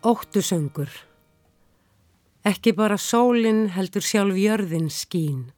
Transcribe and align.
Óttusöngur 0.00 0.88
Ekki 2.44 2.72
bara 2.72 2.96
sólinn 2.96 3.66
heldur 3.74 4.00
sjálf 4.00 4.36
jörðin 4.40 4.86
skín. 4.88 5.50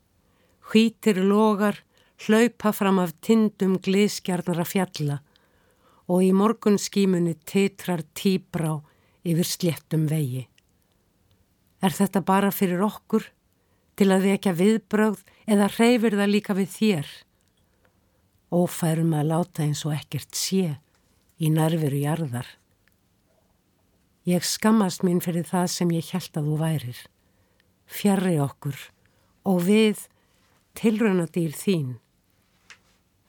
Hvítir 0.67 1.21
logar 1.23 1.77
hlaupa 2.25 2.73
fram 2.75 2.99
af 2.99 3.13
tindum 3.23 3.77
glískjarnara 3.79 4.65
fjalla 4.67 5.21
og 6.11 6.25
í 6.27 6.33
morgunskímunni 6.35 7.37
titrar 7.47 8.03
tíbrá 8.19 8.81
yfir 9.23 9.47
sléttum 9.47 10.09
vegi. 10.11 10.49
Er 11.79 11.95
þetta 11.95 12.25
bara 12.27 12.51
fyrir 12.51 12.83
okkur 12.83 13.29
til 13.95 14.09
að 14.11 14.27
vekja 14.27 14.57
viðbrögð 14.59 15.23
eða 15.47 15.69
hreyfir 15.77 16.19
það 16.19 16.33
líka 16.35 16.57
við 16.59 16.75
þér? 16.81 17.13
Ófærum 18.51 19.15
að 19.15 19.31
láta 19.37 19.63
eins 19.63 19.85
og 19.87 19.95
ekkert 19.95 20.35
sé 20.35 20.81
í 21.39 21.53
nærveru 21.55 22.03
jarðar. 22.03 22.51
Ég 24.23 24.45
skammast 24.47 25.03
mín 25.03 25.19
fyrir 25.19 25.43
það 25.49 25.65
sem 25.73 25.91
ég 25.91 26.09
held 26.15 26.37
að 26.39 26.49
þú 26.49 26.57
værir. 26.61 26.99
Fjarrri 27.91 28.37
okkur 28.39 28.77
og 29.51 29.65
við 29.67 30.05
tilraunadýr 30.79 31.57
þín. 31.59 31.97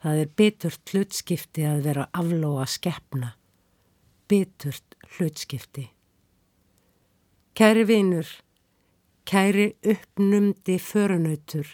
Það 0.03 0.19
er 0.21 0.29
biturt 0.37 0.93
hlutskipti 0.93 1.65
að 1.65 1.81
vera 1.87 2.05
aflóa 2.13 2.67
skeppna. 2.69 3.31
Biturt 4.29 4.93
hlutskipti. 5.15 5.87
Kæri 7.57 7.87
vinur, 7.89 8.29
kæri 9.25 9.73
uppnumdi 9.81 10.77
förunautur, 10.81 11.67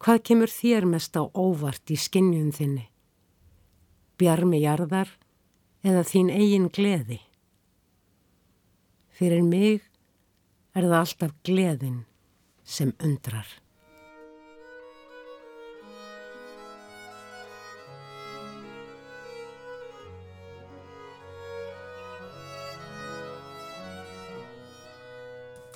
hvað 0.00 0.24
kemur 0.28 0.52
þér 0.52 0.88
mest 0.88 1.16
á 1.16 1.24
óvart 1.24 1.92
í 1.92 2.00
skinnjum 2.00 2.50
þinni? 2.52 2.88
Bjarmi 4.20 4.60
jarðar 4.64 5.14
eða 5.84 6.04
þín 6.08 6.32
eigin 6.32 6.68
gleði? 6.72 7.20
Fyrir 9.14 9.44
mig 9.46 9.84
er 10.74 10.88
það 10.88 10.96
alltaf 10.98 11.34
gleðin 11.46 12.00
sem 12.66 12.90
undrar. 12.98 13.46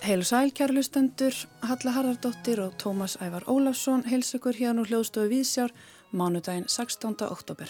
Heil 0.02 0.22
og 0.24 0.26
sæl 0.26 0.50
kærlustendur, 0.56 1.34
Halla 1.68 1.92
Harðardóttir 1.92 2.62
og 2.64 2.78
Tómas 2.80 3.18
Ævar 3.20 3.44
Ólafsson 3.44 4.06
heilsugur 4.08 4.56
hérna 4.56 4.82
úr 4.82 4.88
hljóðstofu 4.88 5.28
Vísjár 5.28 5.74
mánudaginn 6.10 6.64
16. 6.66 7.14
oktober. 7.28 7.68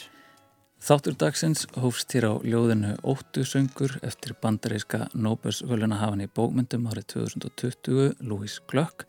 Þáttur 0.79 1.17
dagsins 1.19 1.65
hófst 1.75 2.15
hér 2.15 2.29
á 2.31 2.35
ljóðinu 2.47 2.93
Óttu 3.03 3.43
söngur 3.43 3.97
eftir 4.07 4.37
bandaríska 4.39 5.09
Nóbelsvölunahafan 5.11 6.23
í 6.23 6.29
bókmyndum 6.31 6.87
árið 6.87 7.09
2020, 7.17 8.13
Louise 8.23 8.63
Glöck, 8.71 9.03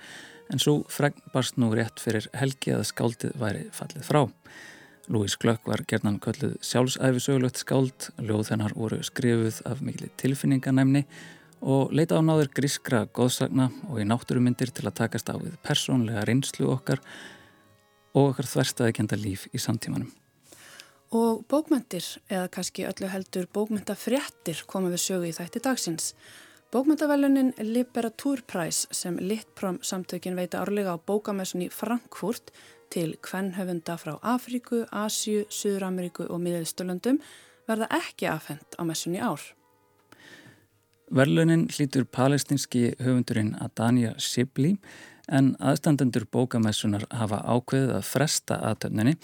en 0.49 0.57
svo 0.57 0.79
fregn 0.89 1.21
barst 1.29 1.59
nú 1.61 1.69
rétt 1.77 2.01
fyrir 2.01 2.25
helgi 2.33 2.73
að 2.73 2.87
skáldið 2.89 3.35
væri 3.37 3.67
fallið 3.75 4.07
frá. 4.07 4.23
Louise 5.13 5.37
Glöck 5.41 5.69
var 5.69 5.85
gerðnan 5.85 6.17
kölluð 6.25 6.57
sjálfsæfisögulegt 6.65 7.61
skáld, 7.61 8.09
ljóð 8.17 8.49
hennar 8.55 8.73
voru 8.73 9.03
skrifuð 9.05 9.61
af 9.69 9.83
mikli 9.85 10.09
tilfinninganæmni 10.17 11.03
og 11.61 11.93
leita 11.93 12.17
á 12.17 12.21
náður 12.25 12.49
grískra 12.59 13.03
góðsagna 13.13 13.69
og 13.91 14.01
í 14.01 14.07
náttúrumindir 14.09 14.73
til 14.73 14.87
að 14.89 14.97
takast 15.03 15.29
á 15.29 15.37
við 15.37 15.53
persónlega 15.61 16.25
reynslu 16.25 16.71
okkar 16.73 17.03
og 18.17 18.31
okkar 18.31 18.49
þverstaði 18.55 18.97
kenda 18.97 19.21
líf 19.21 19.45
í 19.53 19.61
samtímanum. 19.61 20.09
Og 21.09 21.41
bókmyndir, 21.49 22.05
eða 22.29 22.51
kannski 22.53 22.83
öllu 22.85 23.07
heldur 23.09 23.47
bókmyndafréttir 23.49 24.61
koma 24.69 24.91
við 24.93 25.01
sögu 25.01 25.31
í 25.31 25.33
þætti 25.33 25.61
dagsins. 25.65 26.11
Bókmyndavælunin 26.69 27.55
Liberatúrpræs 27.65 28.83
sem 28.93 29.17
Littprom 29.17 29.79
samtökin 29.81 30.37
veita 30.37 30.61
árlega 30.61 30.93
á 30.93 31.01
bókamessun 31.01 31.65
í 31.65 31.71
Frankfurt 31.73 32.53
til 32.93 33.15
kvennhöfunda 33.25 33.97
frá 33.97 34.19
Afríku, 34.21 34.83
Asju, 34.91 35.47
Suður-Ameríku 35.49 36.29
og 36.29 36.43
Miðausturlöndum 36.45 37.17
verða 37.65 37.89
ekki 37.97 38.29
afhengt 38.29 38.77
á 38.77 38.85
messun 38.85 39.17
í 39.17 39.23
ár. 39.25 39.41
Verlunin 41.09 41.65
hlýtur 41.73 42.05
palestinski 42.05 42.91
höfundurinn 43.01 43.55
Adania 43.57 44.13
Shibli 44.21 44.75
en 45.25 45.55
aðstandendur 45.57 46.27
bókamessunar 46.29 47.07
hafa 47.09 47.41
ákveðið 47.49 47.95
að 47.97 48.05
fresta 48.05 48.61
aðtöfninni 48.69 49.15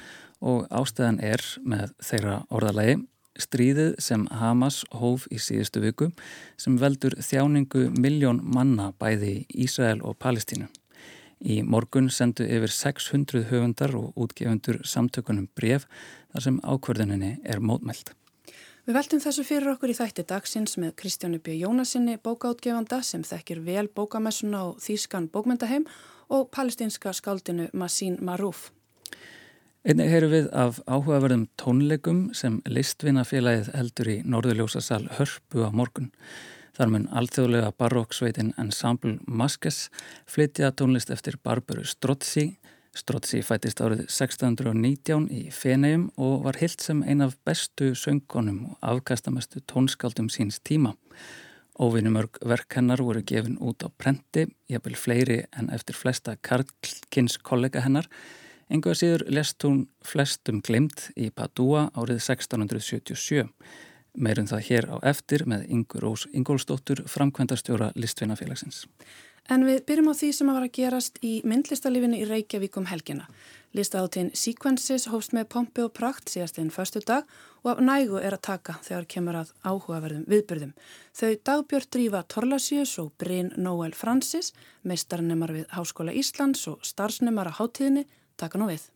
og 0.45 0.69
ástæðan 0.69 1.19
er 1.25 1.41
með 1.66 1.91
þeirra 2.06 2.39
orðalagi 2.53 3.00
stríðið 3.41 3.95
sem 4.00 4.25
Hamas 4.31 4.83
hóf 4.95 5.25
í 5.33 5.39
síðustu 5.41 5.81
viku 5.83 6.09
sem 6.61 6.78
veldur 6.79 7.17
þjáningu 7.19 7.89
miljón 8.00 8.41
manna 8.44 8.91
bæði 9.00 9.33
í 9.41 9.66
Ísrael 9.66 10.01
og 10.06 10.17
Palestínu. 10.22 10.69
Í 11.44 11.61
morgun 11.67 12.07
sendu 12.09 12.45
yfir 12.47 12.72
600 12.72 13.50
höfundar 13.50 13.94
og 14.00 14.13
útgefundur 14.16 14.79
samtökunum 14.88 15.50
bref 15.57 15.83
þar 16.31 16.45
sem 16.47 16.62
ákverðuninni 16.63 17.35
er 17.44 17.59
mótmælt. 17.59 18.13
Við 18.85 18.97
veltum 19.00 19.22
þessu 19.22 19.44
fyrir 19.44 19.72
okkur 19.73 19.91
í 19.91 19.97
þætti 19.97 20.23
dagsins 20.29 20.77
með 20.77 20.94
Kristjáni 21.01 21.39
B. 21.41 21.57
Jónasinni, 21.57 22.19
bókaútgefanda 22.22 23.01
sem 23.03 23.25
þekkir 23.25 23.63
vel 23.66 23.88
bókamessuna 23.89 24.62
og 24.69 24.81
þýskan 24.85 25.27
bókmyndaheim 25.33 25.88
og 26.29 26.51
palestinska 26.53 27.13
skáldinu 27.17 27.67
Masín 27.73 28.22
Marúf. 28.22 28.69
Einnig 29.85 30.07
heyru 30.09 30.31
við 30.31 30.46
af 30.50 30.79
áhugaverðum 30.90 31.44
tónleikum 31.62 32.22
sem 32.34 32.56
listvinafélagið 32.66 33.68
heldur 33.78 34.07
í 34.09 34.16
Norðurljósasal 34.25 35.03
Hörpu 35.19 35.62
á 35.62 35.69
morgun. 35.69 36.07
Þar 36.73 36.90
mun 36.90 37.03
alþjóðlega 37.13 37.68
baróksveitin 37.78 38.47
Ensemble 38.57 39.19
Maskes 39.29 39.91
flytja 40.25 40.72
tónlist 40.74 41.12
eftir 41.13 41.38
Barbaru 41.38 41.85
Strozzi. 41.85 42.56
Strozzi 42.97 43.44
fættist 43.45 43.84
árið 43.85 44.01
1619 44.07 45.28
í 45.29 45.44
Fenegjum 45.53 46.07
og 46.18 46.47
var 46.47 46.57
hilt 46.63 46.81
sem 46.81 47.03
ein 47.06 47.22
af 47.22 47.35
bestu 47.45 47.91
söngunum 47.94 48.63
og 48.72 48.79
afkastamestu 48.90 49.62
tónskaldum 49.69 50.31
síns 50.34 50.57
tíma. 50.66 50.95
Óvinnumörg 51.78 52.41
verk 52.41 52.79
hennar 52.79 53.06
voru 53.06 53.22
gefin 53.22 53.62
út 53.62 53.85
á 53.85 53.94
prenti, 53.94 54.47
jafnvel 54.66 54.97
fleiri 54.97 55.40
en 55.53 55.69
eftir 55.78 55.94
flesta 55.94 56.34
Karlkins 56.41 57.38
kollega 57.38 57.85
hennar 57.85 58.09
Engu 58.70 58.90
að 58.90 59.00
síður 59.02 59.26
lest 59.30 59.62
hún 59.66 59.84
flestum 60.06 60.62
glimt 60.66 61.09
í 61.14 61.30
Padua 61.30 61.90
árið 61.94 62.24
1677. 62.24 63.46
Meirum 64.16 64.48
það 64.50 64.66
hér 64.70 64.88
á 64.90 64.96
eftir 65.12 65.44
með 65.46 65.68
Ingur 65.70 66.08
Ós 66.08 66.26
Ingólsdóttur, 66.34 67.04
framkvæmdarstjóra 67.12 67.92
Listvinnafélagsins. 68.00 68.86
En 69.46 69.62
við 69.68 69.84
byrjum 69.86 70.09
á 70.09 70.14
því 70.18 70.31
sem 70.34 70.50
að 70.50 70.58
vara 70.58 70.70
að 70.72 70.78
gerast 70.80 71.20
í 71.22 71.34
myndlistalífinni 71.46 72.24
í 72.24 72.25
Reykjavík 72.25 72.80
um 72.81 72.88
helgina. 72.90 73.28
Listaháttinn 73.78 74.31
Sequences 74.34 75.06
hófst 75.12 75.36
með 75.36 75.50
pompi 75.54 75.84
og 75.86 75.94
prakt 75.94 76.31
síðast 76.31 76.58
einn 76.58 76.72
förstu 76.74 77.04
dag 77.06 77.28
og 77.62 77.75
af 77.75 77.84
nægu 77.86 78.18
er 78.18 78.34
að 78.34 78.46
taka 78.48 78.80
þegar 78.88 79.06
kemur 79.12 79.38
að 79.44 79.52
áhugaverðum 79.62 80.25
viðbyrðum. 80.31 80.74
Þau 81.14 81.31
dagbjörn 81.52 81.92
drífa 81.94 82.24
Torlasjus 82.31 82.96
og 83.04 83.12
Bryn 83.22 83.52
Noel 83.58 83.94
Francis, 83.94 84.54
meistarnemar 84.81 85.54
við 85.54 85.68
Háskóla 85.75 86.16
Íslands 86.16 86.66
og 86.72 86.81
starfsnemar 86.88 87.52
á 87.54 87.58
háttíðinni 87.59 88.08
Takk 88.35 88.57
nú 88.59 88.66
við. 88.68 88.90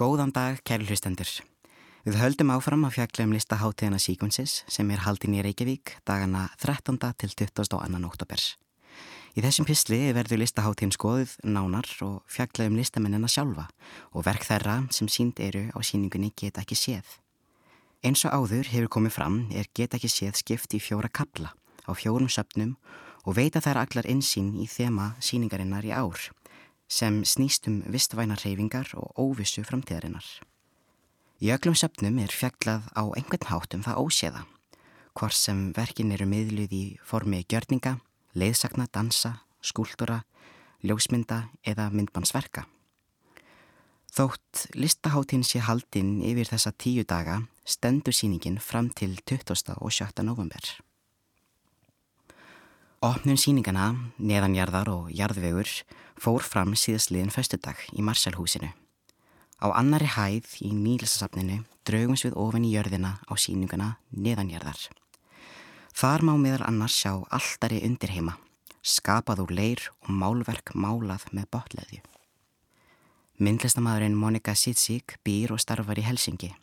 Góðan 0.00 0.30
dag, 0.32 0.62
kæri 0.64 0.86
hlustendur. 0.88 1.28
Við 2.06 2.14
höldum 2.16 2.54
áfram 2.54 2.86
að 2.88 2.94
fjalla 2.94 3.24
um 3.26 3.34
listaháttíðana 3.36 3.98
Sequences 4.00 4.62
sem 4.72 4.88
er 4.94 5.02
haldin 5.04 5.34
í 5.36 5.42
Reykjavík 5.44 5.92
dagana 6.08 6.46
13. 6.62 6.96
til 7.20 7.34
22. 7.36 8.00
oktober. 8.08 8.44
Í 9.36 9.44
þessum 9.44 9.68
pysli 9.68 9.98
verður 10.16 10.40
listaháttíðin 10.40 10.94
skoðuð 10.96 11.34
nánar 11.44 11.90
og 12.06 12.22
fjalla 12.32 12.70
um 12.70 12.78
listamennina 12.80 13.28
sjálfa 13.28 13.66
og 14.16 14.24
verk 14.24 14.48
þeirra 14.48 14.78
sem 14.88 15.10
sínd 15.12 15.42
eru 15.44 15.66
á 15.76 15.78
síningunni 15.84 16.32
geta 16.32 16.64
ekki 16.64 16.80
séð. 16.80 17.04
Eins 18.00 18.24
og 18.24 18.32
áður 18.40 18.72
hefur 18.72 18.88
komið 18.96 19.18
fram 19.18 19.38
er 19.52 19.68
geta 19.76 20.00
ekki 20.00 20.08
séð 20.08 20.40
skipt 20.40 20.72
í 20.72 20.80
fjóra 20.80 21.12
kabla 21.12 21.52
á 21.84 21.92
fjórum 21.92 22.32
söpnum 22.32 22.72
og 23.28 23.36
veita 23.36 23.60
þær 23.60 23.84
allar 23.84 24.08
insýn 24.08 24.54
í 24.56 24.64
þema 24.64 25.12
síningarinnar 25.20 25.84
í 25.84 25.92
ár 25.92 26.30
sem 26.88 27.22
snýst 27.24 27.66
um 27.70 27.82
vistvæna 27.90 28.36
reyfingar 28.40 28.92
og 28.94 29.12
óvissu 29.18 29.64
framtíðarinnar. 29.66 30.26
Í 31.42 31.50
öllum 31.52 31.76
söpnum 31.76 32.18
er 32.22 32.32
fjaglað 32.32 32.86
á 32.96 33.02
einhvern 33.12 33.50
hátum 33.50 33.82
það 33.84 34.00
óséða, 34.00 34.42
hvort 35.18 35.36
sem 35.36 35.72
verkin 35.76 36.12
eru 36.14 36.28
miðluð 36.30 36.72
í 36.72 36.84
formi 37.04 37.42
gjörninga, 37.44 37.98
leiðsagna, 38.32 38.86
dansa, 38.92 39.42
skúltúra, 39.60 40.22
ljósmynda 40.80 41.48
eða 41.66 41.90
myndbansverka. 41.92 42.64
Þótt 44.16 44.70
listahátinn 44.72 45.44
sé 45.44 45.60
haldinn 45.60 46.22
yfir 46.24 46.48
þessa 46.48 46.72
tíu 46.72 47.04
daga 47.04 47.42
stendur 47.68 48.16
síningin 48.16 48.56
fram 48.62 48.88
til 48.88 49.18
20. 49.26 49.76
og 49.76 49.92
7. 49.92 50.22
november. 50.24 50.85
Opnum 53.06 53.36
síningana, 53.38 53.92
neðanjarðar 54.18 54.88
og 54.90 55.10
jarðvegur 55.14 55.68
fór 56.18 56.42
fram 56.42 56.72
síðastliðin 56.74 57.30
föstudag 57.30 57.78
í 57.94 58.02
Marsalhúsinu. 58.02 58.72
Á 59.62 59.66
annari 59.78 60.08
hæð 60.10 60.56
í 60.66 60.72
nýlisasafninu 60.74 61.60
draugums 61.86 62.24
við 62.26 62.34
ofan 62.42 62.66
í 62.66 62.72
jörðina 62.72 63.12
á 63.30 63.32
síningana 63.38 63.92
neðanjarðar. 64.10 64.80
Þar 65.94 66.26
má 66.26 66.34
meðal 66.34 66.66
annars 66.66 66.98
sjá 66.98 67.12
alltari 67.30 67.78
undirheima, 67.86 68.40
skapað 68.82 69.44
úr 69.44 69.54
leir 69.54 69.86
og 70.02 70.10
málverk 70.10 70.74
málað 70.74 71.30
með 71.30 71.50
botleðju. 71.54 72.02
Myndlistamæðurinn 73.38 74.18
Monika 74.18 74.56
Sitsík 74.58 75.20
býr 75.22 75.54
og 75.54 75.62
starfar 75.62 76.00
í 76.02 76.08
Helsingi. 76.08 76.56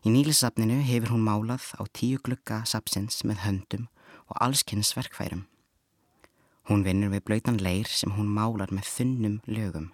Í 0.00 0.08
nýlisafninu 0.16 0.80
hefur 0.88 1.18
hún 1.18 1.28
málað 1.28 1.74
á 1.76 1.84
tíu 1.92 2.22
glukka 2.24 2.62
sapsins 2.64 3.20
með 3.28 3.44
höndum 3.44 3.90
og 4.30 4.40
allskynns 4.40 4.96
verkfærum. 4.96 5.44
Hún 6.64 6.84
vinnur 6.84 7.12
við 7.12 7.26
blöytan 7.28 7.58
leir 7.60 7.90
sem 7.92 8.14
hún 8.16 8.30
málar 8.32 8.70
með 8.72 8.88
þunnum 8.88 9.40
lögum, 9.44 9.90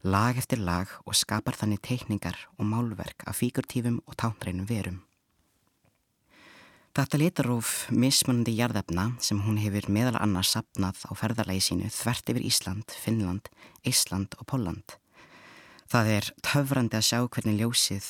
lag 0.00 0.38
eftir 0.40 0.62
lag 0.62 0.88
og 1.04 1.16
skapar 1.18 1.58
þannig 1.58 1.82
teikningar 1.84 2.38
og 2.56 2.64
málverk 2.64 3.26
af 3.28 3.42
fíkurtífum 3.42 4.00
og 4.06 4.16
tánreinum 4.16 4.68
verum. 4.70 5.02
Þetta 6.96 7.20
litarúf 7.20 7.72
mismunandi 7.94 8.56
jarðefna 8.58 9.04
sem 9.22 9.38
hún 9.44 9.60
hefur 9.62 9.90
meðal 9.92 10.16
annars 10.18 10.54
sapnað 10.56 11.04
á 11.06 11.12
ferðarlægi 11.14 11.66
sínu 11.68 11.92
þvert 11.94 12.32
yfir 12.32 12.48
Ísland, 12.48 12.96
Finnland, 13.04 13.52
Ísland 13.86 14.34
og 14.40 14.48
Póland. 14.50 14.96
Það 15.92 16.12
er 16.16 16.32
töfrandi 16.42 16.98
að 16.98 17.06
sjá 17.06 17.20
hvernig 17.22 17.60
ljósið 17.60 18.08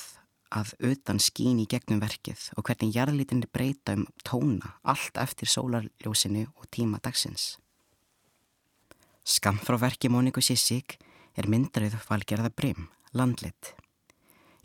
að 0.54 0.72
utan 0.88 1.20
skín 1.20 1.60
í 1.60 1.68
gegnum 1.68 2.00
verkið 2.00 2.48
og 2.56 2.64
hvernig 2.64 2.96
jarðlítinni 2.96 3.50
breyta 3.52 3.98
um 3.98 4.06
tóna 4.24 4.78
allt 4.82 5.20
eftir 5.20 5.50
sólarljósinu 5.50 6.48
og 6.54 6.70
tíma 6.72 7.02
dagsins. 7.04 7.58
Skam 9.28 9.58
frá 9.60 9.76
verki 9.76 10.08
Móniku 10.08 10.40
Sissík 10.40 10.94
er 11.36 11.44
myndarið 11.52 11.98
valgerða 12.08 12.48
Brim, 12.56 12.86
landlit. 13.12 13.74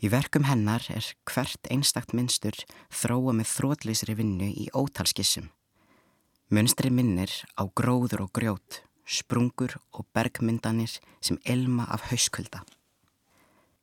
Í 0.00 0.08
verkum 0.08 0.46
hennar 0.48 0.86
er 0.88 1.04
hvert 1.28 1.68
einstakt 1.68 2.14
mynstur 2.16 2.56
þróa 2.88 3.34
með 3.36 3.50
þrótleysri 3.50 4.16
vinnu 4.16 4.48
í 4.48 4.70
ótalskissum. 4.72 5.50
Mönstri 6.48 6.88
minnir 6.88 7.28
á 7.60 7.68
gróður 7.76 8.24
og 8.24 8.32
grjót, 8.32 8.80
sprungur 9.04 9.76
og 9.92 10.08
bergmyndanir 10.16 10.96
sem 11.20 11.36
elma 11.44 11.84
af 11.92 12.08
hauskölda. 12.08 12.64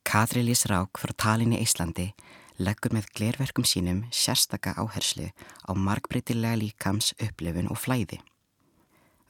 Katri 0.01 0.41
Lís 0.41 0.65
Rák 0.65 0.97
frá 0.97 1.13
talinni 1.13 1.61
Íslandi 1.61 2.09
leggur 2.57 2.97
með 2.97 3.13
glerverkum 3.13 3.69
sínum 3.69 4.07
sérstaka 4.09 4.73
áherslu 4.81 5.29
á 5.29 5.71
markbreytilega 5.77 6.57
líkams 6.57 7.13
upplifun 7.21 7.69
og 7.69 7.77
flæði. 7.77 8.17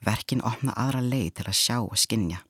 Verkin 0.02 0.42
opna 0.42 0.74
aðra 0.78 1.02
leið 1.06 1.34
til 1.38 1.48
að 1.48 1.60
sjá 1.60 1.78
og 1.82 1.98
skinja. 2.00 2.42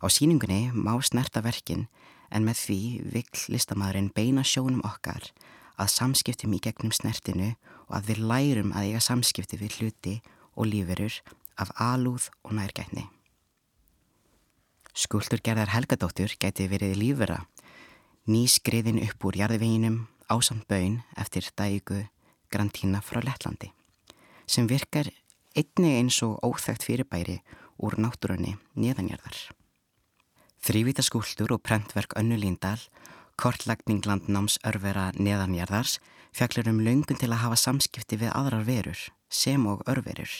Á 0.00 0.06
síningunni 0.12 0.70
má 0.72 0.94
snerta 1.04 1.42
verkin 1.44 1.86
en 2.30 2.44
með 2.46 2.62
því 2.62 2.80
vill 3.12 3.42
listamæðurinn 3.52 4.12
beina 4.16 4.44
sjónum 4.44 4.84
okkar 4.84 5.30
að 5.76 5.92
samskiptum 5.92 6.54
í 6.56 6.60
gegnum 6.64 6.94
snertinu 6.94 7.52
og 7.86 7.98
að 7.98 8.10
við 8.10 8.22
lærum 8.30 8.72
að 8.72 8.88
eiga 8.88 9.02
samskipti 9.04 9.58
við 9.60 9.76
hluti 9.80 10.14
og 10.56 10.70
lífurur 10.72 11.20
af 11.60 11.72
alúð 11.80 12.30
og 12.44 12.56
nærgætni. 12.56 13.06
Skuldur 14.96 15.42
gerðar 15.44 15.74
Helgadóttur 15.74 16.32
gæti 16.40 16.68
verið 16.72 16.96
lífura, 16.96 17.42
nýskriðin 18.24 19.02
upp 19.04 19.26
úr 19.28 19.36
jarðveginum 19.42 20.06
ásamt 20.32 20.64
bön 20.68 21.02
eftir 21.20 21.44
dægu 21.52 22.06
Grantína 22.48 23.02
frá 23.04 23.20
Lettlandi, 23.20 23.68
sem 24.46 24.68
virkar 24.70 25.10
einni 25.56 25.96
eins 25.98 26.20
og 26.22 26.38
óþægt 26.44 26.84
fyrirbæri 26.84 27.40
úr 27.80 27.96
náttúrunni 28.00 28.56
neðanjarðar. 28.76 29.36
Þrývita 30.66 31.04
skúltur 31.06 31.54
og 31.56 31.62
prentverk 31.64 32.16
Önnu 32.18 32.36
Líndal, 32.40 32.80
kortlagning 33.40 34.04
landnáms 34.08 34.58
örvera 34.66 35.10
neðanjarðars, 35.16 35.98
fjallir 36.36 36.68
um 36.72 36.80
löngun 36.84 37.20
til 37.20 37.30
að 37.30 37.42
hafa 37.44 37.60
samskipti 37.60 38.18
við 38.20 38.32
aðrar 38.34 38.64
verur, 38.68 39.02
sem 39.28 39.66
og 39.66 39.84
örverur, 39.88 40.32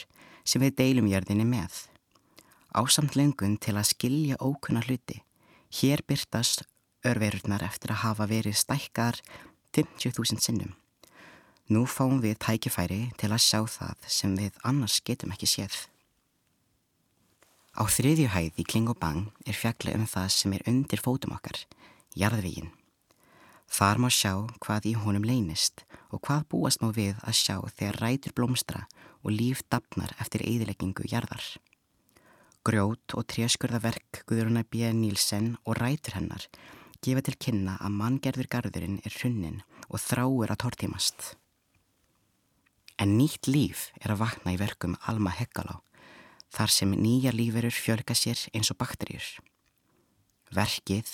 sem 0.45 0.61
við 0.61 0.75
deilum 0.81 1.09
jörðinni 1.09 1.45
með. 1.47 1.85
Ásamt 2.77 3.15
löngun 3.17 3.57
til 3.57 3.77
að 3.77 3.89
skilja 3.93 4.37
ókunna 4.41 4.83
hluti. 4.85 5.21
Hér 5.73 6.03
byrtast 6.07 6.67
örverurnar 7.07 7.63
eftir 7.65 7.93
að 7.93 8.03
hafa 8.03 8.27
verið 8.29 8.59
stækkar 8.59 9.21
50.000 9.73 10.41
sinnum. 10.43 10.75
Nú 11.67 11.81
fáum 11.83 12.21
við 12.23 12.37
tækifæri 12.39 12.99
til 13.19 13.27
að 13.27 13.41
sjá 13.43 13.59
það 13.67 14.03
sem 14.07 14.35
við 14.39 14.55
annars 14.63 15.01
getum 15.03 15.33
ekki 15.35 15.49
séð. 15.51 15.75
Á 17.75 17.83
þriðju 17.83 18.29
hæð 18.31 18.61
í 18.61 18.63
Klingobang 18.63 19.25
er 19.43 19.57
fjagla 19.57 19.91
um 19.97 20.05
það 20.07 20.29
sem 20.31 20.53
er 20.55 20.63
undir 20.71 21.01
fótum 21.03 21.33
okkar, 21.35 21.59
jarðvegin. 22.15 22.69
Þar 23.67 23.99
má 23.99 24.07
sjá 24.07 24.31
hvað 24.63 24.87
í 24.87 24.93
honum 24.95 25.25
leynist 25.27 25.83
og 26.07 26.21
hvað 26.23 26.45
búast 26.53 26.79
má 26.79 26.87
við 26.95 27.19
að 27.27 27.35
sjá 27.35 27.57
þegar 27.67 27.99
rætur 27.99 28.35
blómstra 28.37 28.85
og 29.19 29.35
líf 29.35 29.63
dapnar 29.67 30.13
eftir 30.23 30.45
eðileggingu 30.47 31.03
jarðar. 31.11 31.43
Grjót 32.63 33.11
og 33.11 33.27
tréskurðaverk 33.27 34.21
Guðruna 34.23 34.63
B. 34.63 34.87
Nílsen 34.95 35.57
og 35.65 35.81
rætur 35.81 36.15
hennar 36.15 36.47
gefa 37.03 37.25
til 37.27 37.35
kynna 37.35 37.75
að 37.83 37.99
manngerður 37.99 38.49
garðurinn 38.55 39.01
er 39.03 39.19
hrunnin 39.19 39.59
og 39.91 39.99
þráur 39.99 40.55
að 40.55 40.61
tortímast. 40.63 41.35
En 42.97 43.17
nýtt 43.17 43.45
líf 43.45 43.91
er 44.01 44.15
að 44.15 44.23
vakna 44.23 44.55
í 44.55 44.57
verkum 44.57 44.95
Alma 45.05 45.29
Heggalá 45.37 45.77
þar 46.53 46.71
sem 46.73 46.93
nýja 46.97 47.33
líferur 47.35 47.75
fjölga 47.75 48.15
sér 48.17 48.39
eins 48.55 48.71
og 48.73 48.79
bakterjur. 48.79 49.25
Verkið, 50.55 51.09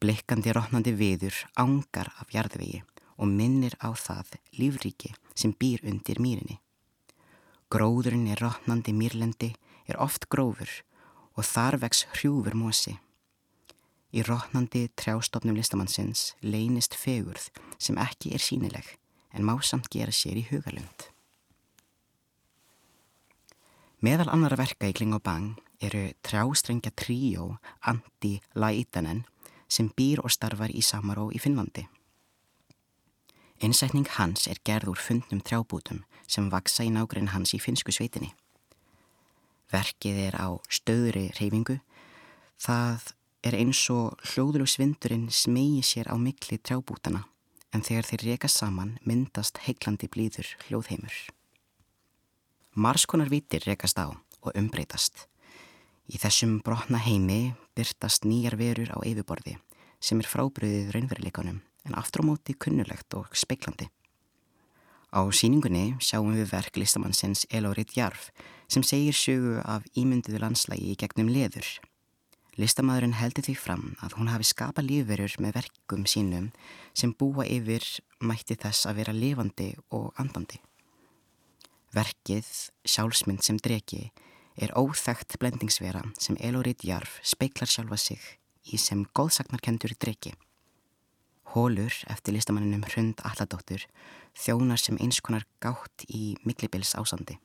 blikkandi 0.00 0.54
rótnandi 0.54 0.94
viður, 0.94 1.34
ángar 1.58 2.12
af 2.22 2.30
jarðvegi 2.32 2.84
og 3.18 3.28
minnir 3.28 3.74
á 3.82 3.90
það 3.92 4.38
lífríki 4.56 5.10
sem 5.34 5.52
býr 5.52 5.82
undir 5.82 6.22
mýrinni. 6.22 6.60
Gróðurinn 7.68 8.30
er 8.32 8.40
rótnandi 8.40 8.94
mýrlendi, 8.96 9.50
er 9.90 9.98
oft 10.00 10.28
grófur 10.32 10.70
og 11.36 11.44
þar 11.44 11.80
vex 11.82 12.06
hrjúfur 12.14 12.56
mósi. 12.56 12.96
Í 14.16 14.24
rótnandi 14.24 14.86
trjástofnum 14.96 15.58
listamannsins 15.58 16.32
leynist 16.40 16.96
fegurð 16.96 17.50
sem 17.76 17.98
ekki 18.00 18.32
er 18.32 18.40
sínileg 18.40 18.94
en 19.36 19.44
má 19.44 19.58
samt 19.60 19.90
gera 19.92 20.14
sér 20.14 20.40
í 20.40 20.46
hugalund. 20.48 21.10
Meðal 23.98 24.28
annara 24.30 24.54
verka 24.54 24.86
í 24.86 24.92
Kling 24.94 25.16
og 25.16 25.24
Bang 25.26 25.56
eru 25.82 26.04
trjástrengja 26.22 26.92
tríó 26.94 27.56
Andi 27.82 28.36
Laitanen 28.54 29.24
sem 29.66 29.88
býr 29.90 30.20
og 30.22 30.30
starfar 30.30 30.70
í 30.70 30.84
Samaró 30.86 31.24
í 31.34 31.40
Finnlandi. 31.42 31.82
Einsætning 33.58 34.06
hans 34.14 34.46
er 34.46 34.60
gerð 34.62 34.92
úr 34.92 35.00
fundnum 35.02 35.40
trjábútum 35.42 36.04
sem 36.30 36.46
vaksa 36.52 36.86
í 36.86 36.92
nágrinn 36.94 37.32
hans 37.32 37.56
í 37.56 37.58
finsku 37.58 37.90
sveitinni. 37.90 38.30
Verkið 39.74 40.20
er 40.28 40.38
á 40.38 40.54
stöðri 40.70 41.32
reyfingu. 41.40 41.80
Það 42.54 43.08
er 43.42 43.56
eins 43.58 43.80
og 43.90 44.14
hljóður 44.30 44.62
og 44.62 44.70
svindurinn 44.70 45.26
smegi 45.34 45.82
sér 45.82 46.06
á 46.06 46.14
mikli 46.14 46.60
trjábútana 46.62 47.24
en 47.74 47.82
þegar 47.82 48.06
þeir 48.12 48.24
reka 48.30 48.52
saman 48.52 48.94
myndast 49.02 49.58
heiklandi 49.66 50.06
blíður 50.06 50.54
hljóðheimur. 50.68 51.18
Marskonar 52.78 53.26
vitir 53.26 53.64
rekast 53.66 53.98
á 53.98 54.06
og 54.06 54.52
umbreytast. 54.54 55.24
Í 56.06 56.14
þessum 56.22 56.60
brotna 56.62 57.00
heimi 57.02 57.56
byrtast 57.74 58.22
nýjar 58.22 58.54
verur 58.54 58.92
á 58.94 59.02
yfirborði 59.02 59.56
sem 59.98 60.20
er 60.22 60.28
frábriðið 60.30 60.92
raunveruleikunum 60.94 61.56
en 61.58 61.96
aftur 61.98 62.22
á 62.22 62.28
móti 62.28 62.54
kunnulegt 62.54 63.16
og 63.18 63.34
speiklandi. 63.34 63.88
Á 65.10 65.26
síningunni 65.34 65.98
sjáum 65.98 66.30
við 66.38 66.52
verk 66.52 66.78
listamannsins 66.78 67.48
Elórit 67.50 67.96
Jarf 67.98 68.30
sem 68.70 68.86
segir 68.86 69.18
sögu 69.18 69.58
af 69.66 69.82
ímynduðu 69.98 70.38
landslægi 70.44 70.94
í 70.94 71.00
gegnum 71.02 71.34
leður. 71.34 71.66
Listamæðurinn 72.62 73.18
heldur 73.18 73.48
því 73.48 73.56
fram 73.58 73.84
að 74.06 74.20
hún 74.20 74.30
hafi 74.30 74.46
skapa 74.54 74.86
lífverur 74.86 75.34
með 75.42 75.58
verkum 75.64 76.06
sínum 76.06 76.52
sem 76.94 77.10
búa 77.10 77.42
yfir 77.42 77.82
mætti 78.22 78.54
þess 78.54 78.86
að 78.86 79.02
vera 79.02 79.18
lifandi 79.18 79.72
og 79.90 80.14
andandi. 80.14 80.62
Verkið, 81.96 82.48
sjálfsmynd 82.84 83.44
sem 83.46 83.56
dregi, 83.56 84.10
er 84.60 84.74
óþægt 84.76 85.38
blendingsvera 85.40 86.02
sem 86.20 86.36
Elorít 86.40 86.84
Jarf 86.84 87.16
speiklar 87.24 87.70
sjálfa 87.70 87.96
sig 87.96 88.20
í 88.68 88.76
sem 88.76 89.06
góðsagnarkendur 89.16 89.94
dregi. 89.96 90.34
Hólur 91.54 91.94
eftir 92.12 92.36
listamanninum 92.36 92.84
Hrund 92.90 93.22
Alladóttur 93.24 93.86
þjónar 94.36 94.82
sem 94.82 94.98
eins 95.00 95.22
konar 95.24 95.46
gátt 95.64 96.04
í 96.12 96.36
millibils 96.44 96.92
ásandi. 96.98 97.38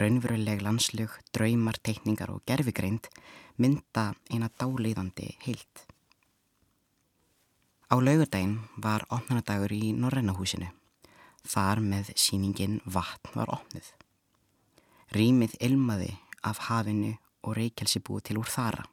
Raunveruleg 0.00 0.62
landslug, 0.64 1.12
draumar, 1.36 1.76
teikningar 1.84 2.32
og 2.32 2.40
gerfigreind 2.48 3.10
mynda 3.60 4.14
eina 4.32 4.48
dáleiðandi 4.56 5.34
heilt. 5.44 5.84
Á 7.92 8.00
laugardaginn 8.00 8.62
var 8.80 9.04
opnarnadagur 9.12 9.74
í 9.76 9.92
Norrænahúsinu. 9.92 10.72
Þar 11.48 11.82
með 11.82 12.12
síningin 12.16 12.80
vatn 12.84 13.34
var 13.34 13.50
opnið. 13.50 13.88
Rýmið 15.12 15.56
ilmaði 15.60 16.12
af 16.46 16.68
hafinu 16.68 17.16
og 17.42 17.56
reykjelsi 17.58 18.00
búið 18.04 18.28
til 18.28 18.38
úr 18.40 18.50
þara. 18.50 18.86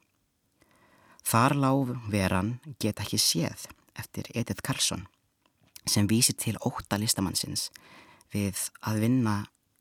Þar 1.26 1.54
lág 1.62 1.94
veran 2.10 2.58
geta 2.82 3.04
ekki 3.04 3.20
séð 3.20 3.68
eftir 3.98 4.28
Edith 4.34 4.64
Karlsson 4.66 5.06
sem 5.88 6.08
vísi 6.10 6.34
til 6.36 6.58
óta 6.60 6.98
listamannsins 7.00 7.68
við 8.34 8.58
að 8.86 9.00
vinna 9.04 9.36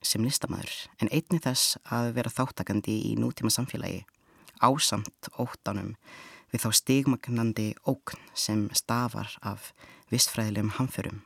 sem 0.06 0.24
listamæður 0.24 0.76
en 1.02 1.12
einni 1.12 1.42
þess 1.44 1.78
að 1.92 2.14
vera 2.16 2.32
þáttakandi 2.34 2.96
í 3.10 3.16
nútíma 3.20 3.52
samfélagi 3.54 4.06
ásamt 4.64 5.32
óttanum 5.40 5.96
við 6.52 6.64
þá 6.64 6.70
stigmagnandi 6.80 7.68
ókn 7.88 8.22
sem 8.34 8.68
stafar 8.74 9.36
af 9.46 9.72
vistfræðilegum 10.10 10.76
hamförum. 10.80 11.22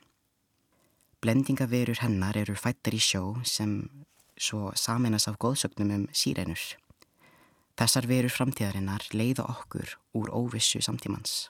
Blendingaverur 1.24 2.01
hennar 2.03 2.36
eru 2.36 2.51
fættar 2.60 2.92
í 2.92 3.00
sjó 3.00 3.38
sem 3.48 3.77
svo 4.36 4.74
saminas 4.75 5.30
af 5.32 5.38
góðsögnum 5.39 5.94
um 5.96 6.03
sírenur. 6.12 6.60
Þessar 7.80 8.10
verur 8.10 8.34
framtíðarinnar 8.34 9.06
leiða 9.15 9.46
okkur 9.48 9.96
úr 10.20 10.34
óvissu 10.36 10.82
samtímans. 10.84 11.48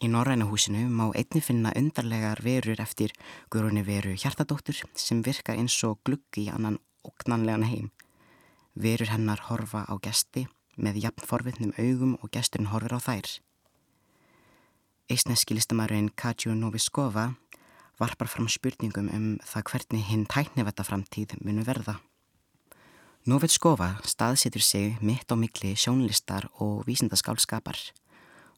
Í 0.00 0.08
Norrænahúsinu 0.08 0.88
má 0.88 1.10
einni 1.12 1.44
finna 1.44 1.74
undarlegar 1.76 2.40
verur 2.44 2.80
eftir 2.80 3.12
Guðrúni 3.52 3.84
veru 3.84 4.16
Hjartadóttur 4.16 4.80
sem 4.96 5.20
virkar 5.24 5.60
eins 5.60 5.76
og 5.84 6.00
gluggi 6.08 6.48
í 6.48 6.52
annan 6.52 6.80
oknanlegan 7.04 7.68
heim. 7.68 7.90
Verur 8.72 9.12
hennar 9.12 9.44
horfa 9.50 9.84
á 9.84 9.94
gesti 10.00 10.48
með 10.76 11.04
jafn 11.04 11.28
forvittnum 11.28 11.76
augum 11.76 12.16
og 12.22 12.32
gesturinn 12.32 12.72
horfir 12.72 12.96
á 12.96 13.00
þær. 13.00 13.28
Eisneski 15.06 15.54
listamæruinn 15.54 16.08
Katjú 16.18 16.50
Noviskova 16.58 17.28
varpar 18.00 18.26
fram 18.26 18.48
spurningum 18.50 19.06
um 19.14 19.26
það 19.46 19.62
hvernig 19.70 20.02
hinn 20.08 20.24
tæknivetta 20.26 20.82
framtíð 20.82 21.36
munu 21.46 21.62
verða. 21.62 22.00
Noviskova 23.30 24.00
staðsetur 24.02 24.64
sig 24.66 24.96
mitt 25.00 25.30
á 25.30 25.38
mikli 25.38 25.76
sjónlistar 25.78 26.48
og 26.58 26.82
vísindaskálskapar. 26.88 27.78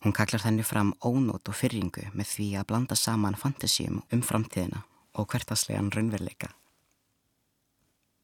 Hún 0.00 0.16
kaklar 0.16 0.40
þenni 0.40 0.64
fram 0.64 0.94
ónót 1.04 1.52
og 1.52 1.58
fyrringu 1.58 2.06
með 2.14 2.32
því 2.32 2.48
að 2.56 2.66
blanda 2.72 2.96
saman 2.96 3.36
fantasíum 3.36 4.00
um 4.08 4.24
framtíðina 4.24 4.86
og 5.20 5.28
hvertaslegan 5.28 5.92
raunveruleika. 5.92 6.48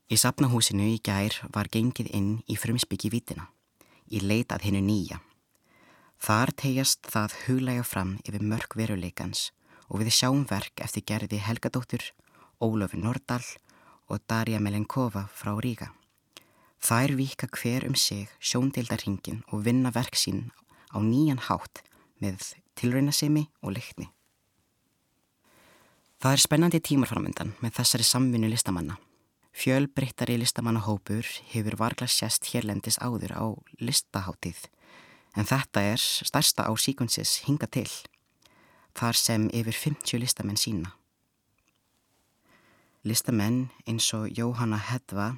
Í 0.08 0.16
sapnahúsinu 0.16 0.88
í 0.94 0.96
gær 1.04 1.42
var 1.52 1.68
gengið 1.68 2.08
inn 2.16 2.32
í 2.48 2.56
frumsbyggi 2.56 3.12
vítina, 3.12 3.50
í 4.08 4.24
leitað 4.24 4.64
hinnu 4.70 4.80
nýja. 4.80 5.20
Þar 6.24 6.54
tegjast 6.56 7.04
það 7.12 7.34
huglega 7.44 7.82
fram 7.84 8.14
yfir 8.24 8.40
mörg 8.48 8.74
veruleikans 8.80 9.50
og 9.90 10.00
við 10.00 10.14
sjáum 10.16 10.46
verk 10.48 10.80
eftir 10.80 11.02
gerði 11.04 11.36
Helgadóttur, 11.44 12.00
Ólofur 12.64 13.02
Nordal 13.02 13.44
og 14.08 14.22
Darja 14.24 14.56
Melenkova 14.56 15.26
frá 15.28 15.52
Ríka. 15.60 15.90
Þær 16.80 17.12
vika 17.18 17.48
hver 17.52 17.84
um 17.84 17.92
sig 17.92 18.32
sjóndildarhingin 18.40 19.42
og 19.52 19.66
vinna 19.66 19.92
verk 19.92 20.16
sín 20.16 20.46
á 20.96 21.04
nýjan 21.04 21.42
hátt 21.44 21.82
með 22.24 22.54
tilraunasemi 22.80 23.50
og 23.60 23.76
leikni. 23.76 24.08
Það 26.24 26.38
er 26.38 26.44
spennandi 26.46 26.80
tímar 26.80 27.10
framöndan 27.12 27.52
með 27.60 27.82
þessari 27.82 28.06
samvinnu 28.08 28.48
listamanna. 28.48 28.96
Fjölbreyttari 29.52 30.38
listamannahópur 30.40 31.28
hefur 31.52 31.76
vargla 31.76 32.08
sérst 32.08 32.48
hérlendis 32.54 32.96
áður 33.04 33.36
á 33.36 33.44
listaháttíð 33.76 34.64
en 35.34 35.46
þetta 35.48 35.82
er 35.94 36.00
stærsta 36.00 36.66
á 36.66 36.72
síkunsis 36.78 37.42
hinga 37.46 37.66
til 37.66 37.90
þar 38.94 39.18
sem 39.18 39.48
yfir 39.50 39.74
50 39.74 40.22
listamenn 40.22 40.60
sína. 40.60 40.92
Listamenn 43.04 43.68
eins 43.90 44.06
og 44.16 44.30
Jóhanna 44.30 44.78
Hedva 44.78 45.34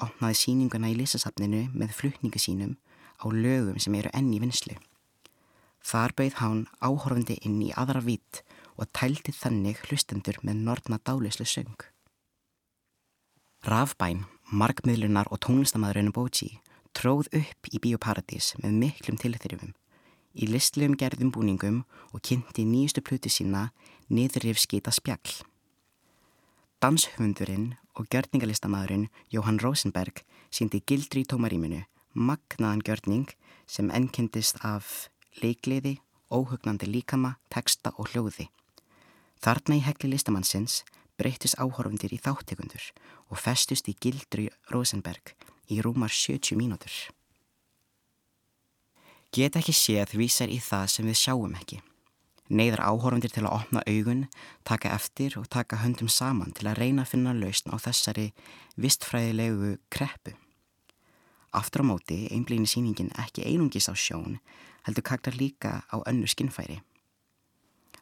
opnaði 0.00 0.38
síninguna 0.38 0.92
í 0.92 0.96
listasafninu 0.96 1.66
með 1.74 1.94
flutningu 1.98 2.40
sínum 2.40 2.76
á 3.20 3.26
lögum 3.28 3.78
sem 3.82 3.94
eru 3.98 4.10
enn 4.14 4.30
í 4.32 4.40
vinslu. 4.42 4.78
Þar 5.82 6.14
bauð 6.16 6.38
hán 6.38 6.60
áhorfandi 6.78 7.40
inn 7.42 7.58
í 7.66 7.72
aðra 7.74 8.00
vít 8.06 8.44
og 8.78 8.88
tælti 8.94 9.34
þannig 9.34 9.82
hlustendur 9.88 10.38
með 10.46 10.62
nortna 10.68 10.98
dálislu 11.02 11.44
söng. 11.44 11.88
Rafbæn, 13.66 14.24
markmiðlunar 14.50 15.28
og 15.30 15.42
tónlistamæðurinn 15.42 16.14
Bóji 16.14 16.54
tróð 16.96 17.30
upp 17.32 17.70
í 17.72 17.80
Bíóparadís 17.82 18.52
með 18.62 18.78
miklum 18.82 19.20
tilþyrjumum, 19.20 19.72
í 20.36 20.48
listlegum 20.48 20.96
gerðum 21.00 21.32
búningum 21.34 21.82
og 22.12 22.24
kynnti 22.24 22.64
nýjustu 22.68 23.04
plutu 23.04 23.32
sína 23.32 23.70
niðurrifskita 24.12 24.92
spjall. 24.94 25.42
Danshöfundurinn 26.82 27.74
og 27.94 28.08
gjörningalistamæðurinn 28.10 29.08
Jóhann 29.30 29.60
Rosenberg 29.62 30.24
síndi 30.50 30.82
gildri 30.86 31.22
í 31.22 31.28
tómaríminu 31.28 31.84
magnaðan 32.12 32.82
gjörning 32.84 33.28
sem 33.66 33.90
ennkendist 33.90 34.58
af 34.64 35.08
leikliði, 35.40 35.98
óhugnandi 36.28 36.88
líkama, 36.88 37.36
teksta 37.52 37.92
og 37.96 38.12
hljóði. 38.12 38.48
Þarna 39.42 39.78
í 39.78 39.84
hegli 39.84 40.12
listamannsins 40.12 40.82
breytist 41.20 41.58
áhorfundir 41.60 42.12
í 42.12 42.20
þáttekundur 42.20 42.92
og 43.30 43.40
festust 43.40 43.88
í 43.88 43.96
gildru 43.96 44.48
Rosenberg 44.72 45.34
í 45.72 45.80
rúmar 45.84 46.12
70 46.12 46.58
mínútur. 46.60 46.92
Get 49.32 49.56
ekki 49.56 49.72
séð 49.72 50.12
vísar 50.20 50.52
í 50.52 50.58
það 50.60 50.86
sem 50.92 51.08
við 51.08 51.18
sjáum 51.22 51.56
ekki. 51.56 51.80
Neiðar 52.52 52.82
áhorfundir 52.84 53.32
til 53.32 53.46
að 53.46 53.54
opna 53.56 53.80
augun, 53.88 54.26
taka 54.68 54.92
eftir 54.92 55.38
og 55.40 55.48
taka 55.48 55.78
höndum 55.80 56.10
saman 56.12 56.52
til 56.52 56.68
að 56.68 56.82
reyna 56.82 57.06
að 57.06 57.14
finna 57.14 57.32
lausn 57.32 57.72
á 57.72 57.80
þessari 57.80 58.26
vistfræðilegu 58.76 59.78
kreppu. 59.88 60.34
Aftur 61.56 61.84
á 61.84 61.88
móti 61.88 62.26
einblýni 62.28 62.68
síningin 62.68 63.12
ekki 63.16 63.46
einungis 63.48 63.88
á 63.88 63.96
sjón 63.96 64.36
heldur 64.84 65.04
kaktar 65.08 65.36
líka 65.40 65.80
á 65.88 65.96
önnu 66.04 66.28
skinnfæri. 66.28 66.82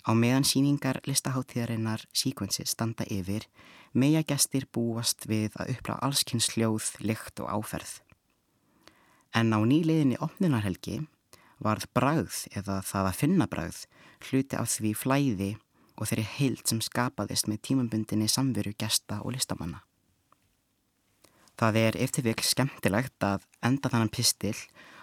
Á 0.09 0.17
meðan 0.17 0.47
síningar 0.49 1.01
listaháttíðarinnar 1.05 2.07
síkvensi 2.17 2.65
standa 2.69 3.05
yfir 3.11 3.47
meja 3.93 4.23
gestir 4.25 4.67
búast 4.73 5.27
við 5.29 5.57
að 5.61 5.75
uppla 5.75 5.99
allskynns 6.07 6.53
hljóð, 6.55 6.95
lykt 7.05 7.41
og 7.43 7.51
áferð. 7.51 8.01
En 9.35 9.53
á 9.53 9.61
nýliðinni 9.61 10.19
opnunarhelgi 10.23 11.03
varð 11.61 11.87
bragð 11.95 12.47
eða 12.57 12.81
það 12.87 13.11
að 13.11 13.19
finna 13.21 13.47
bragð 13.51 13.85
hluti 14.31 14.57
af 14.57 14.71
því 14.73 14.95
flæði 14.97 15.51
og 16.01 16.09
þeirri 16.09 16.27
heilt 16.39 16.71
sem 16.71 16.81
skapaðist 16.81 17.51
með 17.51 17.63
tímambundinni 17.69 18.29
samveru 18.31 18.73
gesta 18.81 19.21
og 19.21 19.35
listamanna. 19.37 19.83
Það 21.61 21.77
er 21.77 21.99
eftir 22.01 22.25
vikl 22.25 22.47
skemmtilegt 22.47 23.21
að 23.27 23.45
enda 23.61 23.91
þannan 23.93 24.13
pistil 24.15 24.57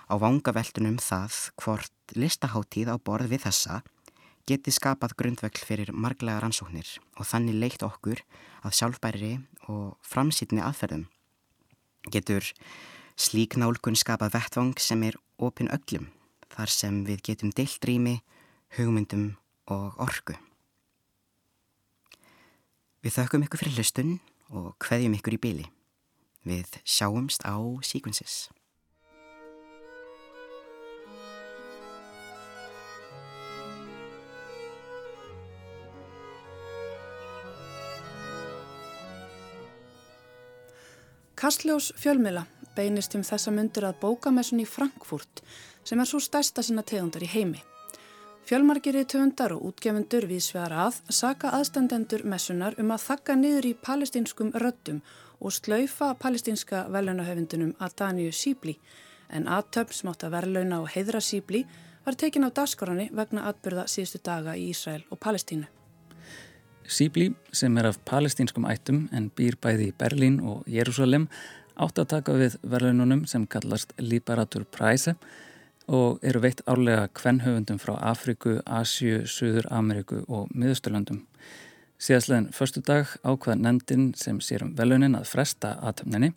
á 0.10 0.18
vangaveltunum 0.18 0.98
það 0.98 1.36
hvort 1.62 2.16
listaháttíð 2.18 2.90
á 2.90 2.96
borð 2.98 3.30
við 3.36 3.46
þessa 3.46 3.84
geti 4.48 4.72
skapað 4.72 5.16
grundvögl 5.20 5.60
fyrir 5.68 5.92
marglega 5.92 6.40
rannsóknir 6.40 6.88
og 7.20 7.28
þannig 7.28 7.58
leikt 7.60 7.84
okkur 7.84 8.22
að 8.64 8.76
sjálfbæri 8.80 9.34
og 9.68 9.98
framsýtni 10.08 10.64
aðferðum. 10.64 11.08
Getur 12.08 12.46
slík 13.20 13.58
nálgun 13.60 14.00
skapað 14.00 14.38
vettvang 14.38 14.78
sem 14.80 15.04
er 15.04 15.20
opin 15.38 15.72
öllum 15.74 16.08
þar 16.54 16.72
sem 16.72 17.02
við 17.06 17.24
getum 17.28 17.52
deilt 17.52 17.84
rými, 17.86 18.22
hugmyndum 18.78 19.34
og 19.68 20.00
orgu. 20.02 20.38
Við 23.04 23.20
þökkum 23.20 23.44
ykkur 23.46 23.62
fyrir 23.62 23.78
hlustun 23.78 24.14
og 24.50 24.76
hveðjum 24.84 25.18
ykkur 25.20 25.36
í 25.36 25.44
byli. 25.44 25.66
Við 26.48 26.80
sjáumst 26.88 27.44
á 27.44 27.60
Sequences. 27.84 28.48
Kastljós 41.38 41.92
fjölmila 41.94 42.48
beinist 42.74 43.14
um 43.14 43.22
þessa 43.22 43.52
myndir 43.54 43.86
að 43.86 44.00
bókamessun 44.02 44.64
í 44.64 44.64
Frankfurt 44.66 45.44
sem 45.86 46.00
er 46.02 46.10
svo 46.10 46.18
stærsta 46.18 46.64
sinna 46.66 46.82
tegundar 46.82 47.22
í 47.22 47.30
heimi. 47.30 47.62
Fjölmargir 48.50 48.98
í 48.98 49.04
tegundar 49.06 49.54
og 49.54 49.68
útgefundur 49.70 50.26
við 50.32 50.42
svegar 50.48 50.74
að 50.88 50.98
saka 51.14 51.52
aðstandendur 51.60 52.26
messunar 52.26 52.80
um 52.82 52.90
að 52.96 53.06
þakka 53.06 53.38
niður 53.38 53.70
í 53.70 53.76
palestinskum 53.86 54.50
röttum 54.66 55.04
og 55.38 55.54
slaufa 55.54 56.16
palestinska 56.18 56.88
velunahöfundunum 56.90 57.76
Adaniu 57.86 58.34
Sibli 58.34 58.80
en 59.30 59.46
aðtöfn 59.46 59.94
smátt 59.94 60.26
að 60.26 60.40
verðlauna 60.40 60.82
og 60.82 60.90
heidra 60.96 61.22
Sibli 61.22 61.68
var 62.08 62.18
tekin 62.18 62.50
á 62.50 62.50
dagskorani 62.50 63.12
vegna 63.14 63.46
atbyrða 63.52 63.86
síðustu 63.86 64.26
daga 64.26 64.58
í 64.58 64.72
Ísrael 64.74 65.06
og 65.12 65.22
Palestínu. 65.22 65.70
Sibli 66.88 67.34
sem 67.52 67.78
er 67.78 67.90
af 67.90 67.98
palestinskum 68.08 68.66
ættum 68.72 69.08
en 69.12 69.28
býr 69.36 69.58
bæði 69.60 69.90
í 69.90 69.96
Berlín 70.00 70.40
og 70.40 70.64
Jérúsalem 70.72 71.28
átt 71.76 72.00
að 72.00 72.10
taka 72.14 72.36
við 72.40 72.56
verðununum 72.64 73.26
sem 73.28 73.44
kallast 73.46 73.92
Liberatur 74.00 74.64
Prize 74.72 75.18
og 75.88 76.24
eru 76.24 76.40
veitt 76.44 76.64
árlega 76.68 77.10
kvennhöfundum 77.16 77.80
frá 77.84 77.98
Afriku, 78.12 78.58
Asju, 78.66 79.26
Suður 79.28 79.68
Ameriku 79.72 80.24
og 80.28 80.48
Miðusturlandum. 80.56 81.26
Síðastlegin 82.00 82.52
förstu 82.56 82.82
dag 82.86 83.08
ákvaða 83.24 83.60
nendin 83.62 84.14
sem 84.16 84.40
sér 84.40 84.64
um 84.64 84.76
velunin 84.78 85.18
að 85.18 85.28
fresta 85.32 85.76
aðtöfninni 85.82 86.32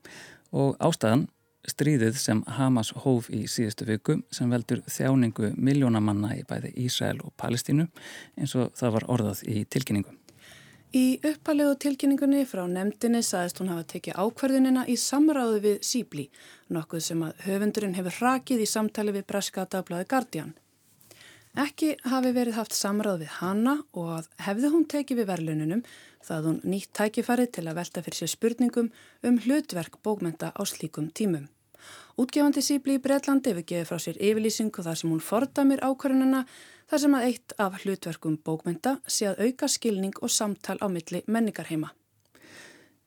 og 0.51 0.75
ástæðan 0.83 1.29
stríðið 1.69 2.17
sem 2.19 2.41
Hamas 2.57 2.93
hóf 3.05 3.29
í 3.35 3.45
síðustu 3.51 3.87
viku 3.89 4.21
sem 4.33 4.51
veldur 4.51 4.81
þjáningu 4.89 5.53
miljónamanna 5.57 6.33
í 6.39 6.45
bæði 6.49 6.73
Ísrael 6.87 7.21
og 7.21 7.35
Palestínu 7.41 7.87
eins 8.39 8.57
og 8.57 8.73
það 8.79 8.97
var 8.97 9.09
orðað 9.17 9.45
í 9.47 9.65
tilkynningum. 9.69 10.20
Í 10.91 11.21
uppalegu 11.23 11.77
tilkynningunni 11.79 12.41
frá 12.51 12.65
nefndinni 12.67 13.21
saðist 13.23 13.61
hún 13.61 13.69
hafa 13.71 13.85
tekið 13.93 14.17
ákverðunina 14.19 14.83
í 14.91 14.97
samráðu 14.99 15.61
við 15.63 15.77
Sýbli, 15.87 16.25
nokkuð 16.67 17.05
sem 17.07 17.21
að 17.23 17.45
höfundurinn 17.45 17.95
hefur 17.95 18.17
rakið 18.25 18.65
í 18.65 18.67
samtali 18.67 19.15
við 19.15 19.29
Breska 19.31 19.69
dagblæði 19.71 20.09
Guardian. 20.11 20.51
Ekki 21.55 21.93
hafi 22.11 22.33
verið 22.35 22.59
haft 22.59 22.75
samráð 22.75 23.23
við 23.23 23.31
hanna 23.37 23.77
og 23.95 24.11
að 24.17 24.27
hefði 24.49 24.73
hún 24.75 24.89
tekið 24.91 25.21
við 25.23 25.31
verðlununum 25.31 25.85
það 26.27 26.51
hún 26.51 26.61
nýtt 26.75 26.91
tækifæri 26.99 27.47
til 27.47 27.69
að 27.69 27.79
velta 27.79 28.03
fyrir 28.03 28.23
sér 28.25 28.35
spurningum 28.35 28.91
um 29.23 29.41
hlutverk 29.47 30.03
bókmenta 30.03 30.51
á 30.51 30.63
slíkum 30.67 31.07
tímum. 31.15 31.47
Útgefandi 32.19 32.67
Sýbli 32.67 32.99
í 32.99 33.03
Breitlandi 33.03 33.55
hefur 33.55 33.63
gefið 33.63 33.89
frá 33.89 34.03
sér 34.03 34.19
yfirlýsingu 34.19 34.83
þar 34.85 34.99
sem 34.99 35.15
hún 35.15 35.23
fordamir 35.23 35.81
ákverðunina 35.87 36.43
þar 36.91 37.03
sem 37.05 37.17
að 37.17 37.27
eitt 37.29 37.55
af 37.63 37.81
hlutverkum 37.85 38.37
bókmynda 38.45 38.99
sé 39.07 39.31
að 39.31 39.47
auka 39.47 39.69
skilning 39.71 40.17
og 40.21 40.33
samtal 40.35 40.79
á 40.83 40.87
milli 40.91 41.23
menningarheima. 41.27 41.93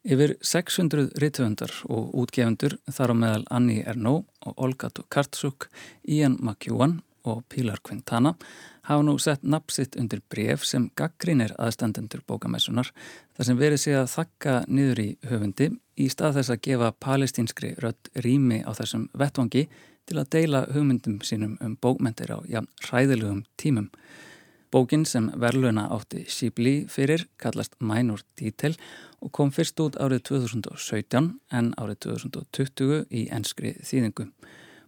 Yfir 0.03 0.35
600 0.43 1.13
rítvöndar 1.19 1.71
og 1.87 2.11
útgefundur 2.19 2.75
þar 2.91 3.11
á 3.11 3.15
meðal 3.15 3.45
Anni 3.55 3.77
Ernó 3.87 4.25
og 4.43 4.57
Olga 4.59 4.89
Tokarczuk, 4.91 5.69
Ian 6.03 6.35
McEwan 6.41 6.99
og 7.23 7.45
Pilar 7.47 7.79
Quintana 7.79 8.33
hafa 8.83 9.03
nú 9.03 9.15
sett 9.19 9.43
napsitt 9.47 9.95
undir 9.95 10.19
bref 10.29 10.65
sem 10.67 10.89
gaggrínir 10.99 11.53
aðstandendur 11.55 12.23
bókamessunar 12.27 12.91
þar 13.37 13.47
sem 13.47 13.59
verið 13.59 13.79
sé 13.79 13.95
að 13.95 14.11
þakka 14.11 14.57
niður 14.67 15.03
í 15.03 15.07
höfundi 15.29 15.69
í 15.95 16.09
stað 16.11 16.39
þess 16.39 16.51
að 16.51 16.63
gefa 16.67 16.91
palestínskri 17.05 17.73
rödd 17.79 18.11
rými 18.25 18.59
á 18.67 18.71
þessum 18.75 19.07
vettvangi 19.15 19.69
til 20.09 20.19
að 20.19 20.29
deila 20.35 20.65
hugmyndum 20.73 21.21
sínum 21.23 21.57
um 21.63 21.77
bókmentir 21.81 22.33
á 22.33 22.39
ja, 22.49 22.63
ræðilegum 22.89 23.43
tímum. 23.57 23.89
Bókin 24.73 25.05
sem 25.05 25.27
verðluna 25.37 25.85
átti 25.93 26.23
Sibli 26.33 26.87
fyrir 26.89 27.27
kallast 27.37 27.75
Minor 27.77 28.23
Detail 28.39 28.73
og 29.21 29.29
kom 29.37 29.51
fyrst 29.53 29.77
út 29.83 29.99
árið 30.01 30.23
2017 30.31 31.27
en 31.53 31.73
árið 31.77 31.99
2020 32.07 33.03
í 33.13 33.27
enskri 33.29 33.75
þýðingu. 33.85 34.31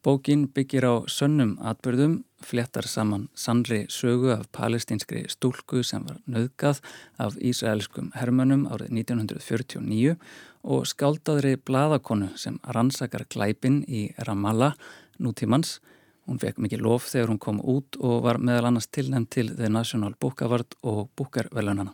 Bókin 0.06 0.48
byggir 0.54 0.86
á 0.86 0.96
sönnum 1.10 1.56
atbyrðum, 1.66 2.20
fléttar 2.46 2.86
saman 2.86 3.24
sannri 3.34 3.86
sögu 3.90 4.34
af 4.36 4.50
palestinskri 4.54 5.24
stúlku 5.30 5.82
sem 5.82 6.04
var 6.06 6.20
nöðgað 6.30 6.82
af 7.18 7.38
Ísraelskum 7.42 8.12
hermönum 8.14 8.68
árið 8.70 8.92
1949 9.06 10.18
og 10.66 10.86
skáldaðri 10.90 11.56
bladakonu 11.58 12.32
sem 12.38 12.60
rannsakar 12.74 13.26
glæpin 13.30 13.84
í 13.86 14.08
Ramallah 14.28 14.78
nútímans. 15.22 15.80
Hún 16.26 16.40
fekk 16.42 16.58
mikið 16.64 16.82
lof 16.82 17.06
þegar 17.12 17.30
hún 17.34 17.42
kom 17.42 17.60
út 17.62 18.00
og 18.02 18.24
var 18.26 18.40
meðal 18.42 18.72
annars 18.72 18.90
tilnæmt 18.90 19.30
til 19.36 19.52
The 19.54 19.70
National 19.70 20.16
Book 20.20 20.42
Award 20.42 20.74
og 20.82 21.12
Booker-velunana. 21.18 21.94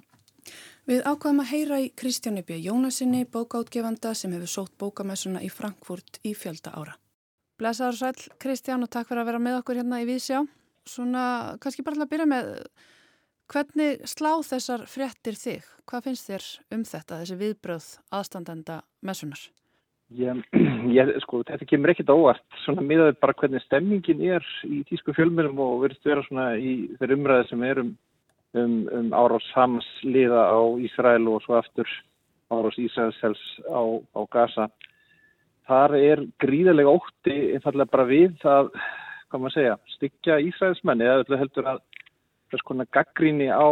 Við 0.89 1.03
ákvaðum 1.05 1.43
að 1.43 1.51
heyra 1.51 1.77
í 1.83 1.91
Kristjáni 1.99 2.41
B. 2.47 2.57
Jónasinni, 2.57 3.25
bókáttgefanda 3.29 4.15
sem 4.17 4.31
hefur 4.33 4.49
sótt 4.49 4.73
bókamessuna 4.81 5.43
í 5.45 5.51
Frankfurt 5.51 6.17
í 6.25 6.33
fjölda 6.33 6.73
ára. 6.73 6.95
Blesaður 7.61 7.99
sæl 7.99 8.31
Kristján 8.41 8.81
og 8.81 8.89
takk 8.89 9.11
fyrir 9.11 9.21
að 9.21 9.29
vera 9.29 9.43
með 9.43 9.59
okkur 9.59 9.77
hérna 9.77 10.01
í 10.01 10.07
Vísjá. 10.09 10.41
Svona, 10.89 11.23
kannski 11.61 11.85
bara 11.85 11.99
til 11.99 12.05
að 12.07 12.11
byrja 12.15 12.29
með, 12.31 12.51
hvernig 13.53 14.01
slá 14.09 14.31
þessar 14.47 14.87
fréttir 14.89 15.37
þig? 15.37 15.67
Hvað 15.85 16.07
finnst 16.07 16.31
þér 16.31 16.47
um 16.73 16.85
þetta, 16.87 17.19
þessi 17.21 17.37
viðbröð 17.43 17.89
aðstandenda 18.17 18.81
messunar? 19.05 19.43
Ég, 20.11 20.39
ég, 20.97 21.11
sko, 21.23 21.39
þetta 21.47 21.65
kemur 21.69 21.93
ekkit 21.93 22.09
óvart, 22.11 22.43
svona 22.65 22.83
miðaður 22.83 23.17
bara 23.23 23.35
hvernig 23.39 23.63
stemmingin 23.63 24.23
er 24.27 24.47
í 24.67 24.81
tísku 24.89 25.13
fjölmjölum 25.15 25.59
og 25.63 25.85
verðist 25.85 26.07
vera 26.07 26.23
svona 26.25 26.47
í 26.59 26.73
þeir 26.99 27.13
umræði 27.15 27.45
sem 27.47 27.63
er 27.63 27.79
um, 27.79 27.91
um, 28.59 28.73
um 28.97 29.13
árás 29.15 29.47
Hams 29.55 29.87
liða 30.03 30.49
á 30.51 30.59
Ísrael 30.83 31.23
og 31.31 31.39
svo 31.45 31.55
aftur 31.61 31.87
árás 32.51 32.79
Ísraelsels 32.83 33.43
á, 33.71 33.81
á 34.11 34.21
Gaza. 34.35 34.67
Þar 35.69 35.95
er 36.01 36.25
gríðarlega 36.43 36.91
ótti 36.91 37.37
einfallega 37.55 37.93
bara 37.93 38.09
við 38.09 38.35
það, 38.43 38.73
hvað 39.31 39.45
maður 39.45 39.55
segja, 39.55 39.79
styggja 39.95 40.41
Ísraelsmenni 40.49 41.07
eða 41.07 41.23
öllu 41.23 41.39
heldur 41.39 41.71
að 41.71 41.81
þess 42.51 42.67
konar 42.67 42.91
gaggríni 42.91 43.47
á 43.47 43.69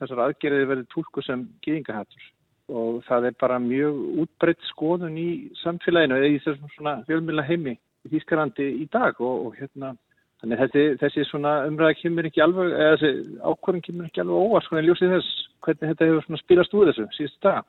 þessar 0.00 0.26
aðgerðið 0.26 0.68
verði 0.72 0.90
tólku 0.90 1.22
sem 1.22 1.46
geðingahattur 1.62 2.30
og 2.70 3.00
það 3.06 3.30
er 3.30 3.38
bara 3.40 3.58
mjög 3.62 3.98
útbreytt 4.24 4.62
skoðun 4.70 5.18
í 5.20 5.30
samfélaginu 5.62 6.18
eða 6.18 6.30
í 6.30 6.38
þessum 6.44 6.70
svona 6.76 6.94
fjölmjöla 7.08 7.46
heimi 7.48 7.74
í 7.76 8.12
Þýskarlandi 8.12 8.68
í 8.80 8.86
dag 8.92 9.18
og, 9.20 9.48
og 9.48 9.58
hérna 9.58 9.94
þannig 10.40 10.62
þessi, 10.62 10.84
þessi 11.02 11.26
svona 11.28 11.54
umræða 11.68 11.98
kemur 12.00 12.28
ekki 12.30 12.44
alveg, 12.44 12.72
eða 12.72 12.94
þessi 13.00 13.40
ákvörðin 13.44 13.84
kemur 13.86 14.08
ekki 14.08 14.22
alveg 14.22 14.46
óvart 14.46 14.68
svona 14.68 14.84
ljósið 14.86 15.14
þess 15.16 15.42
hvernig 15.66 15.90
þetta 15.92 16.08
hefur 16.08 16.26
svona 16.26 16.42
spilast 16.44 16.76
úr 16.76 16.90
þessu 16.90 17.08
síðustu 17.16 17.42
dag. 17.44 17.66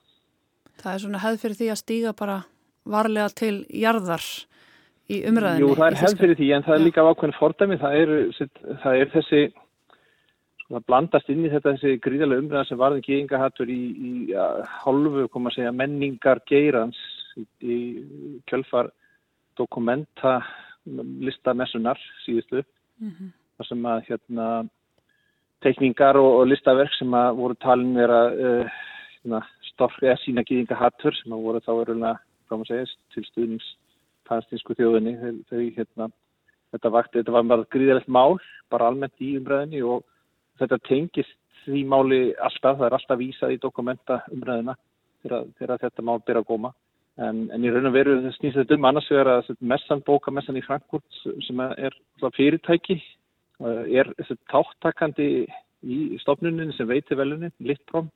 Það 0.82 0.94
er 0.94 1.04
svona 1.04 1.24
hefð 1.26 1.44
fyrir 1.44 1.60
því 1.60 1.72
að 1.74 1.82
stíga 1.82 2.14
bara 2.22 2.38
varlega 2.96 3.34
til 3.42 3.56
jarðar 3.82 4.28
í 5.12 5.20
umræðinu. 5.28 5.66
Jú, 5.66 5.74
það 5.82 5.90
er 5.90 6.00
hefð 6.06 6.24
fyrir 6.24 6.40
því 6.40 6.54
en 6.56 6.66
það 6.68 6.78
er 6.78 6.86
líka 6.86 7.06
ákveðin 7.06 7.38
fordæmi, 7.38 7.80
það 7.82 7.98
er, 8.00 8.14
það 8.86 9.02
er 9.02 9.12
þessi 9.18 9.42
það 10.72 10.86
blandast 10.88 11.30
inn 11.32 11.46
í 11.46 11.52
þetta 11.52 11.76
þessi 11.76 12.00
gríðarlega 12.04 12.44
umræða 12.44 12.68
sem 12.70 12.80
varði 12.80 13.04
geðingahattur 13.08 13.72
í, 13.72 13.80
í 13.92 14.12
ja, 14.32 14.46
hálfu, 14.84 15.28
koma 15.34 15.52
að 15.52 15.58
segja, 15.58 15.74
menningar 15.76 16.42
geirans 16.50 17.00
í, 17.38 17.46
í 17.62 17.78
kjölfar 18.50 18.92
dokumenta 19.60 20.40
listamessunar 21.22 22.00
síðustu 22.26 22.62
mm 22.62 23.10
-hmm. 23.10 23.34
þar 23.58 23.68
sem 23.68 23.86
að 23.94 24.06
hérna 24.08 24.48
teikningar 25.62 26.18
og, 26.18 26.32
og 26.40 26.48
listaverk 26.48 26.94
sem 26.98 27.14
að 27.14 27.36
voru 27.38 27.56
talin 27.62 27.94
vera 27.96 28.22
uh, 28.32 28.80
hérna, 29.22 29.44
stork 29.74 30.02
eða 30.02 30.18
sína 30.24 30.44
geðingahattur 30.48 31.16
sem 31.20 31.34
að 31.34 31.46
voru 31.46 31.62
þá 31.62 32.66
segja, 32.68 32.86
til 33.14 33.26
stuðnings 33.26 33.68
palestinsku 34.28 34.76
þjóðinni 34.76 35.18
þau 35.50 35.62
hérna 35.78 36.12
Þetta, 36.72 36.90
vakti, 36.90 37.20
þetta 37.20 37.34
var 37.36 37.48
bara 37.52 37.68
gríðilegt 37.68 38.08
mál, 38.08 38.38
bara 38.72 38.88
almennt 38.88 39.20
í 39.20 39.34
umræðinni 39.36 39.82
og 39.84 40.06
þetta 40.60 40.80
tengist 40.88 41.38
því 41.66 41.84
máli 41.88 42.22
alltaf, 42.42 42.80
það 42.80 42.88
er 42.88 42.96
alltaf 42.98 43.20
vísað 43.20 43.56
í 43.56 43.60
dokumenta 43.62 44.22
umræðina 44.34 44.76
þegar 45.24 45.82
þetta 45.84 46.06
mál 46.06 46.20
byrja 46.26 46.42
að 46.42 46.50
góma. 46.50 46.72
En, 47.22 47.44
en 47.54 47.66
í 47.66 47.70
raun 47.70 47.90
og 47.90 47.94
veru 47.94 48.16
snýst 48.38 48.58
þetta 48.58 48.78
um 48.80 48.88
annars 48.90 49.10
vegar 49.12 49.30
að 49.36 49.52
messan, 49.60 50.02
bókamessan 50.08 50.58
í 50.58 50.64
Frankfurt 50.66 51.20
sem 51.46 51.60
er 51.62 51.98
fyrirtæki, 52.38 52.98
er 53.62 54.10
táttakandi 54.50 55.28
í 55.82 56.00
stofnunin 56.22 56.74
sem 56.78 56.90
veitir 56.90 57.20
velunin, 57.20 57.54
Litprom, 57.62 58.10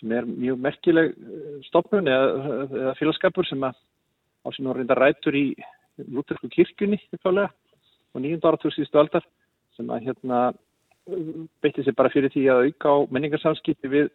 sem 0.00 0.12
er 0.12 0.26
mjög 0.28 0.60
merkileg 0.60 1.12
eh, 1.14 1.58
stofnun 1.68 2.10
eða, 2.10 2.64
eða 2.66 2.94
félagskapur 2.98 3.48
sem 3.48 3.62
að 3.64 3.76
á 4.44 4.48
sín 4.52 4.68
og 4.68 4.78
reynda 4.78 4.96
rætur 4.98 5.36
í 5.38 5.46
Lútersku 6.10 6.50
kirkjunni 6.52 6.98
og 7.24 8.20
nýjunda 8.20 8.50
áratúr 8.50 8.74
síðustu 8.74 8.98
aldar 9.00 9.24
sem 9.76 9.88
að 9.90 10.08
hérna 10.08 10.40
beitti 11.62 11.84
sér 11.84 11.96
bara 11.96 12.12
fyrir 12.12 12.32
því 12.32 12.44
að 12.48 12.68
auka 12.68 12.92
á 12.92 12.96
menningarsamskipti 13.12 13.90
við 13.92 14.06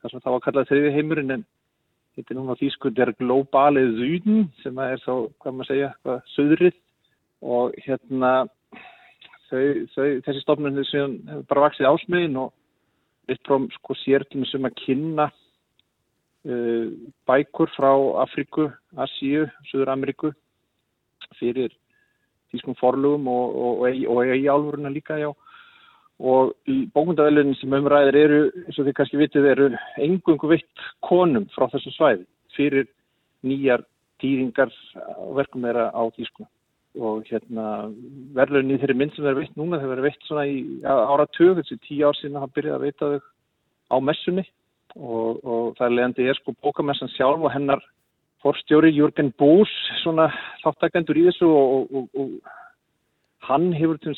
það 0.00 0.12
sem 0.12 0.22
það 0.24 0.34
var 0.34 0.44
kallað 0.46 0.70
þriði 0.70 0.92
heimurinn 0.94 1.34
en 1.36 1.42
þetta 2.16 2.32
er 2.32 2.38
núna 2.38 2.56
þýskur 2.60 2.94
der 2.96 3.12
glóbalið 3.18 3.90
zúdin 3.98 4.46
sem 4.62 4.78
er 4.80 5.02
þá, 5.04 5.12
hvað 5.42 5.56
maður 5.56 5.70
segja, 5.70 5.90
hvað 6.04 6.22
söðrið 6.34 6.78
og 7.40 7.76
hérna 7.84 8.32
þau, 9.50 9.60
þau, 9.92 10.08
þessi 10.24 10.42
stofnun 10.44 10.80
hefur 10.80 11.44
bara 11.50 11.66
vaksið 11.68 11.90
ásmiðin 11.90 12.40
og 12.46 12.56
Vittbróm 13.30 13.68
sko 13.76 13.94
sértum 14.00 14.42
sem 14.48 14.64
að 14.66 14.78
kynna 14.80 15.28
uh, 15.30 16.86
bækur 17.28 17.70
frá 17.76 17.92
Afriku, 18.24 18.70
Asíu, 18.98 19.44
Suður 19.68 19.92
Ameríku 19.92 20.32
fyrir 21.38 21.70
þýskum 22.50 22.74
forlugum 22.80 23.28
og, 23.30 23.54
og, 23.54 23.84
og, 23.84 24.10
og 24.16 24.34
í 24.34 24.48
álfuruna 24.50 24.90
líka 24.90 25.20
já 25.20 25.28
og 26.20 26.52
bókundavelunin 26.94 27.56
sem 27.56 27.72
umræðir 27.72 28.18
eru, 28.20 28.40
eins 28.66 28.78
og 28.78 28.86
þið 28.86 28.96
kannski 28.98 29.20
vitið, 29.20 29.50
eru 29.54 29.68
engungu 30.04 30.50
vitt 30.50 30.86
konum 31.06 31.46
frá 31.54 31.66
þessu 31.72 31.92
svæði 31.94 32.26
fyrir 32.56 32.88
nýjar 33.46 33.84
týringar 34.20 34.72
og 35.16 35.36
verkum 35.38 35.64
þeirra 35.64 35.88
á 35.96 36.02
tísku. 36.16 36.46
Og 37.00 37.22
hérna 37.30 37.86
verðlunin 38.34 38.74
í 38.74 38.80
þeirri 38.82 38.96
mynd 38.98 39.14
sem 39.14 39.24
verður 39.24 39.44
vitt 39.44 39.56
núna, 39.56 39.78
þeir 39.78 39.92
verður 39.92 40.08
vitt 40.08 40.26
svona 40.26 40.46
í 40.50 40.56
áratug, 40.82 41.60
þessi 41.60 41.78
tíu 41.86 42.08
ár 42.08 42.18
sína 42.18 42.42
hafa 42.42 42.56
byrjað 42.56 42.76
að 42.76 42.84
veita 42.84 43.10
þau 43.12 43.20
á 43.90 43.96
messunni 44.02 44.44
og, 44.96 45.40
og 45.44 45.78
það 45.78 45.86
er 45.86 45.96
leiðandi 45.96 46.28
er 46.28 46.40
sko 46.40 46.54
bókamessan 46.64 47.12
sjálf 47.14 47.46
og 47.46 47.54
hennar 47.54 47.82
forstjóri 48.42 48.90
Jörgen 48.96 49.30
Bós 49.38 49.70
svona 50.02 50.30
þáttakendur 50.64 51.18
í 51.20 51.26
þessu 51.28 51.48
og, 51.48 51.94
og, 51.94 52.08
og 52.18 53.46
hann 53.46 53.70
hefur 53.76 54.00
til 54.02 54.16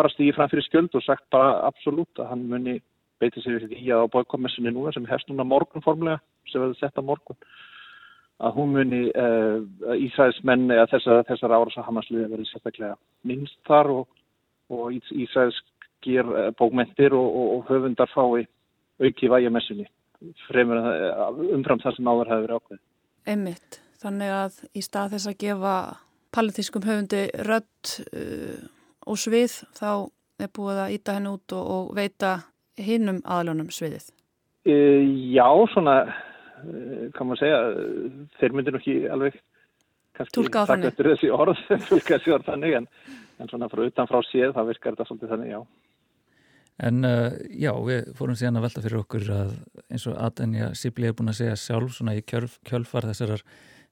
bara 0.00 0.12
stíði 0.12 0.34
fram 0.36 0.50
fyrir 0.52 0.66
skjöld 0.66 0.96
og 0.96 1.04
sagt 1.04 1.28
bara 1.34 1.60
absolutt 1.68 2.20
að 2.20 2.32
hann 2.32 2.46
muni 2.50 2.78
beiti 3.20 3.42
sér 3.44 3.66
í 3.68 3.88
að 3.92 4.06
á 4.08 4.12
bókkomessunni 4.14 4.72
núna 4.72 4.92
sem 4.96 5.08
hefst 5.08 5.28
núna 5.28 5.44
morgun 5.44 5.84
formlega 5.84 6.20
sem 6.50 6.62
verður 6.62 6.80
sett 6.80 6.96
á 6.96 7.04
morgun 7.04 7.38
að 8.40 8.56
hún 8.56 8.72
muni 8.72 9.02
uh, 9.12 9.60
Ísraelsmenn 10.00 10.70
eða 10.72 10.88
þessar, 10.94 11.24
þessar 11.28 11.54
ára 11.58 11.74
sem 11.74 11.84
Hamasliði 11.84 12.30
verður 12.30 12.48
sérstaklega 12.48 12.96
minnst 13.28 13.58
þar 13.68 13.92
og, 13.98 14.06
og 14.72 14.96
Ísraelskir 14.96 16.24
uh, 16.24 16.48
bókmentir 16.56 17.16
og, 17.16 17.28
og, 17.28 17.50
og 17.58 17.72
höfundar 17.72 18.08
fái 18.14 18.46
auki 19.00 19.28
vægjamessunni 19.32 19.88
fremur 20.48 20.80
umfram 21.56 21.80
það 21.80 21.96
sem 21.96 22.08
áður 22.10 22.30
hafi 22.32 22.44
verið 22.44 22.58
ákveð. 22.58 22.80
Einmitt, 23.32 23.78
þannig 24.02 24.32
að 24.36 24.58
í 24.76 24.82
stað 24.84 25.14
þess 25.14 25.30
að 25.30 25.38
gefa 25.44 25.76
politískum 26.36 26.84
höfundi 26.84 27.22
rödd 27.48 27.94
uh, 28.08 28.60
og 29.06 29.20
svið 29.20 29.60
þá 29.76 29.90
er 30.40 30.50
búið 30.56 30.80
að 30.84 30.96
íta 30.96 31.16
henni 31.16 31.34
út 31.34 31.54
og, 31.56 31.70
og 31.74 31.92
veita 31.96 32.38
hinnum 32.80 33.20
aðlunum 33.24 33.70
sviðið. 33.72 34.08
E, 34.64 34.74
já, 35.34 35.46
svona 35.72 35.96
kann 37.16 37.28
maður 37.28 37.40
segja, 37.40 37.60
þeir 38.40 38.56
myndir 38.56 38.74
nú 38.74 38.80
ekki 38.80 38.96
alveg 39.12 39.38
takk 40.20 40.88
eftir 40.90 41.10
þessi 41.12 41.30
orð, 41.32 41.60
tólka 41.88 42.16
þessi 42.16 42.34
orð 42.36 42.48
þannig 42.50 42.76
en, 42.80 42.88
en 43.40 43.52
svona 43.52 43.70
frá 43.72 43.84
utan 43.86 44.10
frá 44.10 44.20
séð 44.28 44.52
þá 44.56 44.60
virkar 44.68 44.96
þetta 44.96 45.08
svolítið 45.08 45.32
þannig, 45.34 45.54
já. 45.54 45.60
En 46.80 47.04
uh, 47.04 47.28
já, 47.60 47.72
við 47.84 48.06
fórum 48.16 48.36
síðan 48.40 48.56
að 48.56 48.66
velta 48.66 48.82
fyrir 48.84 49.02
okkur 49.02 49.26
að 49.36 49.50
eins 49.92 50.06
og 50.08 50.16
Adanja 50.16 50.70
Sibli 50.78 51.10
er 51.10 51.16
búin 51.16 51.32
að 51.32 51.42
segja 51.42 51.58
sjálf 51.60 51.96
svona 51.96 52.16
í 52.16 52.22
kjölf, 52.24 52.56
kjölfar 52.68 53.08
þessarar 53.10 53.44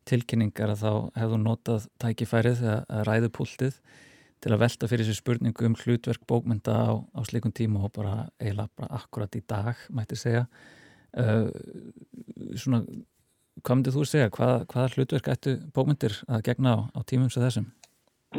tilkynningar 0.09 0.73
að 0.73 0.85
þá 0.85 0.93
hefðu 1.21 1.41
notað 1.43 1.89
tækifærið 2.01 2.63
að 2.71 3.03
ræðu 3.09 3.33
púltið 3.37 3.77
til 4.43 4.53
að 4.55 4.63
velta 4.63 4.89
fyrir 4.91 5.07
þessu 5.07 5.23
spurningu 5.23 5.69
um 5.69 5.77
hlutverk 5.79 6.27
bókmynda 6.31 6.75
á, 6.75 6.91
á 7.01 7.21
slikum 7.27 7.55
tíma 7.55 7.85
og 7.87 7.95
bara 7.97 8.15
eiginlega 8.41 8.75
bara 8.79 9.01
akkurat 9.01 9.39
í 9.39 9.43
dag, 9.49 9.81
mætti 9.95 10.19
segja. 10.19 10.45
Uh, 11.19 11.49
svona, 12.59 12.83
hvað 13.63 13.81
myndir 13.81 13.97
þú 13.97 14.07
segja? 14.07 14.33
Hvað, 14.35 14.55
hvaða 14.71 14.95
hlutverk 14.95 15.33
ættu 15.35 15.59
bókmyndir 15.75 16.15
að 16.29 16.47
gegna 16.51 16.77
á, 16.77 16.79
á 16.95 17.01
tímum 17.09 17.33
sem 17.33 17.45
þessum? 17.45 17.69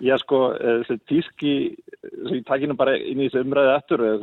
Já 0.00 0.16
sko, 0.20 0.38
þessi 0.56 0.96
tíski 1.10 1.54
sem 2.00 2.38
ég 2.38 2.44
takk 2.48 2.62
inn 2.64 2.76
bara 2.78 2.94
inn 2.96 3.20
í 3.20 3.28
þessu 3.28 3.42
umræðu 3.44 3.72
eftir 3.74 4.04
og 4.06 4.22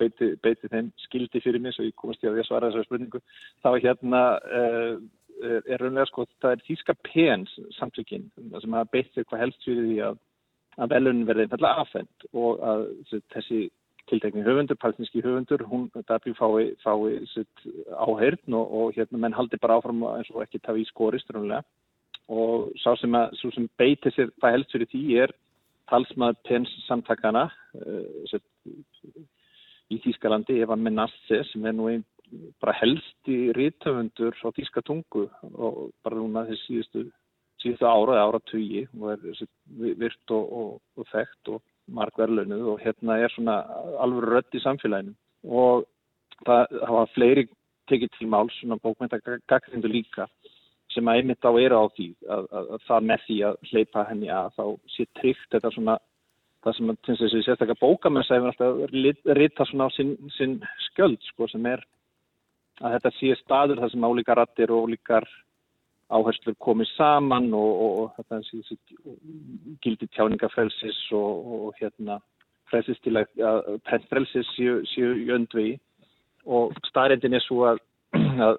beiti, 0.00 0.32
beiti 0.42 0.70
þeim 0.72 0.88
skildi 1.04 1.42
fyrir 1.42 1.62
mig 1.62 1.76
svo 1.76 1.86
ég 1.86 1.94
komast 1.98 2.24
í 2.24 2.30
að 2.30 2.40
ég 2.40 2.48
svara 2.48 2.70
þessari 2.70 2.88
spurningu 2.88 3.20
þá 3.62 3.70
hérna 3.84 4.22
uh, 4.42 4.94
er 5.42 5.80
raunlega 5.80 6.06
sko, 6.10 6.26
það 6.42 6.56
er 6.56 6.66
tíska 6.66 6.94
PENS 7.08 7.54
samtökinn 7.78 8.28
sem 8.36 8.76
hafa 8.76 8.90
beitt 8.92 9.10
sér 9.14 9.26
hvað 9.28 9.44
helst 9.44 9.66
fyrir 9.66 9.88
því 9.88 9.96
að, 10.08 10.20
að 10.78 10.92
velun 10.94 11.24
verði 11.28 11.46
einfallega 11.46 11.84
afhengt 11.84 12.28
og 12.32 12.62
að 12.64 12.84
þessi 13.34 13.64
tiltekni 14.10 14.44
höfundur, 14.44 14.76
palestinski 14.76 15.22
höfundur, 15.24 15.64
hún 15.68 15.88
dæpi 15.94 16.34
fái, 16.36 16.74
fái 16.84 17.24
sitt 17.32 17.64
áheyrn 17.96 18.56
og, 18.58 18.74
og 18.78 18.92
hérna 18.96 19.20
menn 19.20 19.36
haldi 19.36 19.60
bara 19.60 19.78
áfram 19.78 20.04
eins 20.10 20.30
og 20.34 20.42
ekki 20.44 20.60
tafi 20.60 20.84
í 20.84 20.88
skorist 20.90 21.30
raunlega. 21.32 21.64
Og 22.32 22.70
sá 22.80 22.94
sem, 23.00 23.14
að, 23.16 23.36
sem 23.42 23.68
beiti 23.80 24.12
sér 24.14 24.30
hvað 24.40 24.58
helst 24.58 24.72
fyrir 24.72 24.90
því 24.92 25.04
er 25.24 25.34
talsmaður 25.90 26.40
pens 26.48 26.72
samtakana 26.86 27.46
uh, 27.76 28.38
í 29.92 30.00
Þýskalandi 30.04 30.60
Eva 30.64 30.76
Menasse 30.80 31.42
sem 31.50 31.66
er 31.68 31.76
nú 31.76 31.90
einn 31.92 32.04
bara 32.62 32.76
helst 32.80 33.30
í 33.30 33.50
rítöfundur 33.56 34.36
á 34.42 34.48
Þýska 34.56 34.82
tungu 34.86 35.26
og 35.52 35.90
bara 36.04 36.18
núna 36.18 36.44
þessi 36.48 36.66
síðustu, 36.68 37.04
síðustu 37.62 37.88
ára 37.88 38.16
eða 38.16 38.26
ára 38.28 38.40
tugi 38.50 38.84
og 39.00 39.10
er 39.14 39.96
virt 40.00 40.34
og, 40.36 40.44
og, 40.60 40.70
og 40.98 41.10
þekkt 41.12 41.52
og 41.54 41.62
markverðlunuð 41.98 42.70
og 42.74 42.80
hérna 42.84 43.18
er 43.20 43.34
svona 43.34 43.58
alveg 44.00 44.28
rött 44.30 44.56
í 44.56 44.62
samfélaginu. 44.64 45.14
Og 45.44 45.84
það 46.46 46.80
hafa 46.88 47.04
fleiri 47.14 47.46
tekið 47.90 48.14
til 48.16 48.30
máls 48.32 48.56
svona 48.60 48.80
bókmynda 48.80 49.20
gaggrindu 49.50 49.90
líka 49.90 50.28
sem 50.94 51.08
að 51.08 51.20
einmitt 51.20 51.44
á 51.44 51.52
eru 51.58 51.80
á 51.80 51.84
því 51.96 52.08
að, 52.30 52.48
að, 52.48 52.66
að 52.76 52.82
það 52.88 53.06
með 53.10 53.24
því 53.26 53.38
að 53.48 53.56
hleypa 53.70 54.04
henni 54.08 54.30
að 54.32 54.50
þá 54.56 54.64
sé 54.94 55.06
tryggt 55.20 55.48
þetta 55.52 55.72
svona 55.74 55.96
það 56.64 56.76
sem 56.78 56.92
að 56.92 57.10
sérstaklega 57.32 57.80
bókamessa 57.80 58.38
hefur 58.38 58.52
alltaf 58.52 59.36
rita 59.38 59.66
svona 59.68 59.88
á 59.88 59.96
sinn, 59.96 60.14
sinn 60.36 60.54
skjöld 60.88 61.20
sko 61.28 61.48
sem 61.52 61.66
er 61.68 61.82
að 62.82 62.96
þetta 62.96 63.12
sé 63.18 63.34
staður 63.38 63.82
þar 63.82 63.92
sem 63.92 64.06
álíkar 64.08 64.40
rattir 64.40 64.72
og 64.74 64.88
ólíkar 64.88 65.26
áherslur 66.14 66.56
komið 66.60 66.90
saman 66.94 67.48
og, 67.56 67.70
og, 67.84 67.92
og 68.02 68.18
þetta 68.18 68.40
sé, 68.46 68.60
sé, 68.68 68.76
gildi 69.84 70.08
tjáningafrelsis 70.14 71.00
og, 71.16 71.52
og 71.68 71.78
hérna 71.80 72.18
frelsis 72.70 73.00
til 73.04 73.16
að, 73.20 73.30
að 73.44 74.08
frelsis 74.10 74.50
séu, 74.56 74.80
séu 74.92 75.14
í 75.22 75.30
öndvegi. 75.34 75.78
Og 76.44 76.74
staðrindin 76.90 77.36
er 77.38 77.44
svo 77.44 77.64
að, 77.70 77.80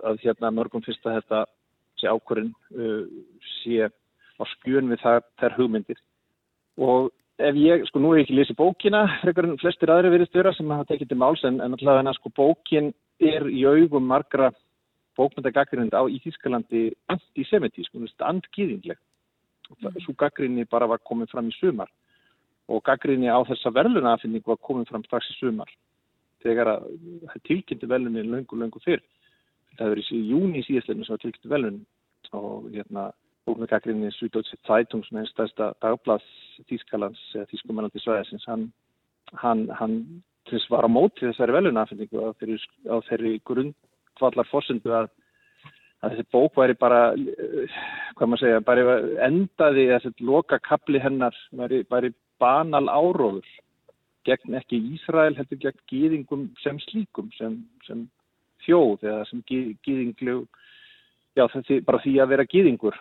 að 0.10 0.24
hérna 0.24 0.54
mörgum 0.54 0.84
fyrst 0.86 1.06
að 1.06 1.20
þetta 1.20 1.44
sé 2.02 2.10
ákvörðin 2.12 2.52
uh, 2.76 3.06
sé 3.62 3.90
á 4.36 4.44
skjön 4.56 4.90
við 4.92 5.04
það 5.04 5.22
þær 5.42 5.58
hugmyndir. 5.60 6.02
Og 6.82 7.12
ef 7.40 7.58
ég, 7.60 7.86
sko 7.90 8.02
nú 8.02 8.14
er 8.14 8.22
ég 8.22 8.28
ekki 8.28 8.38
lesið 8.40 8.60
bókina 8.60 9.06
frekar 9.22 9.48
en 9.48 9.60
flestir 9.62 9.92
aðri 9.92 10.12
verið 10.14 10.32
störa 10.32 10.54
sem 10.56 10.72
hafa 10.72 10.88
tekið 10.92 11.12
til 11.12 11.20
máls 11.20 11.44
en, 11.48 11.62
en 11.64 11.76
alltaf 11.76 12.00
hennar 12.00 12.18
sko 12.18 12.32
bókin 12.36 12.92
er 13.20 13.48
í 13.50 13.64
augum 13.66 14.08
margra 14.08 14.52
bókmyndagaggrind 15.16 15.96
á 15.96 16.04
í 16.12 16.20
Þískalandi 16.24 16.90
antisemitísk, 17.12 17.96
andgiðingleg 18.20 18.98
mm. 18.98 20.02
svo 20.04 20.16
gaggrinni 20.20 20.66
bara 20.70 20.90
var 20.92 21.04
komið 21.08 21.32
fram 21.32 21.50
í 21.50 21.56
sumar 21.60 21.92
og 22.68 22.84
gaggrinni 22.84 23.30
á 23.32 23.40
þessa 23.48 23.72
verðlunafinning 23.72 24.44
var 24.46 24.60
komið 24.62 24.90
fram 24.92 25.06
strax 25.08 25.32
í 25.32 25.38
sumar 25.40 25.72
þegar 26.44 26.76
að 26.76 26.88
tilkynnti 27.48 27.88
verðlunni 27.90 28.26
löngu, 28.26 28.58
löngu 28.60 28.82
fyrr 28.84 29.04
það 29.78 29.94
verið 29.94 30.12
í 30.16 30.24
júni 30.32 30.64
síðastleginu 30.66 31.08
sem 31.08 31.16
var 31.16 31.24
tilkynnt 31.24 31.52
velun 31.52 31.80
og 32.36 32.70
hérna 32.74 33.10
bóknarkakrinni 33.46 34.12
Súdótsi 34.16 34.58
Zeitung 34.66 35.04
sem 35.06 35.20
er 35.20 35.26
einstæðsta 35.26 35.72
dagblads 35.84 36.28
Þískalands 36.70 37.22
eða 37.36 37.50
Þískumælandi 37.52 38.02
svæðisins 38.02 38.48
hann, 38.50 38.70
hann, 39.42 39.68
hann 39.80 40.00
þess 40.50 40.70
var 40.72 40.88
á 40.88 40.90
móti 40.92 41.26
þessari 41.26 41.56
velunafendingu 41.56 42.22
á 42.22 42.30
þeirri, 42.40 42.58
þeirri 43.10 43.34
grundvallar 43.50 44.50
fórsendu 44.52 44.94
að, 44.94 45.10
að 46.02 46.16
þessi 46.16 46.28
bók 46.36 46.60
væri 46.60 46.78
bara 46.80 47.02
hvað 47.16 48.28
maður 48.30 48.44
segja, 48.44 48.66
bara 48.66 48.98
endaði 49.28 49.88
þessi 49.94 50.14
loka 50.26 50.60
kapli 50.64 51.02
hennar 51.02 51.38
væri, 51.52 51.84
væri 51.90 52.14
banal 52.40 52.86
áróður 52.92 53.48
gegn 54.26 54.58
ekki 54.60 54.82
Ísrael 54.96 55.36
heldur 55.38 55.62
gegn 55.62 55.82
gýðingum 55.92 56.48
sem 56.64 56.80
slíkum 56.88 57.30
sem, 57.38 57.60
sem 57.86 58.06
þjóð 58.66 59.06
eða 59.06 59.26
sem 59.30 59.44
gýðinglu, 59.50 60.40
já 61.38 61.46
þessi 61.54 61.82
bara 61.86 62.02
því 62.04 62.16
að 62.22 62.32
vera 62.34 62.48
gýðingur. 62.50 62.98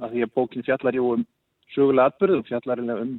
Af 0.00 0.10
því 0.10 0.24
að 0.24 0.34
bókin 0.34 0.66
fjallar 0.66 0.96
jú 0.96 1.10
um 1.14 1.26
sögulega 1.74 2.10
atbyrðum, 2.10 2.44
fjallar 2.48 2.82
um, 2.96 3.12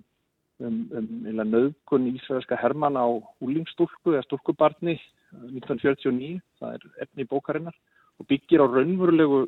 um, 0.63 0.79
um, 0.95 1.41
nöðkun 1.51 2.07
ísraelska 2.13 2.57
herman 2.59 2.99
á 2.99 3.05
húlingstúlku 3.41 4.13
eða 4.13 4.25
stúlkubarni 4.27 4.97
1949, 5.35 6.39
það 6.59 6.77
er 6.77 7.05
efni 7.05 7.27
bókarinnar 7.27 7.75
og 8.19 8.29
byggir 8.29 8.63
á 8.63 8.67
raunverulegu 8.69 9.45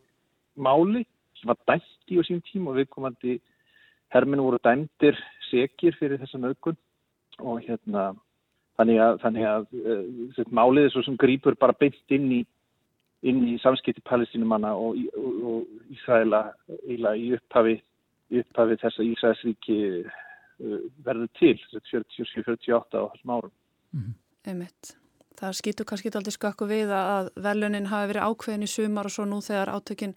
máli 0.57 1.05
sem 1.39 1.51
var 1.51 1.59
dæmt 1.69 2.11
í 2.11 2.19
og 2.19 2.27
sín 2.27 2.43
tím 2.43 2.67
og 2.67 2.79
viðkomandi 2.79 3.39
herminu 4.13 4.47
voru 4.47 4.59
dæmtir 4.63 5.17
segir 5.51 5.95
fyrir 5.99 6.19
þessa 6.19 6.41
nöðkun 6.41 6.79
og 7.39 7.61
hérna 7.63 8.13
Þannig 8.77 8.99
að, 9.01 9.15
þannig 9.23 9.47
að 9.49 9.63
uh, 9.73 10.49
málið 10.53 10.85
er 10.85 10.93
svo 10.93 11.01
sem 11.07 11.17
grýpur 11.17 11.55
bara 11.57 11.73
beint 11.81 12.13
inn 12.13 12.27
í, 12.35 12.43
inn 13.25 13.39
í 13.49 13.55
samskipti 13.63 14.03
palestinumanna 14.05 14.75
og, 14.77 14.99
og, 15.17 15.39
og 15.49 15.95
Ísraela 15.95 16.43
í 16.85 17.31
upphafi, 17.33 17.79
upphafi 18.29 18.77
þess 18.83 19.01
að 19.01 19.09
Ísraelsvíki 19.15 19.79
verður 20.57 21.29
til 21.37 21.55
47-48 21.71 22.97
á 22.97 23.05
þessum 23.13 23.33
árum. 23.35 23.53
Mm 23.93 24.13
-hmm. 24.45 24.95
Það 25.37 25.53
skýtur 25.53 25.85
kannski 25.85 26.09
aldrei 26.15 26.33
skakku 26.33 26.65
við 26.65 26.89
að 26.89 27.29
velunin 27.35 27.91
hafi 27.91 28.09
verið 28.09 28.25
ákveðin 28.25 28.63
í 28.65 28.69
sumar 28.71 29.05
og 29.05 29.13
svo 29.13 29.25
nú 29.25 29.37
þegar 29.41 29.69
átökinn 29.69 30.15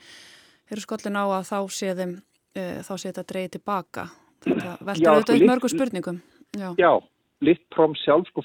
eru 0.70 0.80
skollin 0.80 1.20
á 1.20 1.24
að 1.28 1.44
þá 1.50 1.58
sé 1.68 1.94
þeim, 1.98 2.12
uh, 2.56 2.78
þá 2.86 2.94
sé 2.96 3.08
þetta 3.10 3.28
dreyið 3.32 3.50
tilbaka. 3.56 4.04
Þetta 4.40 4.76
veldur 4.80 5.10
auðvitað 5.12 5.36
upp 5.36 5.50
mörgu 5.50 5.68
spurningum. 5.68 6.22
Já. 6.56 6.70
Já. 6.78 6.92
Littpróm 7.40 7.94
sjálf, 7.96 8.28
sko, 8.28 8.42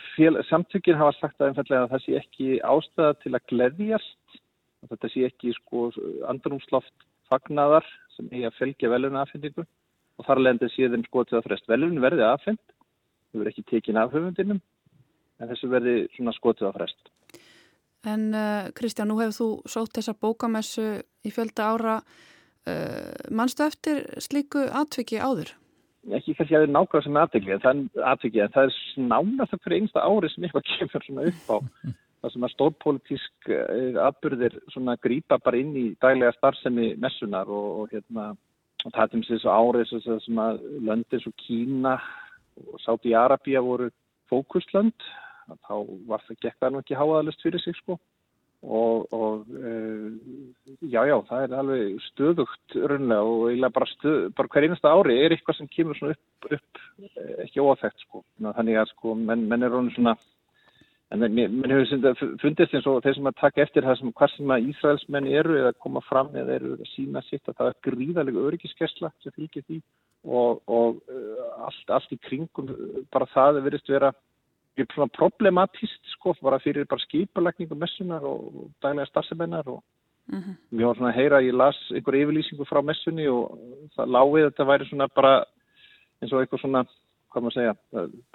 samtökinn 0.50 0.96
hafa 0.96 1.12
sagt 1.20 1.42
að, 1.42 1.58
að 1.60 1.90
það 1.92 2.04
sé 2.04 2.12
ekki 2.16 2.60
ástæða 2.64 3.14
til 3.24 3.34
að 3.36 3.46
gleðjast, 3.52 4.38
að 4.84 4.90
þetta 4.90 5.10
sé 5.12 5.26
ekki 5.26 5.52
sko, 5.54 5.92
andrumsloft 6.28 6.94
fagnadar 7.30 7.86
sem 8.16 8.30
eigi 8.32 8.46
að 8.48 8.58
felgja 8.60 8.90
velun 8.90 9.20
aðfendingu 9.20 9.66
og 10.20 10.28
þar 10.28 10.44
lendir 10.44 10.72
síðan 10.74 11.06
skotið 11.08 11.40
að 11.40 11.50
frest 11.50 11.68
velun 11.72 12.00
verði 12.04 12.26
aðfend, 12.28 12.62
þau 13.32 13.42
verði 13.42 13.54
ekki 13.54 13.66
tekin 13.72 14.00
af 14.00 14.14
höfundinum, 14.16 14.62
en 15.40 15.52
þessu 15.52 15.72
verði 15.72 15.98
skotið 16.38 16.70
að 16.70 16.80
frest. 16.80 17.12
En 18.06 18.30
uh, 18.38 18.70
Kristján, 18.78 19.10
nú 19.10 19.18
hefur 19.20 19.36
þú 19.36 19.50
sótt 19.66 19.98
þessa 19.98 20.14
bókamessu 20.14 20.88
í 21.26 21.34
fjölda 21.34 21.72
ára, 21.74 22.00
uh, 22.70 23.14
mannstu 23.34 23.66
eftir 23.66 24.06
slíku 24.22 24.68
atviki 24.70 25.18
áður? 25.18 25.56
ekki 26.14 26.36
kannski 26.38 26.54
að 26.54 26.60
það 26.60 26.68
er 26.68 26.74
nákvæmlega 26.74 27.06
sem 27.06 27.20
aðtækli 27.22 27.54
en 27.56 27.62
það 28.54 28.68
er, 28.68 28.76
nánast 29.10 29.56
fyrir 29.64 29.78
einsta 29.80 30.04
ári 30.06 30.30
sem 30.32 30.46
eitthvað 30.46 30.68
kemur 30.72 31.06
svona 31.06 31.30
upp 31.32 31.48
á 31.50 31.58
það 32.26 32.34
sem 32.34 32.46
að 32.46 32.54
stórpolítisk 32.54 33.50
eh, 33.54 33.98
atbyrðir 34.02 34.58
svona 34.74 34.98
grýpa 35.02 35.40
bara 35.42 35.62
inn 35.62 35.74
í 35.78 35.86
daglega 36.02 36.34
starfsemi 36.38 36.94
messunar 37.02 37.50
og, 37.50 37.68
og 37.82 37.94
hérna 37.94 38.34
og 38.86 38.94
það 38.94 39.12
til 39.12 39.22
þessu 39.30 39.52
árið 39.52 39.94
sem 40.24 40.42
að 40.42 40.66
löndir 40.86 41.24
svo 41.24 41.34
Kína 41.42 41.96
og 42.62 42.82
Sáti-Arabia 42.86 43.64
voru 43.66 43.90
fókuslönd 44.32 45.08
þá 45.66 45.74
var 46.10 46.22
það 46.26 46.44
gekk 46.44 46.60
það 46.60 46.74
nú 46.74 46.82
ekki 46.82 47.00
háaðalust 47.00 47.44
fyrir 47.46 47.62
sig 47.62 47.78
sko. 47.80 47.98
Og, 48.66 49.12
og 49.14 49.44
e, 49.54 49.72
já 50.90 51.04
já 51.06 51.16
það 51.28 51.44
er 51.44 51.52
alveg 51.60 52.00
stöðugt 52.08 52.78
raunlega 52.90 53.28
og 53.30 53.44
eiginlega 53.52 53.76
bara, 53.76 53.90
stöð, 53.92 54.22
bara 54.38 54.50
hver 54.56 54.66
einasta 54.66 54.94
ári 54.96 55.18
er 55.22 55.36
eitthvað 55.36 55.60
sem 55.60 55.70
kemur 55.70 56.00
svona 56.00 56.16
upp, 56.16 56.48
upp 56.58 57.44
ekki 57.44 57.62
óþægt 57.62 58.08
sko. 58.08 58.24
Þannig 58.42 58.80
að 58.82 58.90
sko 58.96 59.14
menn, 59.20 59.46
menn 59.52 59.68
er 59.68 59.78
svona 59.94 60.16
en 61.14 61.22
menn 61.22 61.72
hefur 61.72 62.38
fundist 62.42 62.74
eins 62.74 62.88
og 62.90 63.04
þeir 63.06 63.18
sem 63.18 63.30
að 63.30 63.42
taka 63.42 63.62
eftir 63.62 63.86
það 63.86 64.00
sem 64.00 64.14
hvað 64.20 64.32
sem 64.34 64.54
að 64.56 64.70
Ísraelsmenn 64.72 65.28
eru 65.42 65.58
eða 65.60 65.74
koma 65.86 66.02
fram 66.08 66.32
eða 66.34 66.56
eru 66.58 66.72
að 66.80 66.88
sína 66.96 67.22
sitt 67.28 67.46
að 67.48 67.60
það 67.60 67.72
er 67.72 67.82
gríðalega 67.88 68.46
öryggiskesla 68.50 69.12
sem 69.24 69.36
fylgir 69.36 69.66
því 69.68 69.82
og, 70.26 70.62
og 70.66 71.02
allt, 71.68 71.92
allt 71.94 72.16
í 72.16 72.22
kringum 72.26 72.72
bara 73.14 73.30
það 73.34 73.62
verist 73.68 73.92
vera 73.92 74.12
problematist 75.16 76.16
sko, 76.16 76.34
bara 76.42 76.60
fyrir 76.60 76.88
bara 76.90 77.04
skipalagningu 77.06 77.78
messunar 77.80 78.26
og 78.26 78.72
daglega 78.82 79.06
starfsemennar 79.06 79.68
og 79.68 79.84
mm 80.28 80.40
-hmm. 80.40 80.56
mér 80.72 80.86
var 80.86 80.96
svona 80.96 81.12
að 81.12 81.16
heyra, 81.16 81.42
ég 81.42 81.54
las 81.54 81.78
einhver 81.92 82.16
yfirlýsingu 82.16 82.66
frá 82.66 82.82
messunni 82.82 83.28
og 83.28 83.58
það 83.96 84.12
lágið 84.16 84.46
að 84.46 84.50
þetta 84.50 84.66
væri 84.66 84.86
svona 84.86 85.08
bara 85.08 85.46
eins 86.22 86.34
og 86.34 86.42
eitthvað 86.42 86.62
svona, 86.62 86.86
hvað 87.36 87.44
maður 87.44 87.58
segja 87.58 87.76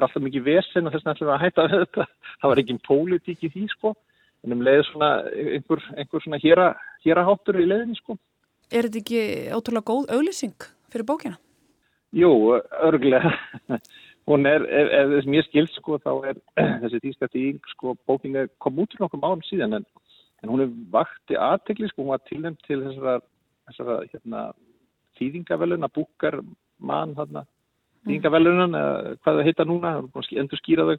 alltaf 0.04 0.20
mikið 0.20 0.46
vesen 0.46 0.88
og 0.88 0.94
þess 0.94 1.08
að 1.08 1.20
það 1.24 1.42
hætta 1.44 1.66
við 1.66 1.84
þetta, 1.84 2.06
það 2.42 2.52
var 2.52 2.60
ekki 2.62 2.78
pólitík 2.84 3.44
í 3.46 3.52
því 3.54 3.66
sko, 3.72 3.94
en 4.44 4.56
um 4.56 4.64
leiði 4.66 4.86
svona 4.90 5.10
einhver, 5.30 5.84
einhver 5.96 6.24
svona 6.24 6.40
héraháttur 6.42 7.60
í 7.60 7.68
leiðinni 7.68 7.96
sko. 7.96 8.18
Er 8.70 8.86
þetta 8.86 9.00
ekki 9.00 9.22
ótrúlega 9.56 9.88
góð 9.88 10.12
auðlýsing 10.14 10.68
fyrir 10.92 11.08
bókina? 11.08 11.40
Jú, 12.14 12.30
örglega 12.84 13.32
hún 14.28 14.46
er, 14.46 14.66
ef, 14.68 14.92
ef 15.00 15.12
þess 15.14 15.30
mér 15.32 15.46
skilst 15.48 15.78
sko, 15.80 15.98
þá 16.02 16.12
er 16.30 16.40
þessi 16.84 17.02
tíska 17.06 17.30
tíðing 17.32 17.60
sko, 17.72 17.96
bókinga 18.08 18.48
kom 18.62 18.82
út 18.82 18.92
fyrir 18.92 19.06
nokkuð 19.06 19.24
málum 19.24 19.44
síðan 19.48 19.80
en, 19.80 19.86
en 20.44 20.52
hún 20.52 20.66
er 20.66 20.74
vakti 20.92 21.38
aðtegli 21.40 21.88
sko, 21.88 22.04
hún 22.04 22.12
var 22.12 22.24
tilnæmt 22.28 22.60
til 22.66 22.82
þessara, 22.84 23.16
þessara 23.70 23.96
hérna, 24.10 24.44
þýðingaveluna 25.18 25.90
búkar 25.94 26.40
mann 26.78 27.16
hérna, 27.18 27.46
þýðingavelunan 28.06 28.78
eða 28.78 29.14
hvað 29.20 29.38
það 29.38 29.48
heita 29.48 29.66
núna 29.68 29.92
endur 30.42 30.60
skýra 30.62 30.88
þau. 30.88 30.96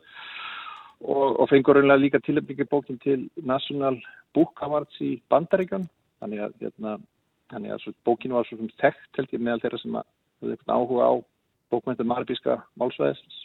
Og, 1.02 1.40
og 1.42 1.48
fengur 1.50 1.80
raunlega 1.80 1.98
líka 1.98 2.20
tilnæmtingi 2.22 2.68
bókin 2.70 3.00
til 3.02 3.24
National 3.42 3.98
Book 4.36 4.60
Awards 4.62 5.00
í 5.02 5.16
Bandaríkjón 5.34 5.88
þannig 6.22 6.44
að, 6.46 6.52
hérna, 6.62 6.98
þannig 7.50 7.74
að 7.74 7.96
bókinu 8.06 8.38
var 8.38 8.46
svo 8.46 8.68
þekkt 8.78 9.18
held 9.18 9.34
ég 9.34 9.42
meðal 9.42 9.64
þeirra 9.64 9.80
sem 9.82 9.98
að 9.98 10.68
áhuga 10.70 11.08
á 11.10 11.14
bókmyndir 11.74 12.06
marabíska 12.06 12.60
málsvæðisins. 12.80 13.40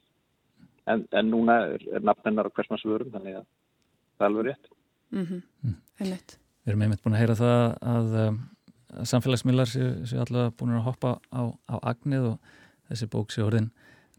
En, 0.87 1.07
en 1.16 1.31
núna 1.33 1.62
er, 1.73 1.87
er 1.97 2.05
nafnennar 2.05 2.51
á 2.51 2.55
hversmannsvörum 2.55 3.14
þannig 3.14 3.40
að 3.40 3.47
það 3.47 4.27
er 4.27 4.29
alveg 4.29 4.47
rétt. 4.51 4.69
Mm. 5.11 5.25
-hmm. 5.25 5.40
mm. 5.62 5.81
Við 6.66 6.73
erum 6.73 6.85
einmitt 6.85 7.03
búin 7.03 7.16
að 7.16 7.23
heyra 7.23 7.38
það 7.40 7.64
að, 7.95 8.14
um, 8.27 8.38
að 9.01 9.09
samfélagsmiðlar 9.12 9.71
séu, 9.71 9.90
séu 10.05 10.23
allavega 10.23 10.55
búin 10.59 10.77
að 10.77 10.87
hoppa 10.90 11.16
á, 11.31 11.42
á 11.73 11.77
agnið 11.95 12.31
og 12.33 12.55
þessi 12.90 13.11
bók 13.12 13.35
séu 13.35 13.46
orðin 13.46 13.70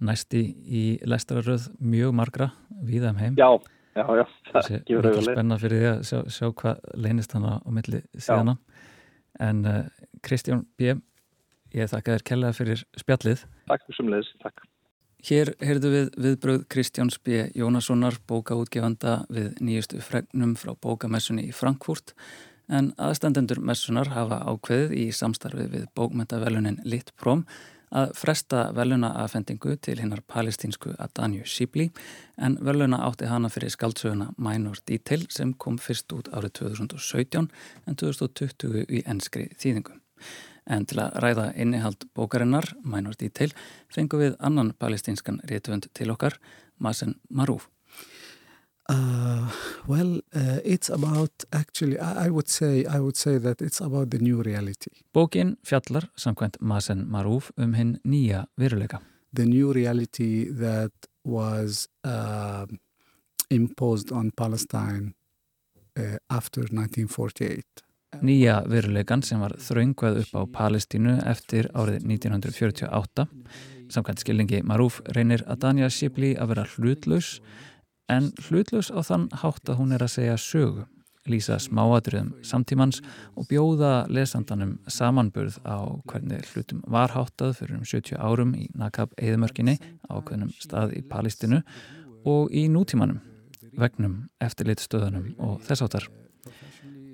næsti 0.03 0.43
í 0.67 0.83
lestararöð 1.07 1.71
mjög 1.81 2.13
margra 2.17 2.51
viða 2.85 3.13
um 3.13 3.21
heim 3.21 3.37
Já, 3.39 3.49
já, 3.97 4.05
já 4.19 4.25
það 4.51 4.71
gefur 4.85 5.09
auðvitað 5.09 5.27
Spenna 5.31 5.59
fyrir 5.61 5.83
því 5.83 5.89
að 5.91 5.99
sjá, 6.09 6.19
sjá 6.37 6.47
hvað 6.61 6.87
leynist 7.05 7.35
hann 7.35 7.49
á 7.49 7.55
milli 7.65 8.01
síðana 8.13 8.57
já. 8.57 8.81
en 9.49 9.61
uh, 9.65 9.83
Kristján 10.25 10.65
B. 10.77 10.97
Ég 11.75 11.91
þakka 11.91 12.15
þér 12.15 12.25
kellaði 12.29 12.57
fyrir 12.57 12.83
spjallið. 12.97 13.45
Takk 13.67 13.85
fyrir 13.85 13.97
sumleðis, 13.99 14.29
takk. 14.41 14.65
Hér 15.27 15.51
heyrðu 15.59 15.89
við 15.91 16.11
viðbröð 16.23 16.61
Kristjáns 16.71 17.17
B. 17.25 17.47
Jónassonar, 17.57 18.19
bókaútgefanda 18.29 19.23
við 19.33 19.57
nýjustu 19.59 19.99
fregnum 20.05 20.53
frá 20.59 20.75
bókamessunni 20.77 21.47
í 21.49 21.55
Frankfurt 21.55 22.13
en 22.67 22.91
aðstandendur 23.01 23.59
messunar 23.63 24.11
hafa 24.13 24.41
ákveðið 24.45 24.93
í 24.99 25.07
samstarfið 25.15 25.73
við 25.73 25.89
bókmentavelunin 25.97 26.79
Litt 26.85 27.13
Próm 27.19 27.45
að 27.95 28.11
fresta 28.17 28.63
veluna 28.75 29.13
aðfendingu 29.21 29.77
til 29.83 29.99
hinnar 30.01 30.23
palestínsku 30.27 30.93
Adanju 30.99 31.45
Sibli 31.47 31.87
en 32.37 32.57
veluna 32.63 32.99
átti 33.07 33.29
hana 33.31 33.49
fyrir 33.53 33.71
skaldsöguna 33.71 34.33
Minor 34.37 34.81
Detail 34.87 35.27
sem 35.29 35.53
kom 35.53 35.79
fyrst 35.79 36.11
út 36.13 36.27
árið 36.33 36.57
2017 36.63 37.47
en 37.87 37.95
2020 37.95 38.85
í 38.89 39.03
ennskri 39.05 39.47
þýðingu. 39.55 39.95
En 40.67 40.83
til 40.85 40.99
að 40.99 41.15
ræða 41.23 41.47
innihald 41.55 42.09
bókarinnar, 42.17 42.73
Minor 42.83 43.15
Detail, 43.15 43.53
fengum 43.87 44.19
við 44.19 44.35
annan 44.43 44.73
palestinskan 44.75 45.39
réttvönd 45.47 45.87
til 45.95 46.11
okkar, 46.11 46.35
Masen 46.77 47.15
Maruf. 47.29 47.69
Uh, 48.89 49.51
well, 49.87 50.21
uh, 50.35 50.59
it's 50.63 50.89
about 50.89 51.31
actually, 51.51 51.99
I 51.99 52.29
would 52.29 52.47
say, 52.47 52.85
I 52.85 52.99
would 52.99 53.17
say 53.17 53.37
that 53.37 53.61
it's 53.61 53.81
about 53.81 54.09
the 54.11 54.17
new 54.17 54.41
reality. 54.41 54.91
Bókin 55.13 55.57
fjallar, 55.63 56.07
samkvæmt 56.15 56.55
Masen 56.61 57.05
Maruf, 57.09 57.51
um 57.57 57.73
hinn 57.73 57.99
nýja 58.03 58.45
veruleika. 58.57 59.01
The 59.35 59.45
new 59.45 59.73
reality 59.73 60.45
that 60.51 60.93
was 61.25 61.89
uh, 62.05 62.65
imposed 63.51 64.11
on 64.11 64.31
Palestine 64.37 65.13
uh, 65.99 66.15
after 66.29 66.61
1948. 66.61 67.83
Nýja 68.21 68.61
veruleikan 68.69 69.21
sem 69.23 69.39
var 69.43 69.57
þraungvað 69.59 70.21
upp 70.23 70.31
á 70.31 70.41
Palestínu 70.61 71.17
eftir 71.27 71.67
árið 71.75 72.05
1948. 72.07 73.27
Samkvæmt 73.91 74.23
skilningi 74.23 74.63
Marúf 74.63 75.01
reynir 75.15 75.43
að 75.43 75.59
Danja 75.65 75.89
Sibli 75.91 76.37
að 76.39 76.53
vera 76.53 76.65
hlutlaus 76.77 77.41
en 78.11 78.29
hlutlaus 78.47 78.91
á 78.93 78.99
þann 79.03 79.27
hátt 79.43 79.69
að 79.69 79.79
hún 79.81 79.95
er 79.95 80.05
að 80.05 80.13
segja 80.15 80.37
sögu, 80.41 80.85
lýsa 81.27 81.57
smáadröðum 81.59 82.35
samtímans 82.47 83.01
og 83.35 83.49
bjóða 83.49 84.07
lesandanum 84.07 84.77
samanburð 84.87 85.57
á 85.67 85.83
hvernig 86.07 86.45
hlutum 86.53 86.83
var 86.87 87.11
háttað 87.11 87.57
fyrir 87.59 87.79
um 87.79 87.87
70 87.87 88.15
árum 88.15 88.53
í 88.55 88.69
Nakab 88.79 89.11
eðimörkinni 89.19 89.75
á 90.07 90.15
hvernig 90.23 90.55
stað 90.63 90.95
í 90.95 91.03
Palestínu 91.03 91.59
og 92.27 92.53
í 92.55 92.67
nútímanum, 92.71 93.19
vegnum, 93.75 94.23
eftirlitstöðunum 94.39 95.35
og 95.43 95.59
þess 95.67 95.83
áttar 95.83 96.07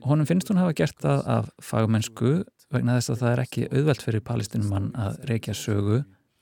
honum 0.05 0.27
finnst 0.27 0.49
hún 0.51 0.59
hafa 0.61 0.75
gert 0.77 0.99
það 1.01 1.21
af 1.39 1.49
fagmennsku 1.63 2.33
vegna 2.73 2.97
þess 2.97 3.13
að 3.13 3.21
það 3.21 3.31
er 3.33 3.41
ekki 3.43 3.67
auðvelt 3.71 4.05
fyrir 4.05 4.25
palestinumann 4.25 4.89
að 4.99 5.19
reykja 5.29 5.55
sögu, 5.57 6.01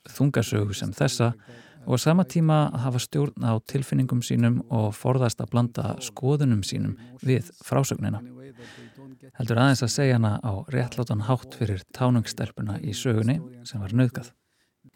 þungasögu 0.09 0.77
sem 0.77 0.93
þessa 0.97 1.31
og 1.86 2.00
sama 2.00 2.26
tíma 2.26 2.63
að 2.72 2.84
hafa 2.86 3.02
stjórn 3.06 3.48
á 3.48 3.54
tilfinningum 3.72 4.22
sínum 4.26 4.60
og 4.70 4.91
forðast 4.98 5.41
að 5.41 5.52
blanda 5.54 5.96
skoðunum 6.04 6.62
sínum 6.67 6.98
við 7.26 7.50
frásögnina. 7.65 8.22
Heldur 9.39 9.62
aðeins 9.62 9.84
að 9.86 9.96
segja 9.96 10.20
hana 10.20 10.38
á 10.44 10.54
réttlátan 10.74 11.26
hátt 11.28 11.58
fyrir 11.58 11.82
tánungstelpuna 11.96 12.80
í 12.82 12.94
sögunni 12.98 13.39
sem 13.65 13.82
var 13.82 13.96
nöðgað. 13.96 14.32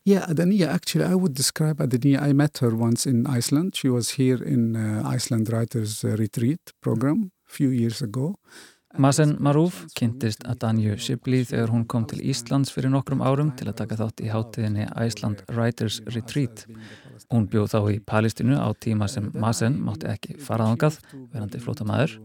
Yeah, 0.05 0.25
Adania, 0.29 0.69
actually, 0.69 1.05
I 1.05 1.15
would 1.15 1.33
describe 1.33 1.81
Adania. 1.81 2.21
I 2.21 2.33
met 2.33 2.59
her 2.59 2.75
once 2.75 3.07
in 3.07 3.25
Iceland. 3.25 3.75
She 3.75 3.89
was 3.89 4.11
here 4.19 4.37
in 4.43 4.75
uh, 4.75 5.01
Iceland 5.03 5.49
Writers 5.49 6.03
uh, 6.03 6.15
Retreat 6.15 6.73
program 6.79 7.31
few 7.45 7.69
years 7.69 8.01
ago. 8.01 8.35
Masen 8.97 9.35
Maruf 9.43 9.81
kynntist 9.97 10.45
Adanju 10.47 10.95
Sibli 11.03 11.41
þegar 11.43 11.71
hún 11.73 11.83
kom 11.91 12.05
til 12.07 12.21
Íslands 12.23 12.71
fyrir 12.71 12.93
nokkrum 12.93 13.19
árum 13.25 13.49
til 13.59 13.67
að 13.67 13.81
taka 13.81 13.97
þátt 13.99 14.23
í 14.23 14.29
hátíðinni 14.31 14.85
Iceland 15.03 15.41
Writers 15.51 15.97
Retreat. 16.15 16.63
Hún 17.33 17.49
bjóð 17.51 17.73
þá 17.73 17.79
í 17.91 17.97
Palestínu 18.07 18.55
á 18.55 18.71
tíma 18.79 19.09
sem 19.11 19.27
Masen 19.35 19.75
mátti 19.83 20.07
ekki 20.11 20.37
faraðangað, 20.39 21.01
verandi 21.33 21.61
flóta 21.63 21.87
maður. 21.87 22.15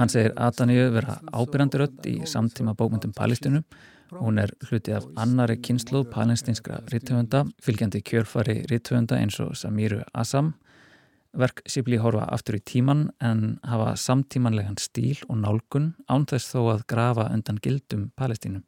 Hann 0.00 0.10
segir 0.10 0.34
Adanju 0.34 0.88
vera 0.96 1.20
ábyrjandirödd 1.30 2.10
í 2.10 2.16
samtíma 2.26 2.74
bókmyndum 2.78 3.14
Palestínu. 3.14 3.62
Hún 4.18 4.42
er 4.42 4.50
hluti 4.68 4.92
af 4.92 5.06
annari 5.16 5.56
kynslu 5.62 6.02
palestinskra 6.10 6.82
rittöfunda, 6.92 7.46
fylgjandi 7.62 8.02
kjörfari 8.04 8.58
rittöfunda 8.68 9.22
eins 9.22 9.38
og 9.40 9.54
Samiru 9.56 10.02
Assam 10.12 10.52
Verk 11.32 11.62
Sibli 11.64 11.96
horfa 11.96 12.26
aftur 12.34 12.58
í 12.58 12.60
tíman 12.60 13.06
en 13.24 13.56
hafa 13.64 13.94
samtímanlegan 13.96 14.76
stíl 14.80 15.16
og 15.30 15.38
nálgun 15.40 15.94
án 16.12 16.26
þess 16.28 16.52
þó 16.52 16.60
að 16.74 16.84
grafa 16.92 17.30
undan 17.32 17.60
gildum 17.64 18.10
Palestínu. 18.20 18.60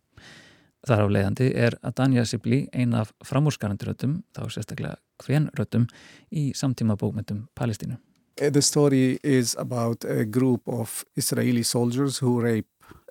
Þar 0.84 1.04
á 1.04 1.06
leiðandi 1.16 1.50
er 1.56 1.76
Adanja 1.84 2.24
Sibli 2.28 2.64
ein 2.72 2.96
af 2.96 3.12
framúrskarandurötum, 3.24 4.22
þá 4.36 4.42
sérstaklega 4.52 4.96
hvenrötum, 5.24 5.86
í 6.32 6.52
samtíma 6.56 6.96
bókmyndum 7.00 7.46
Palestínu. 7.56 7.98
The 8.36 8.62
story 8.62 9.18
is 9.22 9.54
about 9.58 10.04
a 10.04 10.24
group 10.24 10.66
of 10.66 11.04
Israeli 11.16 11.62
soldiers 11.62 12.18
who 12.18 12.40
rape 12.40 12.68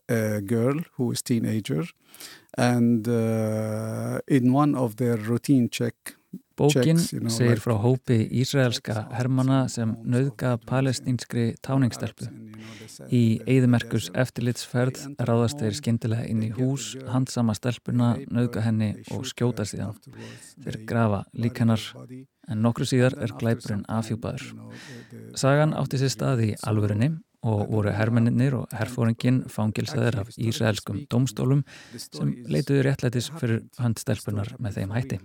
a 0.10 0.42
girl 0.42 0.82
who 0.98 1.12
is 1.12 1.22
teenager 1.22 1.86
and 2.58 3.08
uh, 3.08 4.20
in 4.28 4.52
one 4.52 4.76
of 4.76 4.98
their 4.98 5.16
routine 5.16 5.70
check 5.70 6.16
Bókin 6.58 7.00
segir 7.34 7.58
frá 7.58 7.74
hópi 7.82 8.20
Ísraelska 8.30 9.08
hermana 9.18 9.64
sem 9.74 9.96
nauðga 10.06 10.52
palestinskri 10.70 11.56
táningstelpu. 11.66 12.28
Í 13.10 13.42
eigðumerkus 13.50 14.12
eftirlitsferð 14.14 15.02
ráðast 15.26 15.64
þeir 15.64 15.80
skindilega 15.80 16.28
inn 16.30 16.44
í 16.46 16.52
hús, 16.54 16.92
handsama 17.10 17.56
stelpuna, 17.58 18.14
nauðga 18.30 18.68
henni 18.68 18.92
og 19.16 19.26
skjóta 19.30 19.66
síðan. 19.66 19.98
Þeir 20.62 20.80
grafa 20.90 21.24
líkanar, 21.34 21.82
en 22.46 22.62
nokkru 22.62 22.86
síðar 22.86 23.18
er 23.18 23.34
glæpurinn 23.40 23.86
afhjúpaður. 23.90 24.54
Sagan 25.34 25.74
átti 25.74 26.04
sér 26.04 26.14
staði 26.14 26.54
í 26.54 26.58
alvörunni 26.62 27.16
og 27.44 27.66
voru 27.74 27.92
hermenninir 27.92 28.56
og 28.62 28.72
herfóringin 28.78 29.42
fangilsaðir 29.52 30.22
af 30.22 30.30
ísraelskum 30.38 31.02
domstólum 31.12 31.66
sem 31.98 32.38
leituði 32.46 32.86
réttlætis 32.88 33.34
fyrir 33.36 33.66
handstelpunar 33.82 34.54
með 34.62 34.80
þeim 34.80 34.94
hætti. 34.96 35.20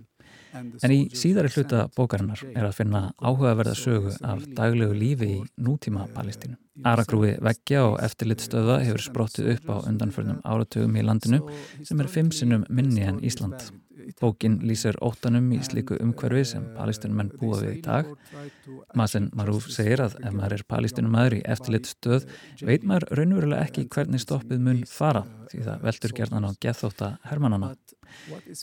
En 0.53 0.93
í 0.93 0.99
síðari 1.13 1.51
hluta 1.53 1.83
bókarinnar 1.95 2.41
er 2.49 2.65
að 2.65 2.77
finna 2.79 3.01
áhugaverða 3.21 3.75
sögu 3.77 4.15
af 4.25 4.45
daglegu 4.57 4.95
lífi 4.97 5.29
í 5.35 5.41
nútíma 5.61 6.07
Palestínu. 6.15 6.57
Aragrúi 6.87 7.33
veggja 7.43 7.83
og 7.89 7.99
eftirlitstöða 8.03 8.79
hefur 8.85 9.03
sprottið 9.03 9.51
upp 9.55 9.69
á 9.69 9.75
undanförnum 9.89 10.39
áratugum 10.47 10.95
í 10.95 11.03
landinu 11.05 11.41
sem 11.83 11.99
er 11.99 12.09
fimm 12.11 12.31
sinnum 12.31 12.65
minni 12.69 13.03
en 13.05 13.19
Ísland. 13.25 13.69
Bókin 14.19 14.57
lýsir 14.65 14.97
óttanum 15.05 15.51
í 15.53 15.59
slíku 15.65 15.97
umhverfi 16.01 16.45
sem 16.53 16.65
palestinum 16.77 17.29
búa 17.39 17.59
við 17.61 17.75
í 17.75 17.81
dag. 17.85 18.07
Masen 18.97 19.29
Marúf 19.37 19.67
segir 19.73 20.01
að 20.01 20.17
ef 20.23 20.33
maður 20.33 20.55
er 20.57 20.65
palestinum 20.71 21.13
maður 21.13 21.37
í 21.39 21.43
eftirlit 21.45 21.91
stöð 21.91 22.25
veit 22.63 22.87
maður 22.87 23.09
raunverulega 23.19 23.67
ekki 23.67 23.85
hvernig 23.91 24.23
stoppið 24.23 24.65
mun 24.65 24.83
fara 24.89 25.25
því 25.51 25.65
það 25.67 25.87
veldur 25.89 26.15
gerðan 26.21 26.47
á 26.47 26.51
gethóta 26.63 27.11
hermanana. 27.29 27.73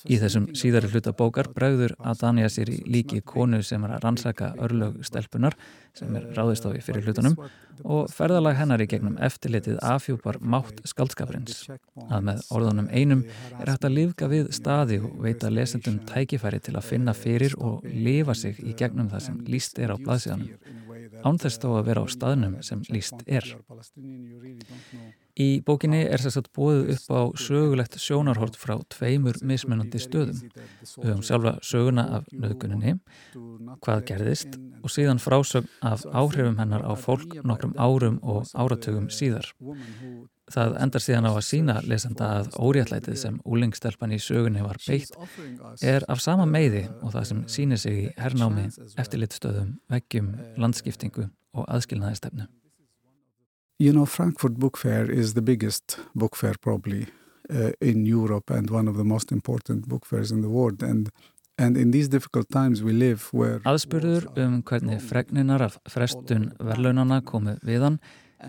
Í 0.06 0.18
þessum 0.20 0.50
síðari 0.59 0.90
hluta 0.92 1.12
bókar 1.16 1.50
bregður 1.54 1.96
Adania 1.98 2.48
sér 2.52 2.70
í 2.72 2.80
líki 2.87 3.22
konu 3.26 3.62
sem 3.66 3.85
er 3.87 3.96
að 3.96 4.04
rannsaka 4.06 4.52
örlög 4.62 5.00
stelpunar 5.06 5.56
sem 5.98 6.16
er 6.18 6.26
ráðistofi 6.37 6.82
fyrir 6.85 7.06
hlutunum 7.06 7.37
og 7.85 8.11
ferðalag 8.12 8.56
hennar 8.59 8.82
í 8.85 8.88
gegnum 8.90 9.18
eftirlitið 9.22 9.78
afhjúpar 9.85 10.38
mátt 10.40 10.80
skaldskapurins. 10.88 11.66
Að 12.09 12.26
með 12.30 12.42
orðunum 12.56 12.88
einum 12.92 13.24
er 13.61 13.72
hægt 13.72 13.88
að 13.88 13.96
lifka 13.98 14.30
við 14.32 14.50
staði 14.56 15.00
og 15.02 15.18
veita 15.26 15.52
lesendum 15.52 16.00
tækifæri 16.09 16.62
til 16.64 16.76
að 16.76 16.88
finna 16.92 17.16
fyrir 17.16 17.56
og 17.59 17.85
lifa 17.85 18.37
sig 18.37 18.61
í 18.64 18.76
gegnum 18.78 19.11
það 19.12 19.28
sem 19.28 19.44
líst 19.50 19.80
er 19.82 19.92
á 19.92 19.96
blaðsíðanum. 20.00 20.74
Ánþess 21.26 21.61
þó 21.62 21.68
að 21.76 21.87
vera 21.90 22.02
á 22.04 22.06
staðnum 22.12 22.59
sem 22.66 22.82
líst 22.92 23.22
er. 23.26 23.46
Í 25.37 25.61
bókinni 25.66 25.98
er 26.09 26.22
að 26.24 26.46
bóðið 26.56 26.94
upp 26.94 27.09
á 27.12 27.22
sögulegt 27.37 27.98
sjónarhort 28.00 28.54
frá 28.56 28.78
tveimur 28.92 29.37
mismunandi 29.44 30.00
stöðum. 30.00 30.38
Við 30.96 31.11
höfum 31.11 31.24
sjálfa 31.28 31.52
söguna 31.61 32.06
af 32.18 32.30
nöðguninni, 32.32 32.94
hvað 33.85 34.04
gerðist 34.09 34.56
og 34.80 34.92
síðan 34.94 35.20
frásögn 35.20 35.68
af 35.87 36.05
áhrifum 36.12 36.59
hennar 36.61 36.85
á 36.85 36.92
fólk 36.99 37.38
nokkrum 37.46 37.75
árum 37.79 38.18
og 38.22 38.49
áratugum 38.55 39.09
síðar. 39.12 39.49
Það 40.53 40.77
endar 40.85 41.03
síðan 41.03 41.27
á 41.27 41.33
að 41.35 41.46
sína 41.49 41.77
lesenda 41.83 42.29
að 42.40 42.53
óréttlætið 42.62 43.16
sem 43.18 43.40
úlingstelpan 43.44 44.14
í 44.14 44.20
sögunni 44.22 44.62
var 44.62 44.79
beitt 44.87 45.16
er 45.83 46.07
af 46.09 46.22
sama 46.22 46.46
meiði 46.46 46.85
og 47.01 47.16
það 47.16 47.27
sem 47.31 47.40
sínir 47.51 47.83
sig 47.83 47.99
í 48.05 48.07
hernámi, 48.20 48.68
eftirlitstöðum, 48.94 49.75
veggjum, 49.90 50.31
landskiptingu 50.57 51.27
og 51.57 51.66
aðskilnaðistefnu. 51.66 52.46
You 53.79 53.92
know, 53.92 54.07
Frankfurt 54.07 54.59
Book 54.59 54.79
Fair 54.79 55.11
is 55.11 55.35
the 55.35 55.42
biggest 55.42 55.99
book 56.14 56.37
fair 56.37 56.55
probably 56.61 57.09
uh, 57.51 57.72
in 57.81 58.07
Europe 58.07 58.51
and 58.51 58.70
one 58.70 58.88
of 58.88 58.96
the 58.96 59.05
most 59.05 59.33
important 59.33 59.88
book 59.88 60.07
fairs 60.07 60.31
in 60.33 60.40
the 60.40 60.49
world. 60.49 60.83
And, 60.83 61.11
Aðspurður 63.71 64.27
um 64.42 64.57
hvernig 64.61 64.99
fregninar 65.01 65.62
af 65.64 65.79
frestun 65.88 66.51
verlaunana 66.61 67.23
komu 67.25 67.55
viðan 67.64 67.97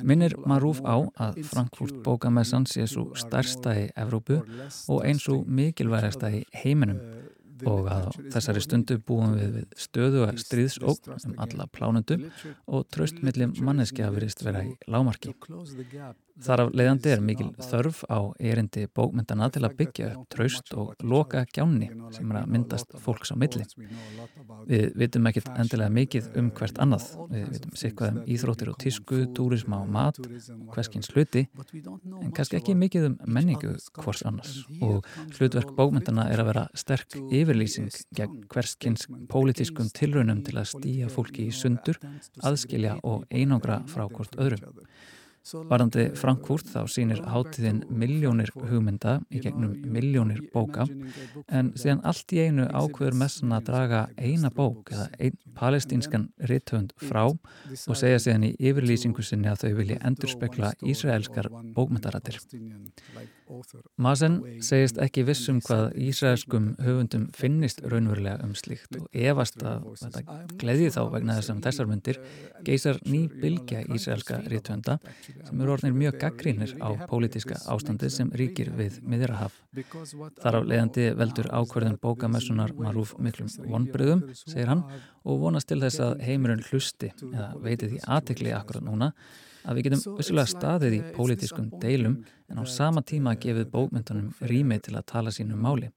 minnir 0.03 0.35
Marúf 0.43 0.81
á 0.83 1.07
að 1.15 1.39
Frankfurt 1.47 2.01
bókamessan 2.03 2.67
sé 2.67 2.83
svo 2.91 3.15
stærsta 3.15 3.77
í 3.79 3.85
Evrópu 3.95 4.41
og 4.91 5.05
eins 5.07 5.23
og 5.31 5.47
mikilvægasta 5.47 6.33
í 6.35 6.43
heiminum 6.51 6.99
og 7.65 7.89
að 7.91 8.07
þessari 8.33 8.63
stundu 8.63 8.99
búum 8.99 9.35
við 9.37 9.57
við 9.57 9.81
stöðu 9.87 10.23
að 10.27 10.41
stríðsókn 10.43 11.17
um 11.17 11.35
alla 11.45 11.67
plánundu 11.71 12.19
og 12.67 12.87
tröstmillim 12.93 13.55
manneskja 13.63 14.11
verist 14.13 14.43
vera 14.45 14.65
í 14.67 14.75
lámarki. 14.91 15.33
Þar 16.37 16.61
af 16.61 16.75
leiðandi 16.77 17.09
er 17.09 17.21
mikil 17.25 17.47
þörf 17.65 18.03
á 18.13 18.29
erindi 18.37 18.83
bókmyndana 18.93 19.47
til 19.53 19.63
að 19.65 19.73
byggja 19.79 20.09
upp 20.13 20.27
traust 20.35 20.69
og 20.77 20.91
loka 21.01 21.41
gjánni 21.49 21.87
sem 22.13 22.29
er 22.29 22.43
að 22.43 22.51
myndast 22.53 22.93
fólks 23.01 23.31
á 23.33 23.35
milli. 23.41 23.65
Við 24.69 24.91
vitum 25.01 25.29
ekkert 25.31 25.49
endilega 25.57 25.89
mikið 25.95 26.27
um 26.37 26.51
hvert 26.59 26.77
annað. 26.83 27.07
Við 27.31 27.47
vitum 27.55 27.73
sikkvað 27.81 28.11
um 28.11 28.29
íþróttir 28.35 28.69
og 28.69 28.77
tísku, 28.83 29.23
túrisma 29.33 29.81
og 29.81 29.89
mat, 29.95 30.19
hverskins 30.75 31.09
hluti, 31.15 31.47
en 32.21 32.35
kannski 32.37 32.59
ekki 32.59 32.77
mikið 32.77 33.09
um 33.09 33.17
menningu 33.25 33.73
hvors 33.97 34.21
annars. 34.27 34.59
Og 34.77 35.09
hlutverk 35.39 35.73
bókmyndana 35.79 36.29
er 36.29 36.43
að 36.43 36.51
vera 36.51 36.67
sterk 36.77 37.17
yfirlýsing 37.47 37.91
gegn 38.17 38.41
hverskins 38.51 39.07
pólitískum 39.31 39.87
tilraunum 39.95 40.43
til 40.43 40.57
að 40.59 40.73
stýja 40.73 41.11
fólki 41.11 41.47
í 41.47 41.53
sundur, 41.55 41.99
aðskilja 42.43 42.97
og 43.07 43.23
einangra 43.31 43.85
frá 43.87 44.07
hvort 44.11 44.35
öðrum. 44.35 44.83
Varandi 45.47 46.09
Frankfurt 46.19 46.67
þá 46.67 46.81
sínir 46.91 47.21
hátiðin 47.23 47.85
miljónir 47.87 48.49
hugmynda 48.51 49.13
í 49.31 49.39
gegnum 49.45 49.77
miljónir 49.93 50.41
bóka 50.51 50.83
en 51.47 51.69
síðan 51.79 52.03
allt 52.09 52.35
í 52.35 52.41
einu 52.49 52.65
ákveður 52.67 53.15
messan 53.21 53.55
að 53.55 53.69
draga 53.69 54.01
eina 54.19 54.51
bók 54.51 54.91
eða 54.91 55.07
einn 55.15 55.39
palestínskan 55.55 56.27
ritthönd 56.51 56.91
frá 56.99 57.23
og 57.29 57.95
segja 57.95 58.19
síðan 58.25 58.49
í 58.49 58.53
yfirlýsingu 58.59 59.23
sinni 59.23 59.47
að 59.53 59.63
þau 59.63 59.79
vilja 59.79 60.03
endurspekla 60.11 60.75
Ísraelskar 60.83 61.47
bókmyndarættir. 61.77 62.41
Masen 63.97 64.37
segist 64.65 64.97
ekki 65.01 65.23
vissum 65.27 65.59
hvað 65.63 65.93
Ísraelskum 66.07 66.67
höfundum 66.83 67.27
finnist 67.35 67.79
raunverulega 67.85 68.43
um 68.43 68.53
slíkt 68.57 68.97
og 68.99 69.07
efast 69.15 69.63
að 69.63 69.85
þetta 70.01 70.35
gleði 70.59 70.89
þá 70.95 70.99
vegna 71.13 71.37
þessum 71.37 71.61
þessar 71.63 71.89
myndir 71.89 72.19
geysar 72.67 72.99
ný 73.07 73.23
bylgja 73.31 73.85
Ísraelska 73.95 74.41
ritthönda 74.51 74.97
sem 75.23 75.63
eru 75.63 75.75
orðinir 75.77 75.97
mjög 76.01 76.19
gaggrínir 76.25 76.75
á 76.83 76.89
pólitiska 77.07 77.61
ástandi 77.71 78.11
sem 78.11 78.31
ríkir 78.35 78.73
við 78.75 78.99
miðjarahaf. 79.07 79.55
Þar 80.43 80.59
á 80.59 80.61
leiðandi 80.67 81.09
veldur 81.17 81.51
ákverðin 81.53 81.99
bókamessunar 82.03 82.75
Marúf 82.77 83.15
miklum 83.21 83.51
vonbröðum, 83.63 84.27
segir 84.43 84.73
hann, 84.73 84.85
og 85.23 85.43
vonast 85.45 85.71
til 85.71 85.79
þess 85.83 86.03
að 86.03 86.23
heimurinn 86.27 86.65
hlusti 86.67 87.13
eða 87.31 87.51
veiti 87.63 87.93
því 87.93 88.03
aðtekli 88.17 88.55
akkurat 88.57 88.83
núna 88.83 89.13
að 89.65 89.79
við 89.79 89.87
getum 89.87 90.17
vissulega 90.17 90.53
staðið 90.53 90.97
í 90.97 91.03
pólitískum 91.15 91.69
deilum 91.81 92.19
en 92.51 92.61
á 92.61 92.63
sama 92.69 93.01
tíma 93.01 93.37
gefið 93.39 93.71
bókmyndunum 93.73 94.33
rými 94.51 94.79
til 94.83 94.97
að 94.97 95.07
tala 95.13 95.33
sínum 95.33 95.61
máli, 95.63 95.91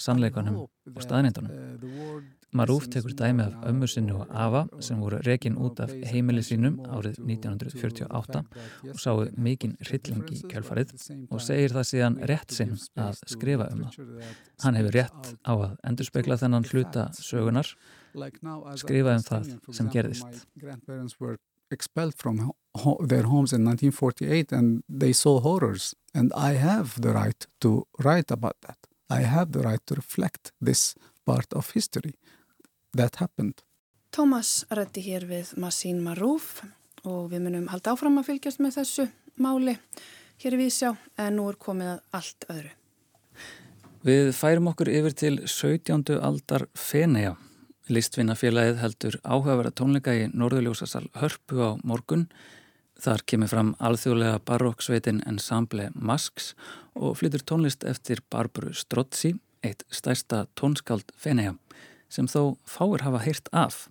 sannleikanum 0.00 0.64
og 0.64 1.02
staðnindunum. 1.04 2.32
Marúf 2.54 2.84
tekur 2.86 3.10
dæmi 3.18 3.42
af 3.42 3.54
ömmu 3.66 3.86
sinni 3.90 4.12
og 4.14 4.28
Ava 4.30 4.60
sem 4.80 5.00
voru 5.02 5.18
rekin 5.26 5.56
út 5.58 5.80
af 5.82 5.90
heimili 5.90 6.42
sínum 6.42 6.76
árið 6.86 7.16
1948 7.18 8.42
og 8.92 9.00
sáu 9.02 9.24
mikinn 9.36 9.74
hrylling 9.80 10.28
í 10.30 10.38
kjölfarið 10.52 10.92
og 11.34 11.42
segir 11.42 11.74
það 11.74 11.88
síðan 11.88 12.18
rétt 12.30 12.54
sinn 12.54 12.76
að 12.94 13.18
skrifa 13.26 13.66
um 13.74 13.82
það. 13.88 14.28
Hann 14.62 14.78
hefur 14.78 14.94
rétt 15.00 15.32
á 15.42 15.52
að 15.54 15.74
endurspegla 15.90 16.38
þennan 16.44 16.68
hluta 16.70 17.08
sögunar, 17.18 17.72
skrifa 18.78 19.16
um 19.18 19.26
það 19.26 19.50
sem 19.74 19.90
gerðist. 19.90 20.46
Expelled 21.74 22.14
from 22.16 22.52
their 23.08 23.26
homes 23.32 23.52
in 23.52 23.64
1948 23.64 24.52
and 24.52 24.82
they 24.88 25.12
saw 25.12 25.40
horrors 25.40 25.94
and 26.14 26.32
I 26.34 26.54
have 26.54 27.00
the 27.00 27.12
right 27.12 27.46
to 27.60 27.86
write 27.98 28.30
about 28.30 28.56
that. 28.66 28.78
I 29.10 29.22
have 29.22 29.52
the 29.52 29.60
right 29.60 29.84
to 29.86 29.94
reflect 29.94 30.52
this 30.60 30.94
part 31.26 31.52
of 31.52 31.70
history 31.74 32.14
that 32.96 33.16
happened. 33.16 33.62
Tómas 34.10 34.64
rætti 34.70 35.02
hér 35.02 35.26
við 35.26 35.56
Massín 35.58 36.00
Marúf 36.02 36.62
og 37.04 37.32
við 37.32 37.48
munum 37.48 37.66
halda 37.72 37.94
áfram 37.94 38.20
að 38.20 38.30
fylgjast 38.30 38.62
með 38.62 38.78
þessu 38.78 39.08
máli 39.42 39.74
hér 40.42 40.56
í 40.56 40.60
Vísjá 40.62 40.94
en 41.18 41.38
nú 41.38 41.48
er 41.50 41.58
komið 41.58 41.96
að 41.96 42.20
allt 42.20 42.46
öðru. 42.54 42.70
Við 44.04 44.30
færum 44.36 44.68
okkur 44.70 44.90
yfir 44.92 45.16
til 45.16 45.36
17. 45.48 46.18
aldar 46.20 46.66
Feneja. 46.76 47.34
Listvinnafélagið 47.92 48.78
heldur 48.80 49.16
áhugaverða 49.20 49.74
tónleika 49.76 50.12
í 50.16 50.28
Norðurljósasal 50.32 51.04
Hörpu 51.20 51.58
á 51.60 51.70
morgun. 51.84 52.28
Þar 52.96 53.24
kemur 53.28 53.50
fram 53.52 53.72
alþjóðlega 53.76 54.38
baróksveitin 54.48 55.20
Ensemble 55.28 55.90
Masks 55.92 56.54
og 56.96 57.18
flytur 57.20 57.42
tónlist 57.44 57.84
eftir 57.84 58.22
Barburu 58.32 58.72
Strozzi, 58.72 59.34
eitt 59.60 59.84
stærsta 59.92 60.46
tónskald 60.56 61.12
Feneja 61.16 61.58
sem 62.08 62.28
þó 62.30 62.54
fáir 62.64 63.02
hafa 63.04 63.20
heyrt 63.24 63.50
af. 63.52 63.88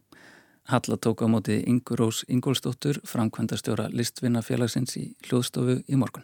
Halla 0.72 0.98
tók 0.98 1.22
á 1.22 1.28
móti 1.28 1.60
Ingur 1.68 2.00
Rós 2.00 2.24
Ingólstóttur, 2.32 3.02
framkvæmdastjóra 3.04 3.89
listvinnafélagsins 3.91 4.96
í 4.98 5.04
hljóðstofu 5.28 5.82
í 5.86 6.00
morgun. 6.00 6.24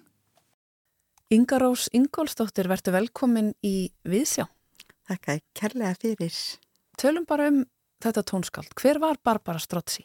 Ingar 1.29 1.61
Rós 1.61 1.89
Ingólstóttur, 1.93 2.71
verður 2.71 2.97
velkomin 3.01 3.51
í 3.61 3.91
Viðsjá. 4.07 4.47
Þakka 5.11 5.37
kærlega 5.59 5.93
fyrir. 5.99 6.41
Tölum 6.99 7.23
bara 7.23 7.47
um 7.47 7.61
þetta 8.03 8.25
tónskald. 8.27 8.73
Hver 8.75 8.97
var 8.99 9.15
Barbara 9.23 9.59
Strozzi? 9.63 10.03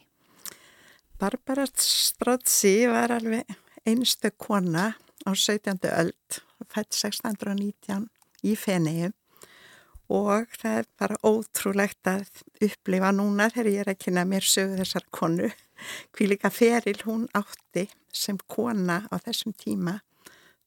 Barbara 1.18 1.64
Strozzi 1.66 2.86
var 2.86 3.10
alveg 3.16 3.50
einstu 3.82 4.30
kona 4.38 4.92
á 5.26 5.30
17. 5.34 5.88
öld, 5.90 6.38
fætt 6.70 6.94
1619 6.94 8.06
í 8.46 8.54
Fenegjum 8.54 9.16
og 10.14 10.54
það 10.60 10.78
er 10.78 10.88
bara 11.00 11.18
ótrúlegt 11.26 12.06
að 12.06 12.30
upplifa 12.62 13.10
núna 13.16 13.48
þegar 13.50 13.72
ég 13.72 13.82
er 13.82 13.90
að 13.94 14.00
kynna 14.04 14.26
mér 14.28 14.46
sögu 14.46 14.78
þessar 14.78 15.06
konu 15.10 15.50
hví 16.14 16.28
líka 16.28 16.52
feril 16.52 16.98
hún 17.08 17.26
átti 17.34 17.88
sem 18.12 18.38
kona 18.46 19.02
á 19.10 19.16
þessum 19.16 19.56
tíma 19.56 19.98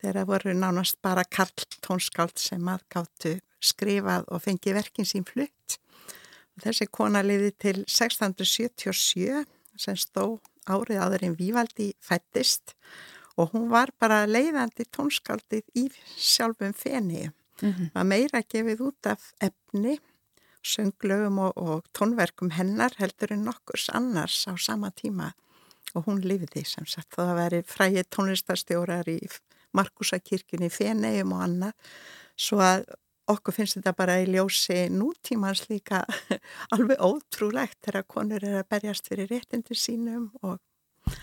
þegar 0.01 0.19
það 0.19 0.31
voru 0.33 0.59
nánast 0.59 0.99
bara 1.05 1.23
Karl 1.23 1.67
Tónskáld 1.85 2.35
sem 2.41 2.67
aðgáttu 2.67 3.37
skrifað 3.61 4.27
og 4.27 4.43
fengið 4.43 4.81
verkin 4.81 5.07
sín 5.07 5.27
flutt 5.27 5.77
þessi 6.63 6.87
kona 6.91 7.23
liði 7.25 7.51
til 7.59 7.77
1677 7.85 9.45
sem 9.77 9.97
stó 9.99 10.39
árið 10.67 11.03
áður 11.03 11.25
en 11.27 11.37
Vívaldi 11.37 11.91
fættist 12.03 12.75
og 13.37 13.53
hún 13.53 13.69
var 13.69 13.93
bara 14.01 14.25
leiðandi 14.27 14.87
tónskaldið 14.91 15.65
í 15.77 15.87
sjálfum 16.17 16.73
fenni 16.73 17.27
mm 17.61 17.71
-hmm. 17.73 17.89
var 17.93 18.03
meira 18.03 18.41
gefið 18.41 18.81
út 18.81 19.05
af 19.05 19.33
efni, 19.41 19.99
sönglögum 20.63 21.39
og, 21.39 21.53
og 21.57 21.83
tónverkum 21.93 22.51
hennar 22.51 22.91
heldur 22.97 23.31
en 23.31 23.43
nokkurs 23.43 23.89
annars 23.89 24.47
á 24.47 24.57
sama 24.57 24.91
tíma 24.91 25.33
og 25.95 26.05
hún 26.05 26.21
lifiði 26.21 26.65
sem 26.65 26.85
sagt. 26.85 27.15
Það 27.15 27.35
veri 27.35 27.63
fræði 27.63 28.03
tónlistarstjórar 28.03 29.07
í 29.07 29.19
Markusakirkjunni, 29.71 30.69
Fenegjum 30.69 31.31
og 31.31 31.43
annað 31.43 31.73
svo 32.35 32.59
að 32.59 32.85
okkur 33.31 33.55
finnst 33.55 33.77
þetta 33.77 33.93
bara 33.97 34.19
í 34.21 34.27
ljósi 34.29 34.87
nútímans 34.93 35.65
líka 35.71 36.03
alveg 36.75 37.01
ótrúlegt 37.03 37.79
þegar 37.85 38.07
konur 38.07 38.43
er 38.43 38.61
að 38.61 38.69
berjast 38.71 39.09
fyrir 39.09 39.29
réttindu 39.31 39.77
sínum 39.77 40.29
og 40.41 40.59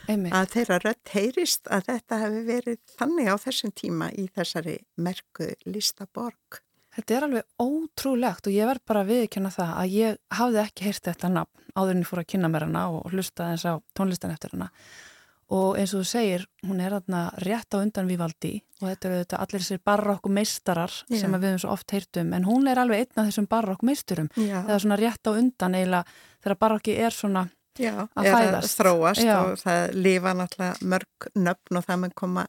Einmitt. 0.09 0.33
að 0.33 0.51
þeirra 0.55 0.79
rött 0.85 1.15
heyrist 1.15 1.69
að 1.73 1.89
þetta 1.91 2.21
hefur 2.23 2.47
verið 2.49 2.79
þannig 2.99 3.33
á 3.33 3.37
þessum 3.47 3.75
tíma 3.77 4.11
í 4.13 4.29
þessari 4.35 4.79
merku 4.97 5.51
listaborg. 5.69 6.61
Þetta 6.95 7.15
er 7.17 7.27
alveg 7.27 7.49
ótrúlegt 7.59 8.47
og 8.47 8.55
ég 8.55 8.69
verð 8.71 8.85
bara 8.87 9.03
að 9.03 9.11
viðkjöna 9.11 9.51
það 9.51 9.73
að 9.81 9.97
ég 9.99 10.21
hafði 10.39 10.61
ekki 10.63 10.87
heyrt 10.87 11.09
þetta 11.09 11.33
nafn 11.33 11.65
áður 11.75 11.97
en 11.97 12.05
ég 12.05 12.11
fór 12.11 12.23
að 12.23 12.29
kynna 12.31 12.51
mér 12.53 12.67
hana 12.69 12.85
og 12.95 13.11
hlusta 13.11 13.49
eins 13.51 13.65
á 13.67 13.75
tónlistan 13.99 14.35
eftir 14.35 14.55
hana 14.55 14.71
og 15.53 15.79
eins 15.79 15.93
og 15.95 16.05
þú 16.05 16.09
segir, 16.09 16.47
hún 16.65 16.81
er 16.81 16.95
þarna 16.97 17.25
rétt 17.45 17.77
á 17.77 17.83
undan 17.83 18.09
Vivaldi 18.09 18.55
og 18.81 18.87
þetta 18.89 19.09
eru 19.09 19.19
þetta 19.25 19.41
allir 19.45 19.65
þessir 19.65 19.83
barokk 19.85 20.31
meistarar 20.33 20.95
Já. 21.09 21.19
sem 21.21 21.35
við 21.35 21.49
hefum 21.49 21.61
svo 21.65 21.75
oft 21.75 21.93
heyrtum 21.97 22.33
en 22.37 22.47
hún 22.49 22.71
er 22.71 22.81
alveg 22.81 23.05
einn 23.05 23.21
af 23.21 23.29
þessum 23.29 23.51
barokk 23.51 23.85
meisturum 23.85 24.31
það 24.37 24.73
er 24.77 24.87
svona 24.87 25.01
rétt 25.01 25.29
á 25.29 25.31
undan 25.35 25.77
eiginlega 25.77 26.17
þegar 26.41 26.59
barokki 26.65 26.97
er 26.97 27.15
svona 27.17 27.49
Já, 27.75 28.07
að 28.15 28.29
fæðast. 28.31 28.77
þróast 28.79 29.25
Já. 29.27 29.35
og 29.43 29.57
það 29.59 29.95
lifa 29.99 30.33
náttúrulega 30.39 30.91
mörg 30.93 31.29
nöfn 31.35 31.79
og 31.81 31.87
það 31.89 32.01
mun 32.05 32.13
koma 32.15 32.45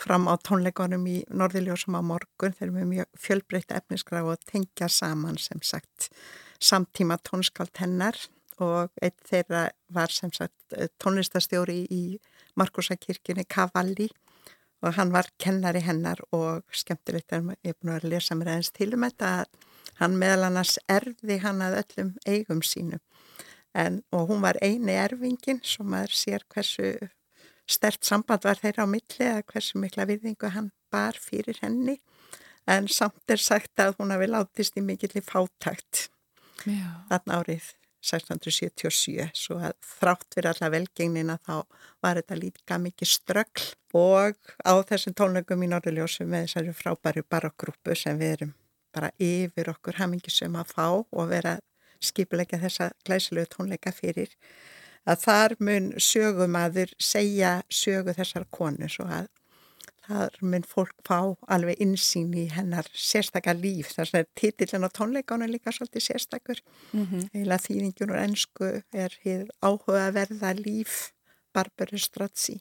fram 0.00 0.28
á 0.32 0.34
tónleikonum 0.40 1.04
í 1.12 1.16
Norðiljósum 1.28 1.98
á 1.98 2.00
morgun 2.00 2.56
þegar 2.56 2.72
við 2.78 2.86
mjög 2.94 3.20
fjölbreytta 3.20 3.76
efnisgraf 3.82 4.30
og 4.32 4.46
tengja 4.48 4.88
saman 4.88 5.36
sem 5.36 5.60
sagt 5.60 6.08
samtíma 6.56 7.20
tónskald 7.20 7.76
hennar 7.76 8.16
og 8.62 8.88
eitt 9.02 9.20
þeirra 9.28 9.66
var 9.92 10.12
sem 10.14 10.32
sagt 10.32 10.76
tónlistastjóri 11.02 11.82
í 11.92 12.02
Markusakirkjunni 12.58 13.44
Cavalli 13.48 14.08
og 14.82 14.96
hann 14.96 15.12
var 15.14 15.28
kennari 15.38 15.82
hennar 15.84 16.20
og 16.34 16.64
skemmtilegt 16.74 17.32
er 17.32 17.44
ég 17.62 17.76
búin 17.78 17.94
að 17.94 18.08
lesa 18.10 18.34
mér 18.34 18.54
aðeins 18.54 18.72
til 18.74 18.90
um 18.96 19.06
þetta 19.06 19.30
að 19.42 19.68
hann 20.00 20.18
meðal 20.18 20.48
annars 20.48 20.76
erði 20.90 21.38
hann 21.44 21.62
að 21.62 21.78
öllum 21.82 22.12
eigum 22.26 22.62
sínum. 22.66 23.02
En, 23.74 24.02
og 24.12 24.28
hún 24.28 24.42
var 24.44 24.58
eini 24.60 24.96
erfingin 25.00 25.62
sem 25.64 25.86
maður 25.88 26.16
sér 26.18 26.46
hversu 26.52 26.92
stert 27.68 28.04
samband 28.04 28.44
var 28.44 28.58
þeirra 28.60 28.84
á 28.84 28.90
milli 28.90 29.28
eða 29.28 29.44
hversu 29.48 29.80
mikla 29.80 30.08
virðingu 30.10 30.50
hann 30.52 30.72
bar 30.92 31.16
fyrir 31.16 31.60
henni. 31.62 32.00
En 32.68 32.88
samt 32.88 33.30
er 33.32 33.40
sagt 33.42 33.80
að 33.80 33.96
hún 33.98 34.12
hafi 34.14 34.28
látist 34.28 34.76
í 34.76 34.84
mikill 34.84 35.14
í 35.18 35.24
fátækt 35.24 36.08
þarna 36.62 37.40
árið 37.40 37.72
1677 38.02 39.30
svo 39.38 39.58
að 39.62 39.76
þrátt 39.86 40.34
fyrir 40.34 40.50
alla 40.50 40.70
velgengnina 40.74 41.38
þá 41.46 41.62
var 42.02 42.18
þetta 42.18 42.38
líka 42.40 42.78
mikið 42.82 43.12
ströggl 43.12 43.68
og 43.98 44.38
á 44.66 44.72
þessum 44.88 45.14
tónleikum 45.18 45.62
í 45.62 45.70
Norðurljósu 45.70 46.26
með 46.26 46.48
þessari 46.48 46.74
frábæru 46.76 47.24
barokkgrúpu 47.30 47.96
sem 47.98 48.18
við 48.18 48.36
erum 48.36 48.54
bara 48.92 49.12
yfir 49.22 49.70
okkur 49.72 50.00
hamingisum 50.00 50.58
að 50.60 50.74
fá 50.74 50.86
og 50.90 51.28
vera 51.30 51.58
skipulegja 52.02 52.60
þessa 52.62 52.90
glæsilegu 53.06 53.52
tónleika 53.54 53.92
fyrir 53.94 54.34
að 55.08 55.22
þar 55.24 55.54
mun 55.58 55.92
sögumadur 55.98 56.92
segja 56.98 57.60
sögu 57.70 58.14
þessar 58.16 58.46
konu 58.50 58.90
svo 58.90 59.06
að 59.10 59.30
þar 60.06 60.36
mun 60.42 60.64
fólk 60.66 60.94
fá 61.06 61.18
alveg 61.54 61.80
insýn 61.84 62.32
í 62.34 62.48
hennar 62.52 62.88
sérstakar 62.92 63.58
líf 63.58 63.92
þar 63.96 64.10
sem 64.10 64.28
títillin 64.38 64.86
á 64.86 64.90
tónleikánu 64.90 65.48
líka 65.50 65.74
svolítið 65.74 66.06
sérstakur 66.08 66.62
mm 66.92 67.06
-hmm. 67.06 67.28
eða 67.42 67.58
þýðingjun 67.66 68.14
og 68.14 68.22
ennsku 68.22 68.70
er 68.92 69.12
áhugaverða 69.62 70.54
líf 70.58 71.12
Barbara 71.54 71.98
Strozzi 71.98 72.60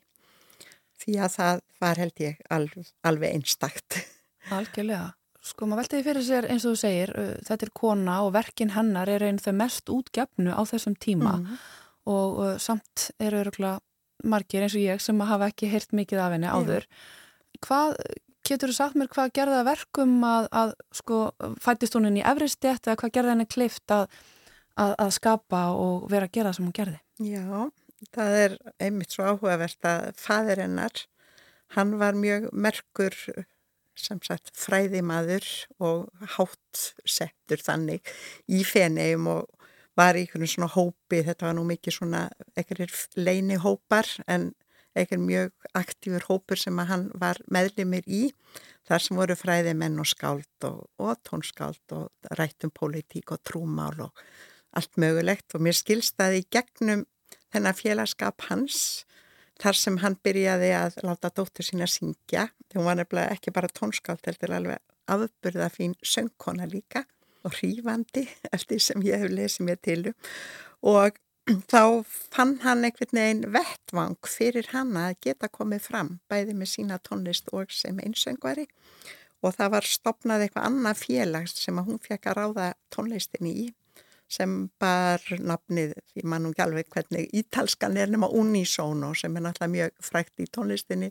því 1.01 1.17
að 1.17 1.31
það 1.37 1.61
var 1.79 1.97
held 1.97 2.19
ég 2.19 2.35
alveg, 2.49 2.85
alveg 3.03 3.33
einstakt 3.33 4.05
Algjörlega 4.49 5.13
Sko 5.41 5.65
maður 5.65 5.81
veltiði 5.81 6.03
fyrir 6.05 6.23
sér 6.25 6.47
eins 6.53 6.65
og 6.65 6.75
þú 6.75 6.79
segir, 6.79 7.11
þetta 7.47 7.65
er 7.65 7.71
kona 7.73 8.17
og 8.21 8.33
verkin 8.33 8.75
hennar 8.75 9.09
er 9.09 9.23
einn 9.25 9.39
þau 9.41 9.53
mest 9.57 9.89
útgefnu 9.89 10.53
á 10.53 10.61
þessum 10.69 10.93
tíma 10.93 11.37
mm 11.37 11.45
-hmm. 11.45 11.57
og 12.05 12.39
uh, 12.39 12.57
samt 12.57 13.09
eru 13.19 13.39
öruglega 13.41 13.79
margir 14.23 14.61
eins 14.61 14.75
og 14.75 14.81
ég 14.81 15.01
sem 15.01 15.19
hafa 15.19 15.47
ekki 15.47 15.71
heyrt 15.71 15.91
mikið 15.93 16.19
af 16.19 16.31
henni 16.31 16.47
áður. 16.47 16.85
Yeah. 16.85 17.20
Hvað, 17.62 17.95
getur 18.47 18.72
þú 18.72 18.78
sagt 18.78 18.97
mér 18.97 19.12
hvað 19.12 19.34
gerða 19.38 19.62
verkum 19.68 20.18
að, 20.26 20.49
að 20.51 20.74
sko 20.97 21.22
fættist 21.62 21.97
hún 21.97 22.09
inn 22.09 22.20
í 22.22 22.26
efristjætt 22.26 22.89
eða 22.89 22.97
hvað 23.01 23.14
gerða 23.18 23.36
henni 23.36 23.47
klift 23.49 23.93
að, 23.93 24.07
að, 24.76 24.95
að 25.05 25.14
skapa 25.20 25.62
og 25.78 26.09
vera 26.12 26.30
að 26.30 26.36
gera 26.38 26.51
það 26.51 26.57
sem 26.57 26.68
hún 26.68 26.78
gerði? 26.80 26.99
Já, 27.22 27.47
það 28.18 28.38
er 28.41 28.57
einmitt 28.82 29.16
svo 29.16 29.30
áhugavert 29.30 29.89
að 29.91 30.12
fadir 30.20 30.64
hennar, 30.66 31.05
hann 31.78 31.95
var 32.01 32.18
mjög 32.18 32.49
merkur 32.51 33.18
sem 34.01 34.22
sagt 34.26 34.53
fræðimaður 34.57 35.45
og 35.84 36.28
hátt 36.38 36.86
settur 37.05 37.62
þannig 37.62 38.07
í 38.49 38.64
fenegum 38.66 39.28
og 39.36 39.68
var 39.99 40.16
í 40.16 40.24
einhvern 40.24 40.47
svona 40.47 40.72
hópi, 40.72 41.20
þetta 41.28 41.49
var 41.49 41.57
nú 41.57 41.66
mikið 41.68 41.97
svona 41.97 42.22
einhverjir 42.55 42.93
leini 43.20 43.57
hópar 43.59 44.07
en 44.32 44.51
einhver 44.95 45.21
mjög 45.21 45.67
aktífur 45.77 46.27
hópur 46.27 46.59
sem 46.59 46.77
hann 46.89 47.09
var 47.13 47.39
meðlimir 47.51 48.07
í 48.07 48.23
þar 48.87 49.03
sem 49.05 49.19
voru 49.19 49.37
fræði 49.39 49.75
menn 49.77 49.99
og 50.01 50.09
skáld 50.09 50.67
og, 50.67 50.87
og 50.99 51.21
tónskáld 51.27 51.95
og 51.95 52.35
rættum 52.39 52.73
politík 52.75 53.31
og 53.31 53.43
trúmál 53.47 54.07
og 54.07 54.25
allt 54.75 54.99
mögulegt 54.99 55.55
og 55.55 55.63
mér 55.63 55.77
skilst 55.77 56.19
að 56.23 56.41
í 56.41 56.43
gegnum 56.51 57.05
þennan 57.51 57.77
félagskap 57.77 58.47
hans 58.49 59.05
þar 59.61 59.77
sem 59.77 59.97
hann 60.01 60.17
byrjaði 60.23 60.71
að 60.75 61.01
láta 61.05 61.29
dóttur 61.29 61.67
sína 61.67 61.87
syngja. 61.89 62.47
Hún 62.73 62.87
var 62.87 62.97
nefnilega 62.97 63.35
ekki 63.35 63.53
bara 63.53 63.69
tónskált, 63.69 64.25
heldur 64.25 64.55
alveg 64.57 64.79
afburða 65.11 65.67
fín 65.73 65.93
söngkona 66.01 66.67
líka 66.71 67.03
og 67.45 67.55
hrífandi 67.57 68.25
eftir 68.55 68.81
sem 68.81 69.03
ég 69.05 69.21
hef 69.21 69.33
lesið 69.33 69.67
mér 69.67 69.81
til 69.83 70.07
um. 70.11 70.17
Og 70.81 71.19
þá 71.49 72.03
fann 72.05 72.59
hann 72.61 72.85
einhvern 72.85 73.17
veginn 73.17 73.47
vettvang 73.53 74.17
fyrir 74.29 74.69
hanna 74.73 75.07
að 75.09 75.19
geta 75.25 75.49
komið 75.49 75.87
fram 75.89 76.11
bæði 76.29 76.55
með 76.57 76.71
sína 76.73 76.99
tónlist 77.01 77.49
og 77.51 77.73
sem 77.73 77.97
einsöngvari. 77.99 78.67
Og 79.41 79.55
það 79.57 79.71
var 79.73 79.87
stopnað 79.89 80.45
eitthvað 80.45 80.67
annað 80.69 80.99
félags 81.01 81.55
sem 81.57 81.79
að 81.81 81.87
hún 81.89 82.01
fekk 82.03 82.29
að 82.29 82.37
ráða 82.37 82.67
tónlistinni 82.93 83.53
í 83.65 83.69
sem 84.31 84.51
bar 84.79 85.19
nafnið, 85.43 85.97
ég 86.15 86.23
man 86.23 86.45
nú 86.45 86.53
ekki 86.53 86.63
alveg 86.63 86.91
hvernig 86.93 87.33
ítalskan 87.35 87.97
er 87.99 88.11
nema 88.11 88.29
Unisono 88.31 89.11
sem 89.17 89.35
er 89.35 89.43
náttúrulega 89.43 89.73
mjög 89.73 90.05
frækt 90.07 90.39
í 90.39 90.47
tónlistinni 90.47 91.09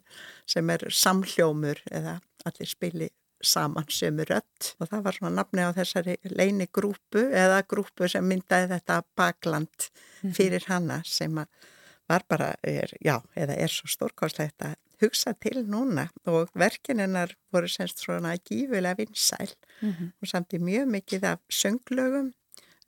sem 0.49 0.71
er 0.73 0.87
samhljómur 0.89 1.83
eða 1.91 2.17
allir 2.49 2.71
spili 2.71 3.11
saman 3.43 3.89
sem 3.89 4.19
er 4.21 4.31
rött 4.35 4.75
og 4.79 4.91
það 4.91 5.05
var 5.07 5.17
svona 5.17 5.35
nafni 5.39 5.65
á 5.65 5.71
þessari 5.77 6.17
leini 6.37 6.69
grúpu 6.73 7.23
eða 7.31 7.63
grúpu 7.69 8.09
sem 8.09 8.27
myndaði 8.27 8.71
þetta 8.75 9.03
bakland 9.17 9.91
mhm. 10.23 10.35
fyrir 10.37 10.67
hana 10.69 11.01
sem 11.05 11.35
var 12.11 12.25
bara, 12.29 12.55
er, 12.67 12.91
já, 13.05 13.21
eða 13.39 13.55
er 13.55 13.71
svo 13.71 13.89
stórkáslegt 13.91 14.65
að 14.67 14.77
hugsa 15.01 15.33
til 15.41 15.63
núna 15.69 16.09
og 16.29 16.51
verkininnar 16.59 17.33
voru 17.55 17.71
semst 17.71 18.03
svona 18.03 18.35
gífilega 18.37 18.99
vinsæl 18.99 19.55
mm 19.81 19.93
-hmm. 19.93 20.11
og 20.21 20.29
samt 20.29 20.53
í 20.53 20.59
mjög 20.59 20.87
mikið 20.97 21.25
af 21.25 21.39
sönglögum 21.49 22.33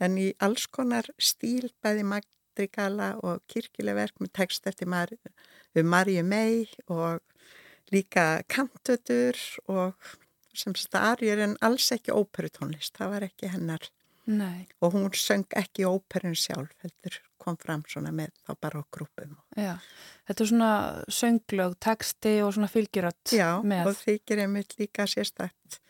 en 0.00 0.18
í 0.18 0.32
alls 0.38 0.66
konar 0.66 1.06
stíl 1.18 1.70
bæði 1.82 2.04
madrigala 2.04 3.16
og 3.22 3.42
kirkilegverk 3.48 4.20
með 4.20 4.32
text 4.32 4.66
eftir 4.66 4.86
Mar 4.86 5.08
um 5.74 5.86
Marju 5.86 6.22
May 6.22 6.66
og 6.86 7.20
líka 7.92 8.42
kantötur 8.48 9.36
og 9.68 9.94
sem 10.56 10.76
starjur 10.76 11.42
en 11.46 11.56
alls 11.64 11.90
ekki 11.94 12.14
óperutónlist, 12.14 12.96
það 12.98 13.12
var 13.14 13.28
ekki 13.28 13.52
hennar 13.52 13.90
Nei. 14.30 14.68
og 14.80 14.94
hún 14.94 15.08
söng 15.18 15.48
ekki 15.58 15.86
óperun 15.88 16.36
sjálf, 16.38 16.70
heldur 16.84 17.18
kom 17.42 17.56
fram 17.58 17.82
svona 17.90 18.12
með 18.14 18.30
þá 18.46 18.52
bara 18.62 18.82
á 18.82 18.84
grúpum 18.94 19.32
Já, 19.58 19.74
þetta 20.28 20.44
er 20.44 20.50
svona 20.52 20.72
sönglög, 21.10 21.78
texti 21.82 22.36
og 22.44 22.52
svona 22.54 22.70
fylgjuröld 22.70 23.34
Já, 23.34 23.48
með. 23.66 23.90
og 23.90 23.98
þykir 23.98 24.44
einmitt 24.44 24.76
líka 24.78 25.08
sérstætt 25.10 25.80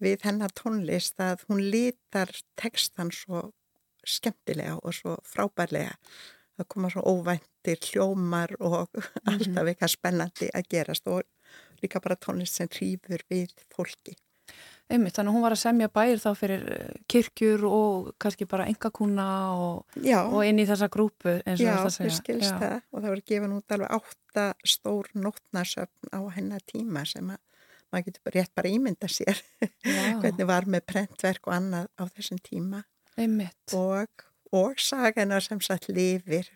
við 0.00 0.22
hennar 0.28 0.54
tónlist 0.56 1.18
að 1.20 1.44
hún 1.48 1.64
lítar 1.72 2.30
textan 2.60 3.10
svo 3.14 3.48
skemmtilega 4.06 4.78
og 4.78 4.94
svo 4.96 5.16
frábærlega 5.26 5.96
það 6.60 6.68
koma 6.72 6.92
svo 6.92 7.02
óvæntir 7.10 7.82
hljómar 7.90 8.54
og 8.60 8.86
alltaf 9.30 9.50
mhm. 9.50 9.66
eitthvað 9.66 9.94
spennandi 9.96 10.50
að 10.54 10.70
gerast 10.72 11.10
og 11.10 11.24
líka 11.84 12.02
bara 12.02 12.18
tónlist 12.18 12.58
sem 12.58 12.68
trýfur 12.70 13.24
við 13.30 13.54
fólki 13.74 14.16
Einmitt, 14.90 15.14
þannig 15.14 15.30
að 15.30 15.36
hún 15.36 15.44
var 15.44 15.54
að 15.54 15.60
semja 15.60 15.86
bæir 15.94 16.18
þá 16.18 16.30
fyrir 16.34 16.62
eh, 16.74 16.94
kirkjur 17.10 17.66
og 17.68 18.08
kannski 18.22 18.46
bara 18.50 18.66
engakúna 18.66 19.26
og, 19.54 19.98
og 20.00 20.40
inn 20.42 20.58
í 20.58 20.66
þessa 20.66 20.88
grúpu 20.90 21.36
eins 21.44 21.60
og 21.60 21.62
Já, 21.62 21.76
það 21.76 21.92
segja. 21.94 22.10
Já, 22.10 22.16
skilst 22.16 22.56
það 22.56 22.74
og 22.80 22.96
það 22.96 23.06
voru 23.12 23.24
gefin 23.30 23.54
út 23.54 23.76
alveg 23.76 23.94
átta 23.98 24.46
stór 24.72 25.12
nótnarsöfn 25.14 26.10
á 26.10 26.20
hennar 26.34 26.66
tíma 26.66 27.04
sem 27.06 27.30
að 27.30 27.38
maður 27.90 28.08
getur 28.08 28.26
bara 28.26 28.40
rétt 28.40 28.54
bara 28.58 28.72
ímynda 28.74 29.10
sér 29.10 29.44
hvernig 30.22 30.50
var 30.50 30.66
með 30.70 30.86
prentverk 30.90 31.46
og 31.46 31.54
annað 31.54 31.86
á 31.94 32.02
þessum 32.10 32.42
tíma. 32.42 32.82
Einmitt. 33.14 33.76
Og, 33.78 34.26
og 34.50 34.82
sagana 34.82 35.38
sem 35.44 35.62
satt 35.62 35.86
lifir 35.90 36.50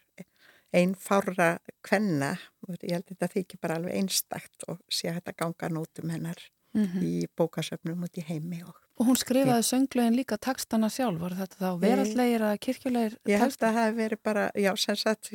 einn 0.74 0.94
fára 0.98 1.58
kvenna 1.86 2.34
ég 2.82 2.96
held 2.96 3.04
að 3.04 3.14
þetta 3.14 3.30
þykir 3.34 3.60
bara 3.62 3.78
alveg 3.78 3.98
einstakt 3.98 4.66
og 4.68 4.80
sé 4.88 5.10
að 5.10 5.20
þetta 5.20 5.36
ganga 5.42 5.70
nótum 5.76 6.10
hennar 6.10 6.40
mm 6.74 6.84
-hmm. 6.84 7.02
í 7.02 7.26
bókasöfnum 7.36 8.04
út 8.04 8.18
í 8.18 8.24
heimi. 8.28 8.62
Og, 8.64 8.74
og 8.98 9.06
hún 9.06 9.16
skrifaði 9.16 9.62
sönglegin 9.62 10.16
líka 10.16 10.36
takstana 10.38 10.88
sjálf, 10.90 11.20
var 11.20 11.34
þetta 11.38 11.56
þá 11.60 11.80
verallegir 11.80 12.42
að 12.42 12.58
kirkjulegir 12.58 13.10
tekstar? 13.10 13.32
Ég 13.32 13.38
held 13.40 13.58
að 13.62 13.74
það 13.74 13.84
hef 13.84 13.96
verið 13.96 14.20
bara, 14.22 14.50
já, 14.54 14.76
sem 14.76 14.96
sagt, 14.96 15.32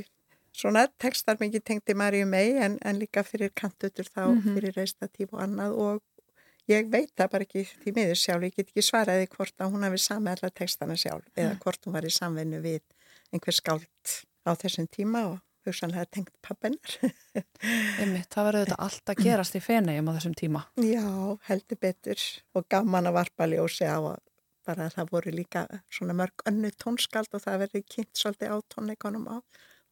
svona 0.52 0.88
tekstar 0.98 1.38
mikið 1.40 1.64
tengdi 1.64 1.94
Marju 1.94 2.26
mei 2.26 2.58
en, 2.58 2.78
en 2.82 3.00
líka 3.00 3.24
fyrir 3.24 3.52
kantutur 3.56 4.06
þá, 4.06 4.24
mm 4.28 4.42
-hmm. 4.42 4.54
fyrir 4.54 4.74
reistatíf 4.76 5.34
og 5.34 5.42
annað 5.42 5.72
og 5.78 6.02
ég 6.68 6.90
veit 6.92 7.12
það 7.18 7.32
bara 7.32 7.44
ekki 7.44 7.66
því 7.84 7.94
miður 7.96 8.16
sjálf, 8.16 8.44
ég 8.44 8.56
get 8.56 8.70
ekki 8.70 8.82
svaraði 8.82 9.28
hvort 9.28 9.56
að 9.58 9.72
hún 9.72 9.84
hafi 9.84 9.98
sami 9.98 10.30
alla 10.30 10.50
tekstana 10.50 10.96
sjálf 10.96 11.26
eða 11.36 11.58
hvort 11.64 11.86
hún 11.86 11.94
var 11.94 12.06
í 12.06 12.10
samvennu 12.10 12.62
við 12.62 12.82
einhver 13.32 13.54
skált 13.54 14.26
á 14.48 14.52
þessum 14.60 14.88
tíma 14.92 15.26
og 15.32 15.38
hugsanlega 15.68 16.08
tengt 16.14 16.34
pappinar. 16.46 16.96
það 18.34 18.48
verður 18.48 18.64
þetta 18.64 18.80
allt 18.86 19.12
að 19.12 19.24
gerast 19.26 19.58
í 19.60 19.64
feneigjum 19.64 20.10
á 20.10 20.16
þessum 20.18 20.36
tíma. 20.40 20.64
Já, 20.80 21.06
heldur 21.50 21.82
betur 21.82 22.26
og 22.56 22.68
gaman 22.72 23.10
að 23.10 23.20
varpa 23.20 23.50
ljósi 23.50 23.88
á 23.90 24.00
að 24.00 24.20
bara 24.70 24.86
að 24.86 24.98
það 25.00 25.14
voru 25.14 25.34
líka 25.34 25.64
svona 25.90 26.16
mörg 26.18 26.44
önnu 26.50 26.70
tónskald 26.78 27.34
og 27.34 27.42
það 27.42 27.64
verður 27.64 27.86
kynnt 27.90 28.20
svolítið 28.20 28.54
á 28.54 28.58
tónleikonum 28.74 29.26
á 29.34 29.38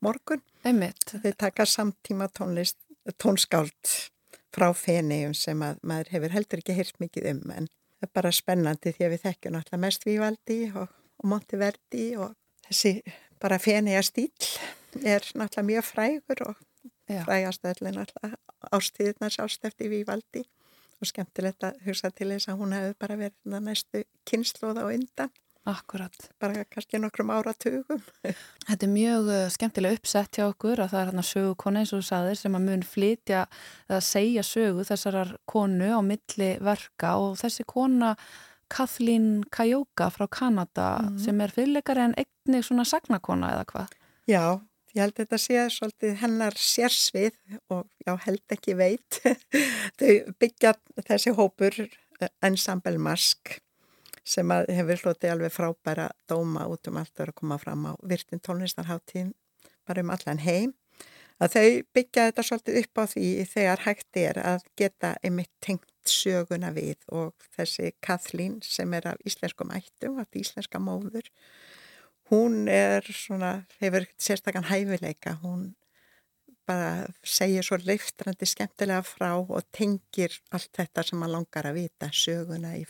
morgun. 0.06 0.43
Einmitt. 0.68 1.16
Þeir 1.24 1.38
taka 1.39 1.66
samtíma 1.66 2.30
tónlist, 2.30 2.78
tónskáld 3.18 3.95
frá 4.54 4.70
feneigjum 4.78 5.36
sem 5.38 5.64
að 5.66 5.82
maður 5.88 6.14
hefur 6.16 6.36
heldur 6.36 6.62
ekki 6.62 6.76
heyrt 6.78 7.00
mikið 7.02 7.32
um 7.34 7.41
en 7.56 7.70
það 7.70 8.08
er 8.08 8.14
bara 8.20 8.34
spennandi 8.36 8.93
því 8.93 9.08
að 9.08 9.14
við 9.14 9.24
þekkjum 9.26 9.58
alltaf 9.60 9.82
mest 9.82 10.06
Vívaldi 10.08 10.60
og, 10.74 10.93
og 11.18 11.32
Monteverdi 11.32 12.06
og 12.22 12.36
þessi 12.68 12.93
bara 13.42 13.60
feneiga 13.62 14.04
stíl 14.06 14.32
er 15.04 15.26
náttúrulega 15.34 15.68
mjög 15.70 15.90
frægur 15.92 16.44
og 16.50 16.56
Já. 17.08 17.24
frægast 17.24 17.66
öll 17.66 17.88
er 17.88 17.98
náttúrulega 18.02 18.38
ástíðnars 18.72 19.40
ástefti 19.40 19.90
við 19.90 20.08
valdi 20.08 20.44
og 21.02 21.10
skemmtilegt 21.10 21.64
að 21.64 21.82
hugsa 21.86 22.12
til 22.12 22.32
þess 22.34 22.50
að 22.50 22.62
hún 22.62 22.74
hefði 22.76 22.96
bara 23.00 23.20
verið 23.20 23.60
næstu 23.62 24.04
kynnslóða 24.26 24.88
og 24.88 24.96
undan. 24.96 25.34
Akkurat. 25.68 26.30
Bara 26.40 26.64
kannski 26.72 27.00
nokkrum 27.00 27.32
áratugum. 27.36 28.00
Þetta 28.68 28.86
er 28.88 28.92
mjög 28.92 29.32
uh, 29.34 29.40
skemmtilega 29.52 30.00
uppsett 30.00 30.40
hjá 30.40 30.46
okkur 30.48 30.80
að 30.80 30.94
það 30.94 31.00
er 31.02 31.10
hérna 31.10 31.26
sögukona 31.28 31.82
eins 31.82 31.92
og 31.92 32.00
þú 32.02 32.08
saðir 32.08 32.40
sem 32.40 32.56
að 32.56 32.68
mun 32.70 32.86
flytja 32.88 33.42
eða 33.90 34.00
segja 34.08 34.46
sögu 34.48 34.86
þessarar 34.88 35.34
konu 35.50 35.90
á 35.92 36.00
milli 36.08 36.52
verka 36.64 37.18
og 37.20 37.36
þessi 37.42 37.68
kona 37.68 38.14
Kathleen 38.72 39.43
Kajoka 39.53 40.09
frá 40.13 40.28
Kanada 40.32 40.88
mm. 41.03 41.20
sem 41.24 41.43
er 41.43 41.53
fyrirleikari 41.53 42.07
en 42.07 42.18
einnig 42.20 42.65
svona 42.68 42.86
sagnakona 42.88 43.53
eða 43.55 43.68
hvað? 43.72 43.93
Já, 44.28 44.43
Ég 44.97 45.03
held 45.03 45.13
að 45.13 45.20
þetta 45.22 45.38
sé 45.38 45.63
svolítið 45.76 46.13
hennar 46.24 46.55
sérsvið 46.57 47.36
og 47.70 47.84
já, 48.01 48.15
held 48.24 48.53
ekki 48.55 48.74
veit. 48.80 49.20
Þau 49.99 50.13
byggja 50.41 50.72
þessi 51.05 51.34
hópur 51.38 51.76
eh, 51.84 52.32
Ensemble 52.41 52.97
Mask 52.97 53.59
sem 54.28 54.49
hefur 54.49 55.03
hlutið 55.03 55.34
alveg 55.36 55.53
frábæra 55.53 56.07
dóma 56.28 56.65
út 56.72 56.89
um 56.89 56.97
allt 56.99 57.22
að 57.22 57.36
koma 57.38 57.59
fram 57.61 57.86
á 57.88 57.93
virtin 58.09 58.41
tónlistarháttíðin 58.43 59.36
bara 59.88 60.03
um 60.03 60.11
allan 60.15 60.41
heim. 60.43 60.74
Að 61.38 61.53
þau 61.53 61.70
byggja 61.93 62.26
þetta 62.32 62.47
svolítið 62.49 62.82
upp 62.82 62.97
á 62.97 63.03
því 63.13 63.28
þegar 63.53 63.86
hægt 63.86 64.20
er 64.24 64.41
að 64.41 64.65
geta 64.82 65.13
einmitt 65.22 65.53
tengt 65.61 65.86
söguna 66.12 66.72
við 66.76 67.01
og 67.14 67.34
þessi 67.58 67.93
Kathleen 68.01 68.60
sem 68.66 68.93
er 68.93 69.14
af 69.14 69.26
íslenskum 69.28 69.74
ættum, 69.76 70.20
af 70.22 70.36
íslenska 70.36 70.80
móður 70.82 71.30
hún 72.32 72.68
er 72.68 73.05
svona, 73.14 73.64
hefur 73.82 74.08
sérstakann 74.20 74.68
hæfileika, 74.68 75.38
hún 75.43 75.76
bara 76.68 77.08
segir 77.24 77.64
svo 77.64 77.78
leiftrandi 77.80 78.47
skemmtilega 78.49 79.03
frá 79.08 79.32
og 79.39 79.64
tengir 79.72 80.34
allt 80.51 80.72
þetta 80.76 81.05
sem 81.08 81.20
maður 81.20 81.38
langar 81.38 81.70
að 81.70 81.80
vita, 81.80 82.10
söguna 82.12 82.74
í 82.76 82.84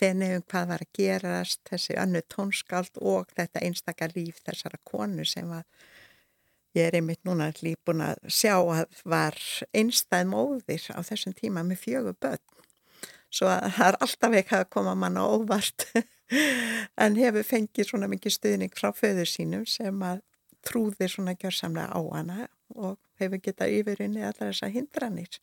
fenniðum 0.00 0.46
hvað 0.48 0.70
var 0.70 0.84
að 0.86 0.92
gerast, 0.96 1.60
þessi 1.68 1.98
annu 2.00 2.22
tónskald 2.32 2.96
og 3.04 3.28
þetta 3.36 3.64
einstakar 3.66 4.14
líf 4.16 4.40
þessara 4.46 4.80
konu 4.88 5.26
sem 5.28 5.50
að 5.52 5.66
ég 6.76 6.86
er 6.86 6.96
einmitt 7.00 7.22
núna 7.26 7.50
lífbúin 7.62 8.04
að 8.04 8.22
sjá 8.30 8.54
að 8.58 9.02
var 9.04 9.36
einstæð 9.74 10.30
móðir 10.30 10.86
á 10.94 11.00
þessum 11.06 11.34
tíma 11.36 11.64
með 11.66 11.82
fjögur 11.84 12.16
börn. 12.20 12.42
Svo 13.30 13.50
að 13.50 13.68
það 13.76 13.86
er 13.88 13.98
alltaf 14.06 14.36
ekki 14.40 14.56
að 14.58 14.70
koma 14.74 14.94
manna 14.98 15.26
óvart 15.26 15.86
en 17.02 17.18
hefur 17.18 17.46
fengið 17.46 17.90
svona 17.90 18.10
mikið 18.10 18.36
stuðning 18.36 18.74
frá 18.78 18.90
föður 18.94 19.30
sínum 19.30 19.66
sem 19.70 20.02
að 20.06 20.24
trúðir 20.66 21.10
svona 21.12 21.36
gjörsamlega 21.38 21.94
á 21.94 22.00
hana 22.10 22.48
og 22.74 22.98
hefur 23.20 23.42
getað 23.42 23.76
yfirinni 23.78 24.24
allar 24.24 24.50
þessa 24.50 24.70
hindranir. 24.74 25.38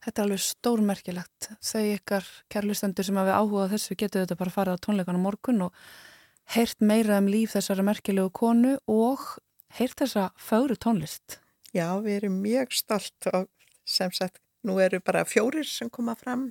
Þetta 0.00 0.22
er 0.22 0.26
alveg 0.26 0.42
stórmerkilegt. 0.44 1.50
Þau 1.60 1.82
ykkar 1.82 2.28
kærlustendur 2.52 3.04
sem 3.04 3.18
hafi 3.20 3.34
áhugað 3.36 3.74
þessu 3.74 3.96
getur 4.00 4.24
þetta 4.24 4.38
bara 4.40 4.54
farið 4.54 4.78
á 4.80 4.84
tónleikana 4.86 5.20
morgun 5.20 5.66
og 5.66 5.76
heyrt 6.54 6.80
meira 6.80 7.18
um 7.20 7.28
líf 7.30 7.52
þessara 7.54 7.84
merkilegu 7.86 8.32
konu 8.32 8.78
og 8.88 9.26
heyrt 9.78 10.00
þessa 10.02 10.30
fögru 10.40 10.76
tónlist. 10.80 11.38
Já, 11.70 11.86
við 12.02 12.16
erum 12.22 12.40
mjög 12.42 12.74
stolt 12.74 13.30
og 13.32 13.50
sem 13.86 14.10
sagt 14.14 14.42
Nú 14.60 14.74
eru 14.76 14.98
bara 15.00 15.22
fjórir 15.24 15.64
sem 15.64 15.88
koma 15.88 16.12
fram, 16.20 16.42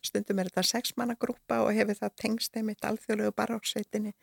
stundum 0.00 0.38
er 0.40 0.48
þetta 0.48 0.62
sexmannagrúpa 0.64 1.58
og 1.66 1.74
hefur 1.76 1.98
það 1.98 2.14
tengst 2.22 2.54
einmitt 2.56 2.86
alþjóðlegu 2.88 3.34
baróksveitinni 3.36 4.14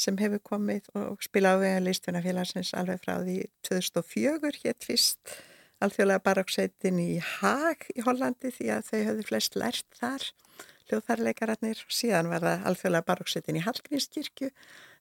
sem 0.00 0.16
hefur 0.20 0.40
komið 0.50 0.88
og 0.96 1.20
spilað 1.24 1.60
á 1.60 1.62
vega 1.64 1.82
listfinafélagsins 1.84 2.72
alveg 2.76 3.02
frá 3.04 3.18
því 3.20 3.36
2004 3.68 4.62
hétt 4.62 4.88
fyrst 4.88 5.36
alþjóðlega 5.84 6.24
baróksveitin 6.24 7.02
í 7.04 7.10
Haag 7.20 7.84
í 7.92 8.04
Hollandi 8.06 8.54
því 8.56 8.72
að 8.78 8.88
þau 8.88 8.98
höfðu 9.10 9.28
flest 9.28 9.60
lært 9.60 10.00
þar, 10.00 10.24
hljóðfærleikararnir 10.88 11.84
og 11.84 11.96
síðan 12.00 12.32
var 12.32 12.48
það 12.48 12.68
alþjóðlega 12.70 13.08
baróksveitin 13.10 13.60
í 13.60 13.66
Hallgrímskirkju 13.66 14.52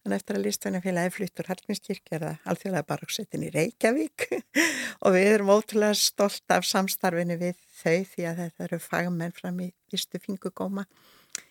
En 0.06 0.14
eftir 0.14 0.38
að 0.38 0.44
listfænafélagi 0.46 1.14
fluttur 1.16 1.48
Hallgrímskirkja 1.50 2.18
er 2.18 2.24
það 2.24 2.50
alþjóðlega 2.52 2.88
baróksettin 2.92 3.46
í 3.48 3.50
Reykjavík. 3.56 4.26
Og 5.04 5.16
við 5.16 5.30
erum 5.32 5.50
ótrúlega 5.56 5.98
stolt 5.98 6.54
af 6.54 6.68
samstarfinu 6.70 7.40
við 7.42 7.56
þau 7.80 8.04
því 8.12 8.28
að 8.30 8.42
þetta 8.44 8.68
eru 8.68 8.80
fagmenn 8.84 9.34
fram 9.34 9.64
í 9.66 9.72
fyrstu 9.90 10.22
fingugóma 10.22 10.86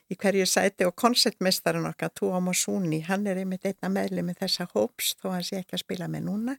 í 0.06 0.14
hverju 0.14 0.46
sæti. 0.46 0.86
Og 0.86 0.94
koncertmestarinn 0.94 1.88
okkar, 1.90 2.14
Tuomo 2.14 2.54
Suni, 2.54 3.02
hann 3.08 3.26
er 3.26 3.42
einmitt 3.42 3.66
einna 3.66 3.90
meðli 3.96 4.22
með 4.22 4.44
þessa 4.44 4.68
hóps 4.70 5.16
þó 5.18 5.32
hann 5.32 5.48
sé 5.50 5.58
ekki 5.58 5.74
að 5.74 5.84
spila 5.88 6.10
með 6.14 6.28
núna. 6.28 6.56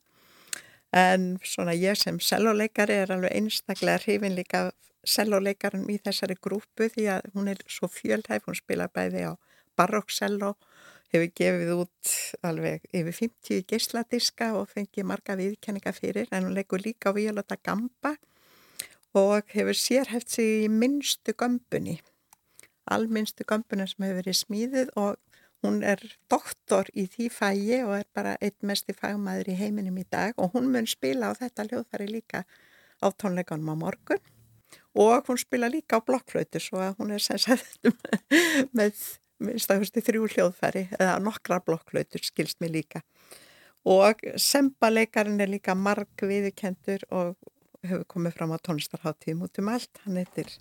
En 0.96 1.36
svona 1.48 1.76
ég 1.80 1.96
sem 2.00 2.20
selvoleikari 2.20 3.00
er 3.06 3.16
alveg 3.16 3.32
einstaklega 3.40 4.04
hrifin 4.04 4.36
líka 4.36 4.68
selvoleikarinn 5.08 5.88
í 5.92 6.00
þessari 6.04 6.36
grúpu 6.42 6.90
því 6.92 7.08
að 7.16 7.32
hún 7.36 7.50
er 7.52 7.64
svo 7.72 7.88
fjöldhæf, 7.88 8.48
hún 8.48 8.58
spila 8.58 8.92
bæði 8.92 9.30
á 9.30 9.34
baróksello 9.80 10.56
hefur 11.16 11.32
gefið 11.40 11.72
út 11.76 12.14
alveg 12.46 12.86
yfir 12.92 13.16
50 13.20 13.66
geysladiska 13.70 14.52
og 14.60 14.70
fengið 14.72 15.08
marga 15.08 15.38
viðkenninga 15.40 15.94
fyrir 15.96 16.32
en 16.32 16.48
hún 16.48 16.56
leggur 16.58 16.84
líka 16.84 17.14
á 17.14 17.16
Violetta 17.16 17.58
Gamba 17.64 18.16
og 19.16 19.48
hefur 19.56 19.78
sérhæft 19.80 20.36
sig 20.36 20.66
í 20.66 20.72
minnstu 20.72 21.36
gömbunni 21.38 22.02
alminnstu 22.92 23.46
gömbuna 23.48 23.88
sem 23.88 24.06
hefur 24.06 24.22
verið 24.22 24.40
smíðið 24.42 24.94
og 25.00 25.18
hún 25.66 25.82
er 25.88 26.02
doktor 26.30 26.90
í 26.94 27.08
því 27.10 27.32
fægi 27.34 27.82
og 27.86 27.96
er 28.02 28.08
bara 28.14 28.36
eitt 28.42 28.62
mest 28.62 28.92
í 28.92 28.98
fagmaður 28.98 29.54
í 29.54 29.60
heiminum 29.60 29.98
í 29.98 30.06
dag 30.12 30.38
og 30.38 30.54
hún 30.54 30.70
mun 30.74 30.90
spila 30.90 31.32
á 31.32 31.40
þetta 31.40 31.70
hljóðfæri 31.70 32.10
líka 32.12 32.44
á 33.02 33.08
tónleikonum 33.10 33.74
á 33.74 33.76
morgun 33.88 34.24
og 34.96 35.26
hún 35.30 35.40
spila 35.40 35.72
líka 35.72 35.98
á 35.98 36.06
blokkflötu 36.06 36.62
svo 36.62 36.84
að 36.84 37.00
hún 37.00 37.16
er 37.16 37.24
sem 37.24 37.40
sagt 37.42 37.80
með 38.78 39.00
minnstakusti 39.44 40.04
þrjú 40.06 40.30
hljóðfæri 40.34 40.86
eða 41.00 41.18
nokkra 41.24 41.60
blokklautur 41.66 42.24
skilst 42.24 42.62
mér 42.64 42.76
líka. 42.78 43.02
Og 43.86 44.22
sembaleikarin 44.42 45.42
er 45.44 45.52
líka 45.52 45.76
marg 45.78 46.22
viðkendur 46.22 47.04
og 47.14 47.36
hefur 47.86 48.08
komið 48.16 48.38
fram 48.38 48.56
á 48.56 48.58
tónlistarháttíðum 48.66 49.46
út 49.46 49.60
um 49.62 49.70
allt. 49.74 50.02
Hann 50.06 50.18
heitir 50.22 50.56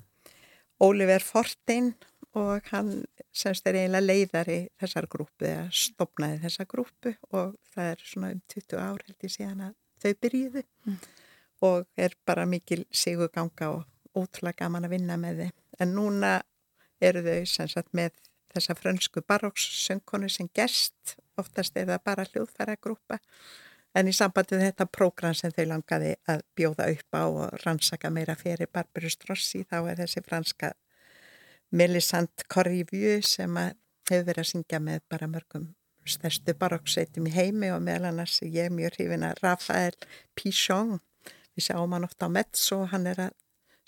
Óliver 0.83 1.23
Fortein 1.25 1.95
og 2.35 2.67
hann 2.73 3.05
semst 3.35 3.67
er 3.69 3.79
eiginlega 3.79 4.05
leiðari 4.05 4.59
þessar 4.81 5.07
grúpu 5.11 5.47
eða 5.47 5.69
stopnaði 5.75 6.41
þessa 6.43 6.67
grúpu 6.71 7.15
og 7.31 7.55
það 7.75 7.91
er 7.93 8.05
svona 8.11 8.31
um 8.35 8.41
20 8.51 8.81
ár 8.83 9.05
held 9.07 9.27
ég 9.27 9.35
síðan 9.35 9.65
að 9.69 9.75
þau 10.03 10.21
byrjiðu 10.25 10.63
mm. 10.65 10.97
og 11.69 11.87
er 12.07 12.17
bara 12.27 12.47
mikil 12.51 12.83
siguganga 12.91 13.71
og 13.77 13.85
ótrúlega 14.19 14.65
gaman 14.65 14.89
að 14.89 14.97
vinna 14.97 15.19
með 15.21 15.45
þið 15.45 15.85
en 15.85 15.95
núna 15.95 16.33
eru 17.03 17.23
þau 17.23 17.39
semst 17.55 17.95
með 17.95 18.19
þessa 18.55 18.79
frönsku 18.79 19.23
barókssöngkonu 19.29 20.31
sem 20.33 20.49
gerst 20.55 21.17
oftast 21.41 21.77
er 21.77 21.91
það 21.91 22.05
bara 22.07 22.27
hljóðfæra 22.31 22.81
grúpa 22.81 23.21
En 23.95 24.11
í 24.11 24.13
sambandi 24.17 24.57
við 24.57 24.73
þetta 24.73 24.89
prógram 24.91 25.35
sem 25.39 25.53
þau 25.55 25.69
langaði 25.71 26.17
að 26.27 26.41
bjóða 26.59 26.89
upp 26.91 27.15
á 27.15 27.23
og 27.23 27.61
rannsaka 27.63 28.11
meira 28.11 28.35
fyrir 28.35 28.67
Barbaru 28.67 29.11
Strossi 29.13 29.63
þá 29.71 29.77
er 29.93 30.01
þessi 30.01 30.23
franska 30.27 30.73
Melisande 31.71 32.47
Corrivieux 32.51 33.37
sem 33.37 33.55
hefur 33.55 34.27
verið 34.27 34.43
að 34.43 34.51
syngja 34.51 34.81
með 34.83 35.05
bara 35.11 35.31
mörgum 35.31 35.69
stærstu 36.11 36.57
baróksveitum 36.59 37.31
í 37.31 37.35
heimi 37.37 37.71
og 37.73 37.85
meðal 37.87 38.11
annars 38.11 38.41
ég 38.43 38.67
er 38.67 38.75
mjög 38.75 38.99
hrifin 38.99 39.25
að 39.25 39.39
Rafael 39.45 39.95
Pichon, 40.37 40.99
við 41.55 41.69
sjáum 41.69 41.95
hann 41.95 42.05
ofta 42.05 42.29
á 42.29 42.35
Metso, 42.35 42.83
hann 42.91 43.07
er 43.09 43.23
að 43.29 43.33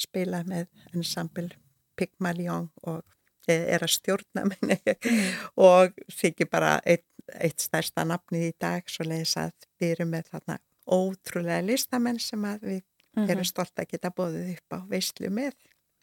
spila 0.01 0.45
með 0.47 0.71
ensemble 0.95 1.51
Pygmalion 1.99 2.71
og 2.87 3.03
er 3.53 3.84
að 3.84 3.94
stjórna 3.94 4.47
minni 4.51 4.78
og 5.57 5.94
þykir 6.12 6.51
bara 6.51 6.78
einn 6.84 7.05
eitt 7.34 7.62
stærsta 7.62 8.05
nafnið 8.07 8.51
í 8.51 8.55
dag 8.61 8.86
svo 8.90 9.07
leiðis 9.07 9.36
að 9.40 9.53
við 9.80 9.94
erum 9.97 10.12
með 10.14 10.30
þarna 10.32 10.59
ótrúlega 10.86 11.64
listamenn 11.66 12.20
sem 12.22 12.42
við 12.62 12.82
mm 12.82 12.82
-hmm. 13.14 13.30
erum 13.30 13.44
stolt 13.44 13.78
að 13.78 13.90
geta 13.90 14.11
bóðið 14.11 14.53
upp 14.55 14.76
á 14.76 14.78
veistlu 14.88 15.30
með. 15.30 15.53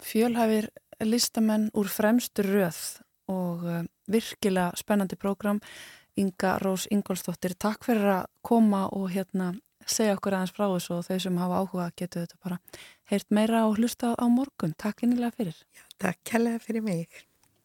Fjölhafir 0.03 0.69
listamenn 1.03 1.69
úr 1.73 1.87
fremstur 1.87 2.45
röð 2.45 2.99
og 3.27 3.63
uh, 3.63 3.83
virkilega 4.07 4.71
spennandi 4.75 5.15
prógram. 5.15 5.61
Inga 6.15 6.59
Rós 6.59 6.87
Ingólstóttir, 6.91 7.55
takk 7.57 7.85
fyrir 7.85 8.05
að 8.05 8.25
koma 8.41 8.87
og 8.91 9.09
hérna 9.09 9.53
segja 9.87 10.13
okkur 10.13 10.33
aðeins 10.33 10.53
frá 10.53 10.67
þessu 10.69 10.93
og 10.93 11.05
þau 11.05 11.19
sem 11.19 11.37
hafa 11.37 11.59
áhuga 11.59 11.91
getur 11.95 12.21
þetta 12.21 12.37
bara 12.43 12.57
heyrt 13.09 13.31
meira 13.31 13.65
og 13.65 13.77
hlusta 13.77 14.13
á 14.13 14.25
morgun. 14.29 14.75
Takk 14.77 15.03
innilega 15.03 15.31
fyrir. 15.31 15.57
Já, 15.73 15.83
takk 15.97 16.19
kærlega 16.23 16.59
fyrir 16.59 16.81
mig. 16.81 17.07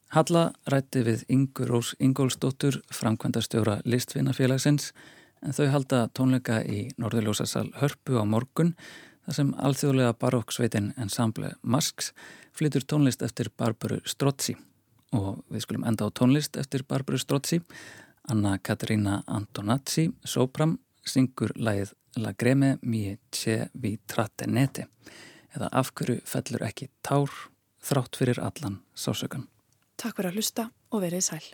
Halla 0.09 0.54
rætti 0.64 1.02
við 1.04 1.26
Ingur 1.28 1.68
Rós 1.68 1.90
Ingólsdóttur, 2.00 2.78
framkvæmdastjóra 2.96 3.82
listvinnafélagsins, 3.84 4.94
en 5.44 5.52
þau 5.52 5.66
halda 5.68 5.98
tónleika 6.16 6.62
í 6.64 6.86
Norðurljósasal 6.96 7.66
Hörpu 7.76 8.16
á 8.16 8.24
morgun, 8.24 8.70
þar 9.26 9.36
sem 9.36 9.50
alþjóðlega 9.61 10.14
baróksveitin 10.16 10.94
ensemble 10.96 11.50
Masks 11.61 12.14
flytur 12.56 12.86
tónlist 12.88 13.20
eftir 13.26 13.50
Barbaru 13.52 13.98
Strozzi. 14.09 14.56
Og 15.12 15.42
við 15.52 15.66
skulum 15.66 15.84
enda 15.84 16.09
á 16.09 16.16
tónlist 16.16 16.56
eftir 16.56 16.86
Barbaru 16.88 17.20
Strozzi. 17.20 17.61
Anna 18.32 18.56
Katarina 18.56 19.20
Antonazzi, 19.28 20.06
sopram, 20.24 20.78
syngur 21.04 21.52
lægið 21.52 21.92
La 22.16 22.32
Greme 22.32 22.78
Mie 22.80 23.18
Ce 23.28 23.68
Vi 23.74 23.98
Tratte 24.09 24.48
Nete, 24.48 24.88
eða 25.52 25.68
af 25.68 25.92
hverju 25.92 26.24
fellur 26.24 26.64
ekki 26.64 26.88
tár 27.04 27.28
þrátt 27.84 28.16
fyrir 28.16 28.40
allan 28.40 28.80
sásökan. 28.96 29.44
Takk 29.99 30.14
fyrir 30.14 30.30
að 30.30 30.36
hlusta 30.38 30.64
og 30.94 31.03
verið 31.03 31.24
sæl. 31.26 31.46